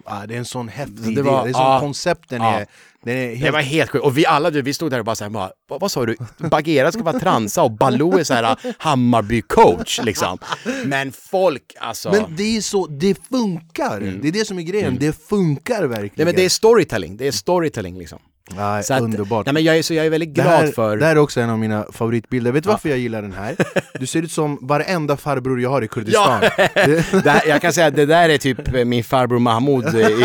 Ja, 0.06 0.24
det 0.28 0.34
är 0.34 0.38
en 0.38 0.44
sån 0.44 0.68
häftig 0.68 1.04
det 1.04 1.10
idé, 1.10 1.22
var- 1.22 1.44
det 1.44 1.50
är 1.50 1.52
som 1.52 1.62
ja. 1.62 1.80
koncepten 1.80 2.42
Ja. 2.42 2.54
är, 2.60 2.66
den 3.02 3.16
är 3.16 3.28
Det 3.28 3.34
helt 3.34 3.52
var 3.52 3.60
helt 3.60 3.90
sjukt. 3.90 4.04
Och 4.04 4.18
vi 4.18 4.26
alla, 4.26 4.50
du, 4.50 4.62
vi 4.62 4.74
stod 4.74 4.90
där 4.90 4.98
och 4.98 5.04
bara 5.04 5.16
såhär, 5.16 5.30
bara, 5.30 5.50
vad, 5.68 5.80
vad 5.80 5.90
sa 5.90 6.06
du? 6.06 6.16
Bagheera 6.38 6.92
ska 6.92 7.02
vara 7.02 7.18
transa 7.20 7.62
och 7.62 7.70
Baloo 7.70 8.18
är 8.18 8.24
såhär 8.24 8.56
Hammarby-coach 8.78 10.04
liksom. 10.04 10.38
Men 10.84 11.12
folk, 11.12 11.74
alltså. 11.80 12.10
Men 12.10 12.36
det 12.36 12.56
är 12.56 12.60
så, 12.60 12.86
det 12.86 13.18
funkar! 13.30 14.00
Det 14.22 14.28
är 14.28 14.32
det 14.32 14.44
som 14.44 14.58
är 14.58 14.62
grejen, 14.62 14.96
det 15.00 15.12
funkar 15.28 15.82
verkligen. 15.84 16.04
Mm. 16.04 16.10
Nej, 16.16 16.24
men 16.26 16.34
det 16.34 16.44
är 16.44 16.48
storytelling, 16.48 17.16
det 17.16 17.26
är 17.26 17.32
storytelling 17.32 17.98
liksom. 17.98 18.18
Ja, 18.56 18.82
Så 18.82 18.94
att, 18.94 19.02
underbart. 19.02 19.46
Nej, 19.46 19.52
men 19.52 19.64
jag 19.64 19.78
är, 19.78 19.82
så 19.82 19.94
jag 19.94 20.06
är 20.06 20.10
väldigt 20.10 20.34
det, 20.34 20.42
glad 20.42 20.54
här, 20.54 20.66
för... 20.66 20.96
det 20.96 21.04
här 21.04 21.16
är 21.16 21.18
också 21.18 21.40
en 21.40 21.50
av 21.50 21.58
mina 21.58 21.86
favoritbilder, 21.92 22.52
vet 22.52 22.64
du 22.64 22.70
varför 22.70 22.88
jag 22.88 22.98
gillar 22.98 23.22
den 23.22 23.32
här? 23.32 23.56
Du 24.00 24.06
ser 24.06 24.22
ut 24.22 24.32
som 24.32 24.58
varenda 24.62 25.16
farbror 25.16 25.60
jag 25.60 25.70
har 25.70 25.82
i 25.82 25.88
Kurdistan. 25.88 26.40
Det- 26.40 27.12
det 27.24 27.30
här, 27.30 27.48
jag 27.48 27.62
kan 27.62 27.72
säga 27.72 27.86
att 27.86 27.96
det 27.96 28.06
där 28.06 28.28
är 28.28 28.38
typ 28.38 28.74
eh, 28.74 28.84
min 28.84 29.04
farbror 29.04 29.38
Mahmoud, 29.38 29.86
eh, 29.86 29.94
i, 29.94 30.22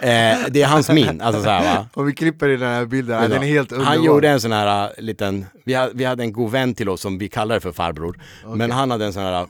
eh, 0.00 0.38
det 0.48 0.62
är 0.62 0.66
hans 0.66 0.88
min, 0.90 1.20
alltså 1.20 1.42
så 1.42 1.48
här, 1.48 1.76
va. 1.76 1.86
Om 1.94 2.06
vi 2.06 2.12
klipper 2.12 2.48
i 2.48 2.56
den 2.56 2.68
här 2.68 2.84
bilden, 2.84 3.22
ja, 3.22 3.28
den 3.28 3.42
är 3.42 3.46
helt 3.46 3.72
underbar. 3.72 3.92
han 3.94 4.04
gjorde 4.04 4.28
en 4.28 4.40
sån 4.40 4.52
här 4.52 4.88
uh, 4.88 4.92
liten, 4.98 5.46
vi 5.64 5.74
hade, 5.74 5.92
vi 5.94 6.04
hade 6.04 6.22
en 6.22 6.32
god 6.32 6.50
vän 6.50 6.74
till 6.74 6.88
oss 6.88 7.00
som 7.00 7.18
vi 7.18 7.28
kallade 7.28 7.60
för 7.60 7.72
farbror, 7.72 8.20
men 8.54 8.70
han 8.70 8.90
hade 8.90 9.04
en 9.04 9.12
sån 9.12 9.22
här 9.22 9.40
uh. 9.42 9.46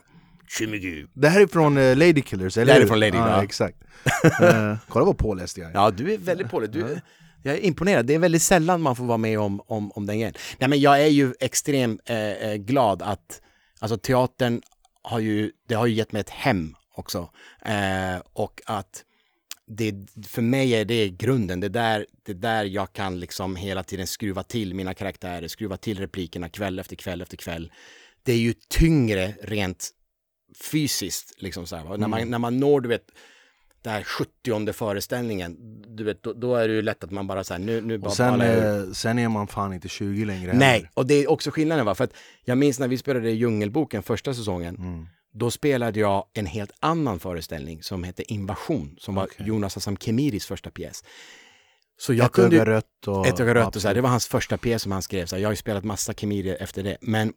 Det 1.13 1.29
här 1.29 1.41
är 1.41 1.47
från 1.47 1.77
uh, 1.77 1.97
Lady 1.97 2.21
Killers, 2.21 2.57
eller 2.57 2.65
Det 2.65 2.73
här 2.73 2.81
är 2.81 2.87
från 2.87 2.99
Lady, 2.99 3.17
ja, 3.17 3.29
ja. 3.29 3.43
exakt. 3.43 3.77
Eh, 4.41 4.75
kolla 4.87 5.05
vad 5.05 5.17
påläst 5.17 5.57
jag 5.57 5.69
är. 5.69 5.73
Ja, 5.73 5.91
du 5.91 6.13
är 6.13 6.17
väldigt 6.17 6.51
påläst. 6.51 6.73
Du, 6.73 6.99
jag 7.43 7.55
är 7.55 7.59
imponerad. 7.59 8.05
Det 8.05 8.13
är 8.13 8.19
väldigt 8.19 8.41
sällan 8.41 8.81
man 8.81 8.95
får 8.95 9.05
vara 9.05 9.17
med 9.17 9.39
om, 9.39 9.61
om, 9.67 9.91
om 9.91 10.05
den 10.05 10.17
grejen. 10.17 10.33
Nej, 10.57 10.69
men 10.69 10.79
jag 10.79 11.01
är 11.01 11.07
ju 11.07 11.33
extremt 11.39 12.01
eh, 12.05 12.17
eh, 12.17 12.55
glad 12.55 13.01
att, 13.01 13.41
alltså 13.79 13.97
teatern 13.97 14.61
har 15.01 15.19
ju, 15.19 15.51
det 15.67 15.75
har 15.75 15.85
ju 15.85 15.93
gett 15.93 16.11
mig 16.11 16.19
ett 16.19 16.29
hem 16.29 16.75
också. 16.95 17.29
Eh, 17.61 18.21
och 18.33 18.61
att 18.65 19.03
det, 19.67 19.93
för 20.27 20.41
mig 20.41 20.71
är 20.71 20.85
det 20.85 21.09
grunden. 21.09 21.59
Det 21.59 21.67
är 21.67 21.69
där, 21.69 22.05
det 22.23 22.31
är 22.31 22.35
där 22.35 22.65
jag 22.65 22.93
kan 22.93 23.19
liksom 23.19 23.55
hela 23.55 23.83
tiden 23.83 24.07
skruva 24.07 24.43
till 24.43 24.73
mina 24.73 24.93
karaktärer, 24.93 25.47
skruva 25.47 25.77
till 25.77 25.99
replikerna 25.99 26.49
kväll 26.49 26.79
efter 26.79 26.95
kväll 26.95 27.21
efter 27.21 27.37
kväll. 27.37 27.71
Det 28.23 28.33
är 28.33 28.37
ju 28.37 28.53
tyngre 28.67 29.33
rent 29.41 29.89
fysiskt, 30.71 31.33
liksom 31.37 31.67
så 31.67 31.75
här, 31.75 31.83
va? 31.83 31.97
När, 31.97 32.07
man, 32.07 32.29
när 32.29 32.39
man 32.39 32.59
når, 32.59 32.81
du 32.81 32.89
vet, 32.89 33.05
den 33.81 33.93
här 33.93 34.03
70 34.03 34.73
föreställningen, 34.73 35.57
du 35.97 36.03
vet, 36.03 36.23
då, 36.23 36.33
då 36.33 36.55
är 36.55 36.67
det 36.67 36.73
ju 36.73 36.81
lätt 36.81 37.03
att 37.03 37.11
man 37.11 37.27
bara 37.27 37.43
så 37.43 37.53
här, 37.53 37.59
nu, 37.61 37.81
nu 37.81 37.97
bara 37.97 38.11
sen, 38.11 38.41
eh, 38.41 38.91
sen 38.93 39.19
är 39.19 39.29
man 39.29 39.47
fan 39.47 39.73
inte 39.73 39.87
20 39.87 40.25
längre 40.25 40.53
Nej, 40.53 40.71
heller. 40.73 40.89
och 40.93 41.05
det 41.07 41.13
är 41.13 41.31
också 41.31 41.51
skillnaden 41.51 41.85
va, 41.85 41.95
för 41.95 42.03
att 42.03 42.13
jag 42.45 42.57
minns 42.57 42.79
när 42.79 42.87
vi 42.87 42.97
spelade 42.97 43.31
Djungelboken 43.31 44.03
första 44.03 44.33
säsongen, 44.33 44.75
Mm. 44.75 45.07
då 45.33 45.51
spelade 45.51 45.99
jag 45.99 46.25
en 46.33 46.45
helt 46.45 46.71
annan 46.79 47.19
föreställning 47.19 47.83
som 47.83 48.03
hette 48.03 48.33
Invasion, 48.33 48.95
som 48.99 49.15
var 49.15 49.27
Jonas 49.37 49.77
Assam 49.77 49.97
Kemiris 49.97 50.45
första 50.45 50.69
pjäs. 50.71 51.03
Så 51.97 52.13
jag 52.13 52.25
Ett 52.25 52.31
kunde 52.31 52.55
öga 52.55 52.65
rött 52.65 53.07
och... 53.07 53.27
ett 53.27 53.39
öga 53.39 53.53
rött 53.55 53.75
och 53.75 53.81
så 53.81 53.87
här, 53.87 53.95
det 53.95 54.01
var 54.01 54.09
hans 54.09 54.27
första 54.27 54.57
pjäs 54.57 54.81
som 54.81 54.91
han 54.91 55.01
skrev. 55.01 55.25
Så 55.25 55.35
här, 55.35 55.41
jag 55.41 55.47
har 55.47 55.53
ju 55.53 55.57
spelat 55.57 55.83
massa 55.83 56.13
Kemiri 56.13 56.49
efter 56.55 56.83
det. 56.83 56.97
Men, 57.01 57.33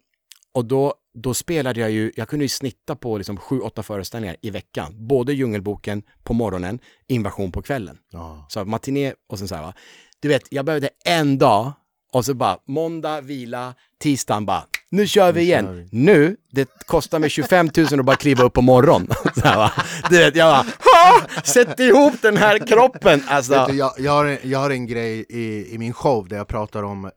och 0.55 0.65
då, 0.65 0.95
då 1.15 1.35
spelade 1.35 1.81
jag 1.81 1.91
ju, 1.91 2.13
jag 2.17 2.29
kunde 2.29 2.45
ju 2.45 2.49
snitta 2.49 2.97
på 2.97 3.19
liksom 3.19 3.37
sju, 3.37 3.61
åtta 3.61 3.83
föreställningar 3.83 4.37
i 4.43 4.51
veckan. 4.51 5.07
Både 5.07 5.33
Djungelboken 5.33 6.03
på 6.23 6.35
morgonen, 6.35 6.79
Invasion 7.09 7.53
på 7.53 7.63
kvällen. 7.63 7.99
Ja. 8.11 8.47
Så 8.49 8.65
matiné 8.65 9.15
och 9.29 9.39
sen 9.39 9.49
så 9.49 9.55
här 9.55 9.63
va. 9.63 9.75
Du 10.21 10.29
vet, 10.29 10.43
jag 10.51 10.65
behövde 10.65 10.91
en 11.05 11.39
dag 11.39 11.73
och 12.13 12.25
så 12.25 12.35
bara 12.35 12.59
måndag, 12.67 13.21
vila, 13.21 13.75
tisdagen 14.01 14.47
bara, 14.47 14.65
nu 14.91 15.07
kör 15.07 15.33
vi 15.33 15.41
igen. 15.41 15.65
kör 15.65 15.73
vi. 15.73 15.89
Nu, 15.91 16.37
det 16.51 16.69
kostar 16.87 17.19
mig 17.19 17.31
25 17.31 17.71
000 17.77 18.01
att 18.01 18.07
bara 18.07 18.17
kliva 18.17 18.45
upp 18.45 18.53
på 18.53 18.63
morgon. 18.63 19.09
Så 19.35 19.41
här, 19.41 19.57
va. 19.57 19.73
Du 20.11 20.19
vet, 20.19 20.37
jag 20.37 20.55
bara, 20.55 20.67
ah, 21.03 21.43
sätt 21.45 21.81
ihop 21.81 22.15
den 22.23 22.37
här 22.37 22.59
kroppen! 22.59 23.23
Alltså. 23.29 23.67
Du, 23.69 23.75
jag, 23.75 23.93
jag, 23.99 24.13
har 24.13 24.25
en, 24.25 24.39
jag 24.43 24.59
har 24.59 24.71
en 24.71 24.87
grej 24.87 25.25
i, 25.29 25.75
i 25.75 25.79
min 25.79 25.93
show 25.93 26.29
där 26.29 26.37
jag 26.37 26.49
pratar 26.49 26.83
om, 26.83 27.05
eh, 27.05 27.11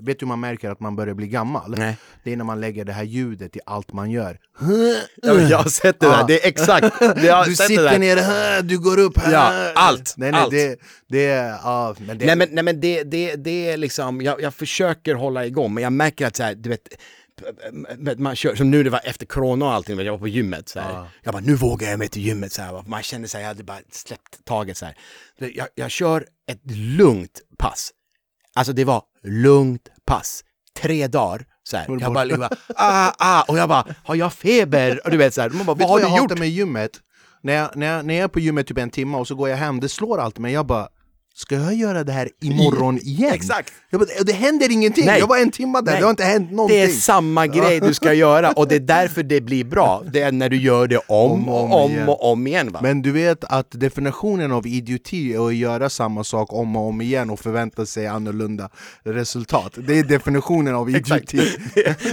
vet 0.00 0.18
du 0.18 0.24
hur 0.24 0.28
man 0.28 0.40
märker 0.40 0.70
att 0.70 0.80
man 0.80 0.96
börjar 0.96 1.14
bli 1.14 1.26
gammal? 1.26 1.74
Nej. 1.78 1.96
Det 2.24 2.32
är 2.32 2.36
när 2.36 2.44
man 2.44 2.60
lägger 2.60 2.84
det 2.84 2.92
här 2.92 3.02
ljudet 3.04 3.56
i 3.56 3.60
allt 3.66 3.92
man 3.92 4.10
gör. 4.10 4.38
Ja, 5.22 5.32
jag 5.32 5.58
har 5.58 5.70
sett 5.70 6.00
det 6.00 6.06
där, 6.06 6.12
Ja. 6.18 6.24
det 6.28 6.44
är 6.44 6.48
exakt, 6.48 6.98
Du 7.46 7.56
sitter 7.56 7.98
ner 7.98 8.62
du 8.62 8.78
går 8.78 8.98
upp 8.98 9.18
här. 9.18 9.32
Ja, 9.32 9.72
allt, 9.74 10.14
Nej, 10.16 10.32
nej, 10.32 10.40
allt. 10.40 10.50
Det, 10.50 10.78
det 11.08 11.26
är, 11.26 11.48
ja, 11.48 11.94
men 11.98 12.18
det, 12.18 12.26
Nej 12.26 12.36
men, 12.36 12.48
nej, 12.52 12.64
men 12.64 12.80
det, 12.80 13.02
det, 13.02 13.36
det 13.36 13.70
är 13.70 13.76
liksom, 13.76 14.20
jag, 14.20 14.40
jag 14.42 14.54
försöker 14.54 15.14
hålla 15.14 15.46
igång 15.46 15.74
men 15.74 15.82
jag 15.82 15.92
märker 15.92 16.26
att 16.26 16.36
så 16.36 16.42
här, 16.42 16.54
du 16.54 16.68
vet, 16.70 16.88
man 18.18 18.36
kör, 18.36 18.54
som 18.54 18.70
nu 18.70 18.82
det 18.82 18.90
var 18.90 19.00
efter 19.04 19.26
corona 19.26 19.64
och 19.66 19.72
allting, 19.72 19.98
jag 20.00 20.12
var 20.12 20.18
på 20.18 20.28
gymmet 20.28 20.68
så 20.68 20.80
här. 20.80 21.06
Jag 21.22 21.32
bara, 21.34 21.42
nu 21.42 21.54
vågar 21.54 21.90
jag 21.90 21.98
mig 21.98 22.08
till 22.08 22.22
gymmet 22.22 22.52
så 22.52 22.62
här. 22.62 22.82
Man 22.86 23.02
kände 23.02 23.28
sig, 23.28 23.40
jag 23.40 23.48
hade 23.48 23.64
bara 23.64 23.78
släppt 23.90 24.44
taget 24.44 24.76
så 24.76 24.84
här. 24.84 24.96
Jag, 25.38 25.68
jag 25.74 25.90
kör 25.90 26.26
ett 26.48 26.70
lugnt 26.70 27.40
pass. 27.58 27.90
Alltså 28.54 28.72
det 28.72 28.84
var 28.84 29.02
lugnt 29.22 29.88
pass. 30.06 30.44
Tre 30.80 31.06
dagar. 31.08 31.44
Så 31.64 31.76
här. 31.76 31.88
Var 31.88 31.96
du 31.96 32.02
Jag 32.02 32.10
borta? 32.10 32.14
bara, 32.14 32.24
liksom, 32.24 32.48
ah, 32.76 33.12
ah, 33.18 33.42
och 33.48 33.58
jag 33.58 33.68
bara, 33.68 33.84
har 34.04 34.14
jag 34.14 34.32
feber? 34.32 35.00
Och 35.04 35.10
du 35.10 35.16
vet 35.16 35.34
så 35.34 35.40
här, 35.40 35.50
man 35.50 35.66
bara, 35.66 35.74
Vet 35.76 35.88
vad 35.88 36.00
du 36.00 36.04
har 36.04 36.10
vad 36.10 36.10
jag 36.10 36.10
du 36.18 36.22
gjort? 36.22 36.30
hatar 36.30 36.40
med 36.40 36.48
gymmet? 36.48 36.90
När 37.42 37.52
jag, 37.52 37.76
när, 37.76 37.86
jag, 37.86 38.04
när 38.06 38.14
jag 38.14 38.24
är 38.24 38.28
på 38.28 38.40
gymmet 38.40 38.66
typ 38.66 38.78
en 38.78 38.90
timme 38.90 39.16
och 39.16 39.28
så 39.28 39.34
går 39.34 39.48
jag 39.48 39.56
hem, 39.56 39.80
det 39.80 39.88
slår 39.88 40.18
alltid 40.20 40.40
mig. 40.40 40.52
Jag 40.52 40.66
bara, 40.66 40.88
ska 41.34 41.54
jag 41.54 41.74
göra 41.74 42.04
det 42.04 42.12
här 42.12 42.28
imorgon 42.40 42.98
igen? 43.02 43.32
Exakt. 43.34 43.72
Jag 43.90 44.00
bara, 44.00 44.24
det 44.24 44.32
händer 44.32 44.72
ingenting, 44.72 45.06
Nej. 45.06 45.18
jag 45.20 45.26
var 45.26 45.38
en 45.38 45.50
timme 45.50 45.80
där, 45.80 45.92
Nej. 45.92 46.00
det 46.00 46.06
har 46.06 46.10
inte 46.10 46.24
hänt 46.24 46.50
någonting. 46.52 46.78
Det 46.78 46.84
är 46.84 46.88
samma 46.88 47.46
grej 47.46 47.80
du 47.80 47.94
ska 47.94 48.12
göra 48.14 48.52
och 48.52 48.68
det 48.68 48.74
är 48.74 48.80
därför 48.80 49.22
det 49.22 49.40
blir 49.40 49.64
bra. 49.64 50.02
Det 50.12 50.20
är 50.20 50.32
när 50.32 50.48
du 50.48 50.56
gör 50.56 50.86
det 50.86 50.98
om 51.06 51.48
och 51.48 51.84
om, 51.84 51.90
igen. 51.90 52.08
och 52.08 52.32
om 52.32 52.46
igen. 52.46 52.72
Va? 52.72 52.80
Men 52.82 53.02
du 53.02 53.12
vet 53.12 53.44
att 53.44 53.66
definitionen 53.70 54.52
av 54.52 54.66
idioti 54.66 55.34
är 55.34 55.46
att 55.46 55.54
göra 55.54 55.88
samma 55.90 56.24
sak 56.24 56.52
om 56.52 56.76
och 56.76 56.88
om 56.88 57.00
igen 57.00 57.30
och 57.30 57.40
förvänta 57.40 57.86
sig 57.86 58.06
annorlunda 58.06 58.68
resultat. 59.04 59.72
Det 59.86 59.98
är 59.98 60.04
definitionen 60.04 60.74
av 60.74 60.90
idioti. 60.96 61.40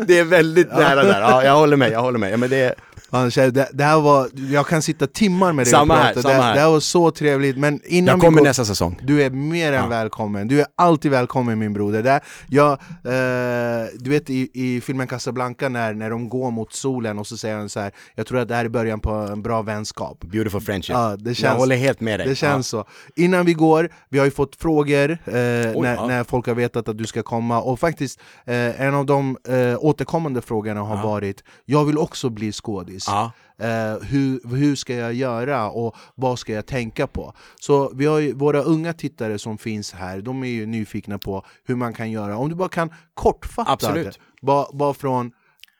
det 0.07 0.19
är 0.19 0.23
väldigt 0.23 0.71
nära 0.71 1.03
där. 1.03 1.21
Ja, 1.21 1.43
jag 1.43 1.55
håller 1.55 1.77
med, 1.77 1.91
jag 1.91 2.01
håller 2.01 2.19
med. 2.19 2.31
Ja, 2.31 2.37
men 2.37 2.49
det 2.49 2.57
är... 2.57 2.73
Det, 3.11 3.69
det 3.73 3.83
här 3.83 3.99
var, 3.99 4.29
jag 4.51 4.67
kan 4.67 4.81
sitta 4.81 5.07
timmar 5.07 5.53
med 5.53 5.65
dig 5.65 5.71
Samma 5.71 5.93
och 5.93 5.99
här, 5.99 6.13
prata, 6.13 6.21
samma 6.21 6.33
det, 6.37 6.43
här. 6.43 6.53
det 6.53 6.59
här 6.59 6.69
var 6.69 6.79
så 6.79 7.11
trevligt 7.11 7.57
men 7.57 7.81
innan 7.85 8.07
Jag 8.07 8.21
kommer 8.21 8.37
går, 8.37 8.45
nästa 8.45 8.65
säsong. 8.65 8.99
Du 9.03 9.23
är 9.23 9.29
mer 9.29 9.73
än 9.73 9.89
välkommen, 9.89 10.47
du 10.47 10.59
är 10.61 10.67
alltid 10.75 11.11
välkommen 11.11 11.59
min 11.59 11.73
broder. 11.73 12.03
Där, 12.03 12.21
jag, 12.49 12.71
eh, 12.71 13.87
du 13.99 14.09
vet 14.09 14.29
i, 14.29 14.49
i 14.53 14.81
filmen 14.81 15.07
Casablanca 15.07 15.69
när, 15.69 15.93
när 15.93 16.09
de 16.09 16.29
går 16.29 16.51
mot 16.51 16.73
solen 16.73 17.19
och 17.19 17.27
så 17.27 17.37
säger 17.37 17.57
han 17.57 17.69
så 17.69 17.79
här. 17.79 17.91
jag 18.15 18.27
tror 18.27 18.39
att 18.39 18.47
det 18.47 18.55
här 18.55 18.65
är 18.65 18.69
början 18.69 18.99
på 18.99 19.11
en 19.11 19.41
bra 19.41 19.61
vänskap. 19.61 20.23
Beautiful 20.23 20.61
friendship. 20.61 20.93
Ja, 20.93 21.15
det 21.19 21.29
jag 21.29 21.37
känns- 21.37 21.57
håller 21.57 21.75
helt 21.75 21.99
med 22.01 22.19
dig. 22.19 22.27
Det 22.27 22.35
känns 22.35 22.67
så. 22.67 22.85
Innan 23.15 23.45
vi 23.45 23.53
går, 23.53 23.89
vi 24.09 24.17
har 24.19 24.25
ju 24.25 24.31
fått 24.31 24.55
frågor 24.55 25.11
eh, 25.11 25.17
när, 25.33 25.95
ja. 25.95 26.07
när 26.07 26.23
folk 26.23 26.47
har 26.47 26.55
vetat 26.55 26.89
att 26.89 26.97
du 26.97 27.05
ska 27.05 27.23
komma 27.23 27.61
och 27.61 27.79
faktiskt 27.79 28.19
eh, 28.45 28.81
en 28.81 28.93
av 28.93 29.05
de 29.05 29.37
eh, 29.47 29.77
återkommande 29.79 30.41
frågorna 30.41 30.81
har 30.81 31.03
varit 31.03 31.43
Jag 31.65 31.85
vill 31.85 31.97
också 31.97 32.29
bli 32.29 32.51
skådis. 32.51 32.98
Ja. 33.07 33.31
Eh, 33.59 33.97
hur, 34.01 34.55
hur 34.55 34.75
ska 34.75 34.95
jag 34.95 35.13
göra 35.13 35.69
och 35.69 35.95
vad 36.15 36.39
ska 36.39 36.53
jag 36.53 36.65
tänka 36.65 37.07
på? 37.07 37.33
Så 37.59 37.91
vi 37.95 38.05
har 38.05 38.19
ju 38.19 38.33
våra 38.33 38.61
unga 38.61 38.93
tittare 38.93 39.39
som 39.39 39.57
finns 39.57 39.91
här, 39.93 40.21
de 40.21 40.43
är 40.43 40.47
ju 40.47 40.65
nyfikna 40.65 41.17
på 41.17 41.45
hur 41.65 41.75
man 41.75 41.93
kan 41.93 42.11
göra. 42.11 42.37
Om 42.37 42.49
du 42.49 42.55
bara 42.55 42.69
kan 42.69 42.93
kortfatta 43.13 43.71
Absolut. 43.71 44.05
det, 44.13 44.45
bara, 44.45 44.65
bara 44.73 44.93
från 44.93 45.31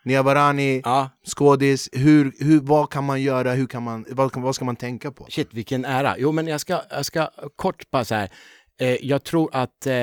Nia 0.06 0.24
Barani, 0.24 0.82
Ja. 0.86 1.10
skådis, 1.26 1.90
hur, 1.92 2.32
hur, 2.40 2.60
vad 2.60 2.90
kan 2.90 3.04
man 3.04 3.22
göra, 3.22 3.52
hur 3.54 3.68
kan 3.68 3.84
man, 3.84 4.06
vad, 4.10 4.36
vad 4.38 4.56
ska 4.56 4.66
man 4.66 4.76
tänka 4.76 5.12
på? 5.12 5.26
Shit, 5.30 5.54
vilken 5.54 5.86
ära. 5.86 6.16
Jo, 6.18 6.32
men 6.32 6.48
jag 6.48 6.62
ska, 6.62 6.82
jag 6.90 7.06
ska 7.06 7.30
kort 7.56 7.92
bara 7.92 8.06
så 8.06 8.16
här. 8.16 8.30
Eh, 8.82 9.06
jag 9.06 9.24
tror 9.24 9.50
att 9.56 9.88
eh, 9.88 9.94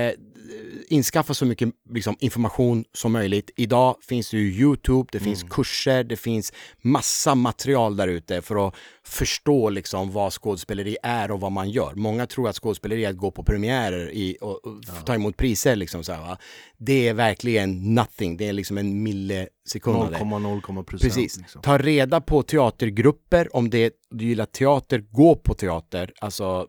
inskaffa 0.88 1.34
så 1.34 1.46
mycket 1.46 1.68
liksom, 1.90 2.16
information 2.20 2.84
som 2.92 3.12
möjligt. 3.12 3.50
Idag 3.56 3.96
finns 4.02 4.30
det 4.30 4.36
ju 4.36 4.52
Youtube, 4.52 5.08
det 5.12 5.20
finns 5.20 5.42
kurser, 5.42 6.04
det 6.04 6.16
finns 6.16 6.52
massa 6.82 7.34
material 7.34 7.96
där 7.96 8.08
ute 8.08 8.42
för 8.42 8.68
att 8.68 8.74
förstå 9.04 9.70
liksom, 9.70 10.12
vad 10.12 10.32
skådespeleri 10.32 10.96
är 11.02 11.30
och 11.30 11.40
vad 11.40 11.52
man 11.52 11.70
gör. 11.70 11.94
Många 11.94 12.26
tror 12.26 12.48
att 12.48 12.56
skådespeleri 12.56 13.04
är 13.04 13.10
att 13.10 13.16
gå 13.16 13.30
på 13.30 13.42
premiärer 13.42 14.10
i, 14.10 14.36
och, 14.40 14.66
och 14.66 14.82
ta 15.04 15.14
emot 15.14 15.36
priser. 15.36 15.76
Liksom, 15.76 16.04
så 16.04 16.12
här, 16.12 16.20
va? 16.20 16.38
Det 16.78 17.08
är 17.08 17.14
verkligen 17.14 17.94
nothing, 17.94 18.36
det 18.36 18.48
är 18.48 18.52
liksom 18.52 18.78
en 18.78 19.02
millisekund 19.02 19.96
av 19.96 20.10
det. 20.10 20.18
0,0 20.18 20.82
procent. 20.82 21.14
Precis. 21.14 21.38
Liksom. 21.38 21.62
Ta 21.62 21.78
reda 21.78 22.20
på 22.20 22.42
teatergrupper, 22.42 23.56
om 23.56 23.70
det, 23.70 23.92
du 24.10 24.24
gillar 24.24 24.46
teater, 24.46 24.98
gå 24.98 25.34
på 25.34 25.54
teater, 25.54 26.12
alltså 26.20 26.66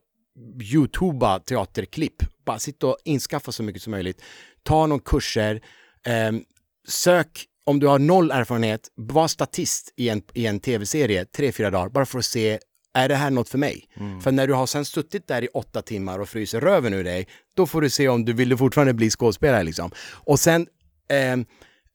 youtuba 0.61 1.39
teaterklipp. 1.39 2.23
Bara 2.45 2.59
sitta 2.59 2.87
och 2.87 2.97
inskaffa 3.05 3.51
så 3.51 3.63
mycket 3.63 3.81
som 3.81 3.91
möjligt. 3.91 4.21
Ta 4.63 4.85
någon 4.87 4.99
kurser, 4.99 5.61
ehm, 6.05 6.43
sök 6.87 7.45
om 7.65 7.79
du 7.79 7.87
har 7.87 7.99
noll 7.99 8.31
erfarenhet, 8.31 8.91
var 8.95 9.27
statist 9.27 9.93
i 9.95 10.09
en, 10.09 10.21
i 10.33 10.45
en 10.45 10.59
tv-serie 10.59 11.25
tre, 11.25 11.51
fyra 11.51 11.71
dagar, 11.71 11.89
bara 11.89 12.05
för 12.05 12.19
att 12.19 12.25
se 12.25 12.59
är 12.93 13.09
det 13.09 13.15
här 13.15 13.31
något 13.31 13.49
för 13.49 13.57
mig? 13.57 13.85
För 14.23 14.31
när 14.31 14.47
du 14.47 14.53
har 14.53 14.65
sen 14.65 14.85
suttit 14.85 15.27
där 15.27 15.43
i 15.43 15.47
åtta 15.53 15.81
timmar 15.81 16.19
och 16.19 16.29
fryser 16.29 16.61
röven 16.61 16.93
ur 16.93 17.03
dig, 17.03 17.27
då 17.55 17.67
får 17.67 17.81
du 17.81 17.89
se 17.89 18.07
om 18.07 18.25
du 18.25 18.33
vill 18.33 18.57
fortfarande 18.57 18.93
bli 18.93 19.09
skådespelare. 19.09 19.63
Liksom. 19.63 19.91
Och 20.11 20.39
sen, 20.39 20.67
ehm, 21.09 21.45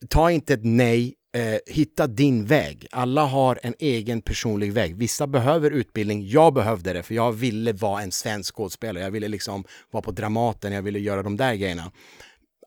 ta 0.09 0.31
inte 0.31 0.55
ett 0.55 0.65
nej, 0.65 1.15
eh, 1.33 1.59
hitta 1.67 2.07
din 2.07 2.47
väg. 2.47 2.87
Alla 2.91 3.25
har 3.25 3.61
en 3.63 3.75
egen 3.79 4.23
personlig 4.23 4.73
väg. 4.73 4.97
Vissa 4.97 5.27
behöver 5.27 5.71
utbildning, 5.71 6.29
jag 6.29 6.55
behövde 6.55 6.93
det 6.93 7.03
för 7.03 7.15
jag 7.15 7.33
ville 7.33 7.73
vara 7.73 8.03
en 8.03 8.13
svensk 8.13 8.55
skådespelare. 8.55 9.05
Jag 9.05 9.11
ville 9.11 9.29
liksom 9.29 9.65
vara 9.91 10.03
på 10.03 10.11
Dramaten, 10.11 10.73
jag 10.73 10.83
ville 10.83 10.99
göra 10.99 11.23
de 11.23 11.37
där 11.37 11.55
grejerna. 11.55 11.93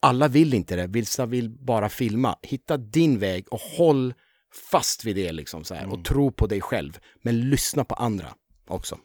Alla 0.01 0.27
vill 0.27 0.53
inte 0.53 0.75
det, 0.75 0.87
vissa 0.87 1.25
vill 1.25 1.49
bara 1.49 1.89
filma. 1.89 2.37
Hitta 2.41 2.77
din 2.77 3.19
väg 3.19 3.45
och 3.51 3.61
håll 3.61 4.13
fast 4.71 5.05
vid 5.05 5.15
det 5.15 5.31
liksom 5.31 5.63
så 5.63 5.73
här, 5.73 5.93
och 5.93 6.05
tro 6.05 6.31
på 6.31 6.47
dig 6.47 6.61
själv. 6.61 6.99
Men 7.21 7.49
lyssna 7.49 7.85
på 7.85 7.95
andra 7.95 8.33
också. 8.67 8.97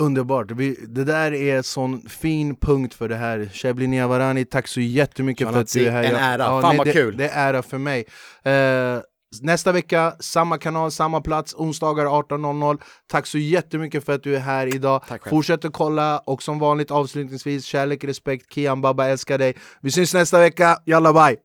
Underbart, 0.00 0.50
Vi- 0.50 0.86
det 0.88 1.04
där 1.04 1.32
är 1.34 1.62
sån 1.62 2.00
fin 2.08 2.56
punkt 2.56 2.94
för 2.94 3.08
det 3.08 3.16
här. 3.16 3.50
Shebly 3.52 3.86
Niavarani, 3.86 4.44
tack 4.44 4.68
så 4.68 4.80
jättemycket 4.80 5.52
för 5.52 5.60
att 5.60 5.72
du 5.72 5.86
är 5.86 5.90
här. 5.90 6.04
En 6.04 6.16
ära. 6.16 6.62
Fan 6.62 6.76
vad 6.76 6.86
det, 6.86 6.92
kul. 6.92 7.16
Det 7.16 7.28
är 7.28 7.48
ära 7.48 7.62
för 7.62 7.78
mig. 7.78 8.04
Eh, 8.44 9.00
Nästa 9.42 9.72
vecka, 9.72 10.14
samma 10.20 10.58
kanal, 10.58 10.90
samma 10.90 11.20
plats, 11.20 11.54
onsdagar 11.54 12.06
18.00 12.06 12.78
Tack 13.06 13.26
så 13.26 13.38
jättemycket 13.38 14.04
för 14.04 14.12
att 14.14 14.22
du 14.22 14.36
är 14.36 14.40
här 14.40 14.74
idag. 14.74 15.02
Fortsätt 15.30 15.64
att 15.64 15.72
kolla 15.72 16.18
och 16.18 16.42
som 16.42 16.58
vanligt 16.58 16.90
avslutningsvis, 16.90 17.64
kärlek, 17.64 18.04
respekt, 18.04 18.52
Kian 18.54 18.80
Baba 18.80 19.06
älskar 19.08 19.38
dig. 19.38 19.54
Vi 19.80 19.90
syns 19.90 20.14
nästa 20.14 20.38
vecka, 20.40 20.78
jalla 20.84 21.12
bye! 21.12 21.36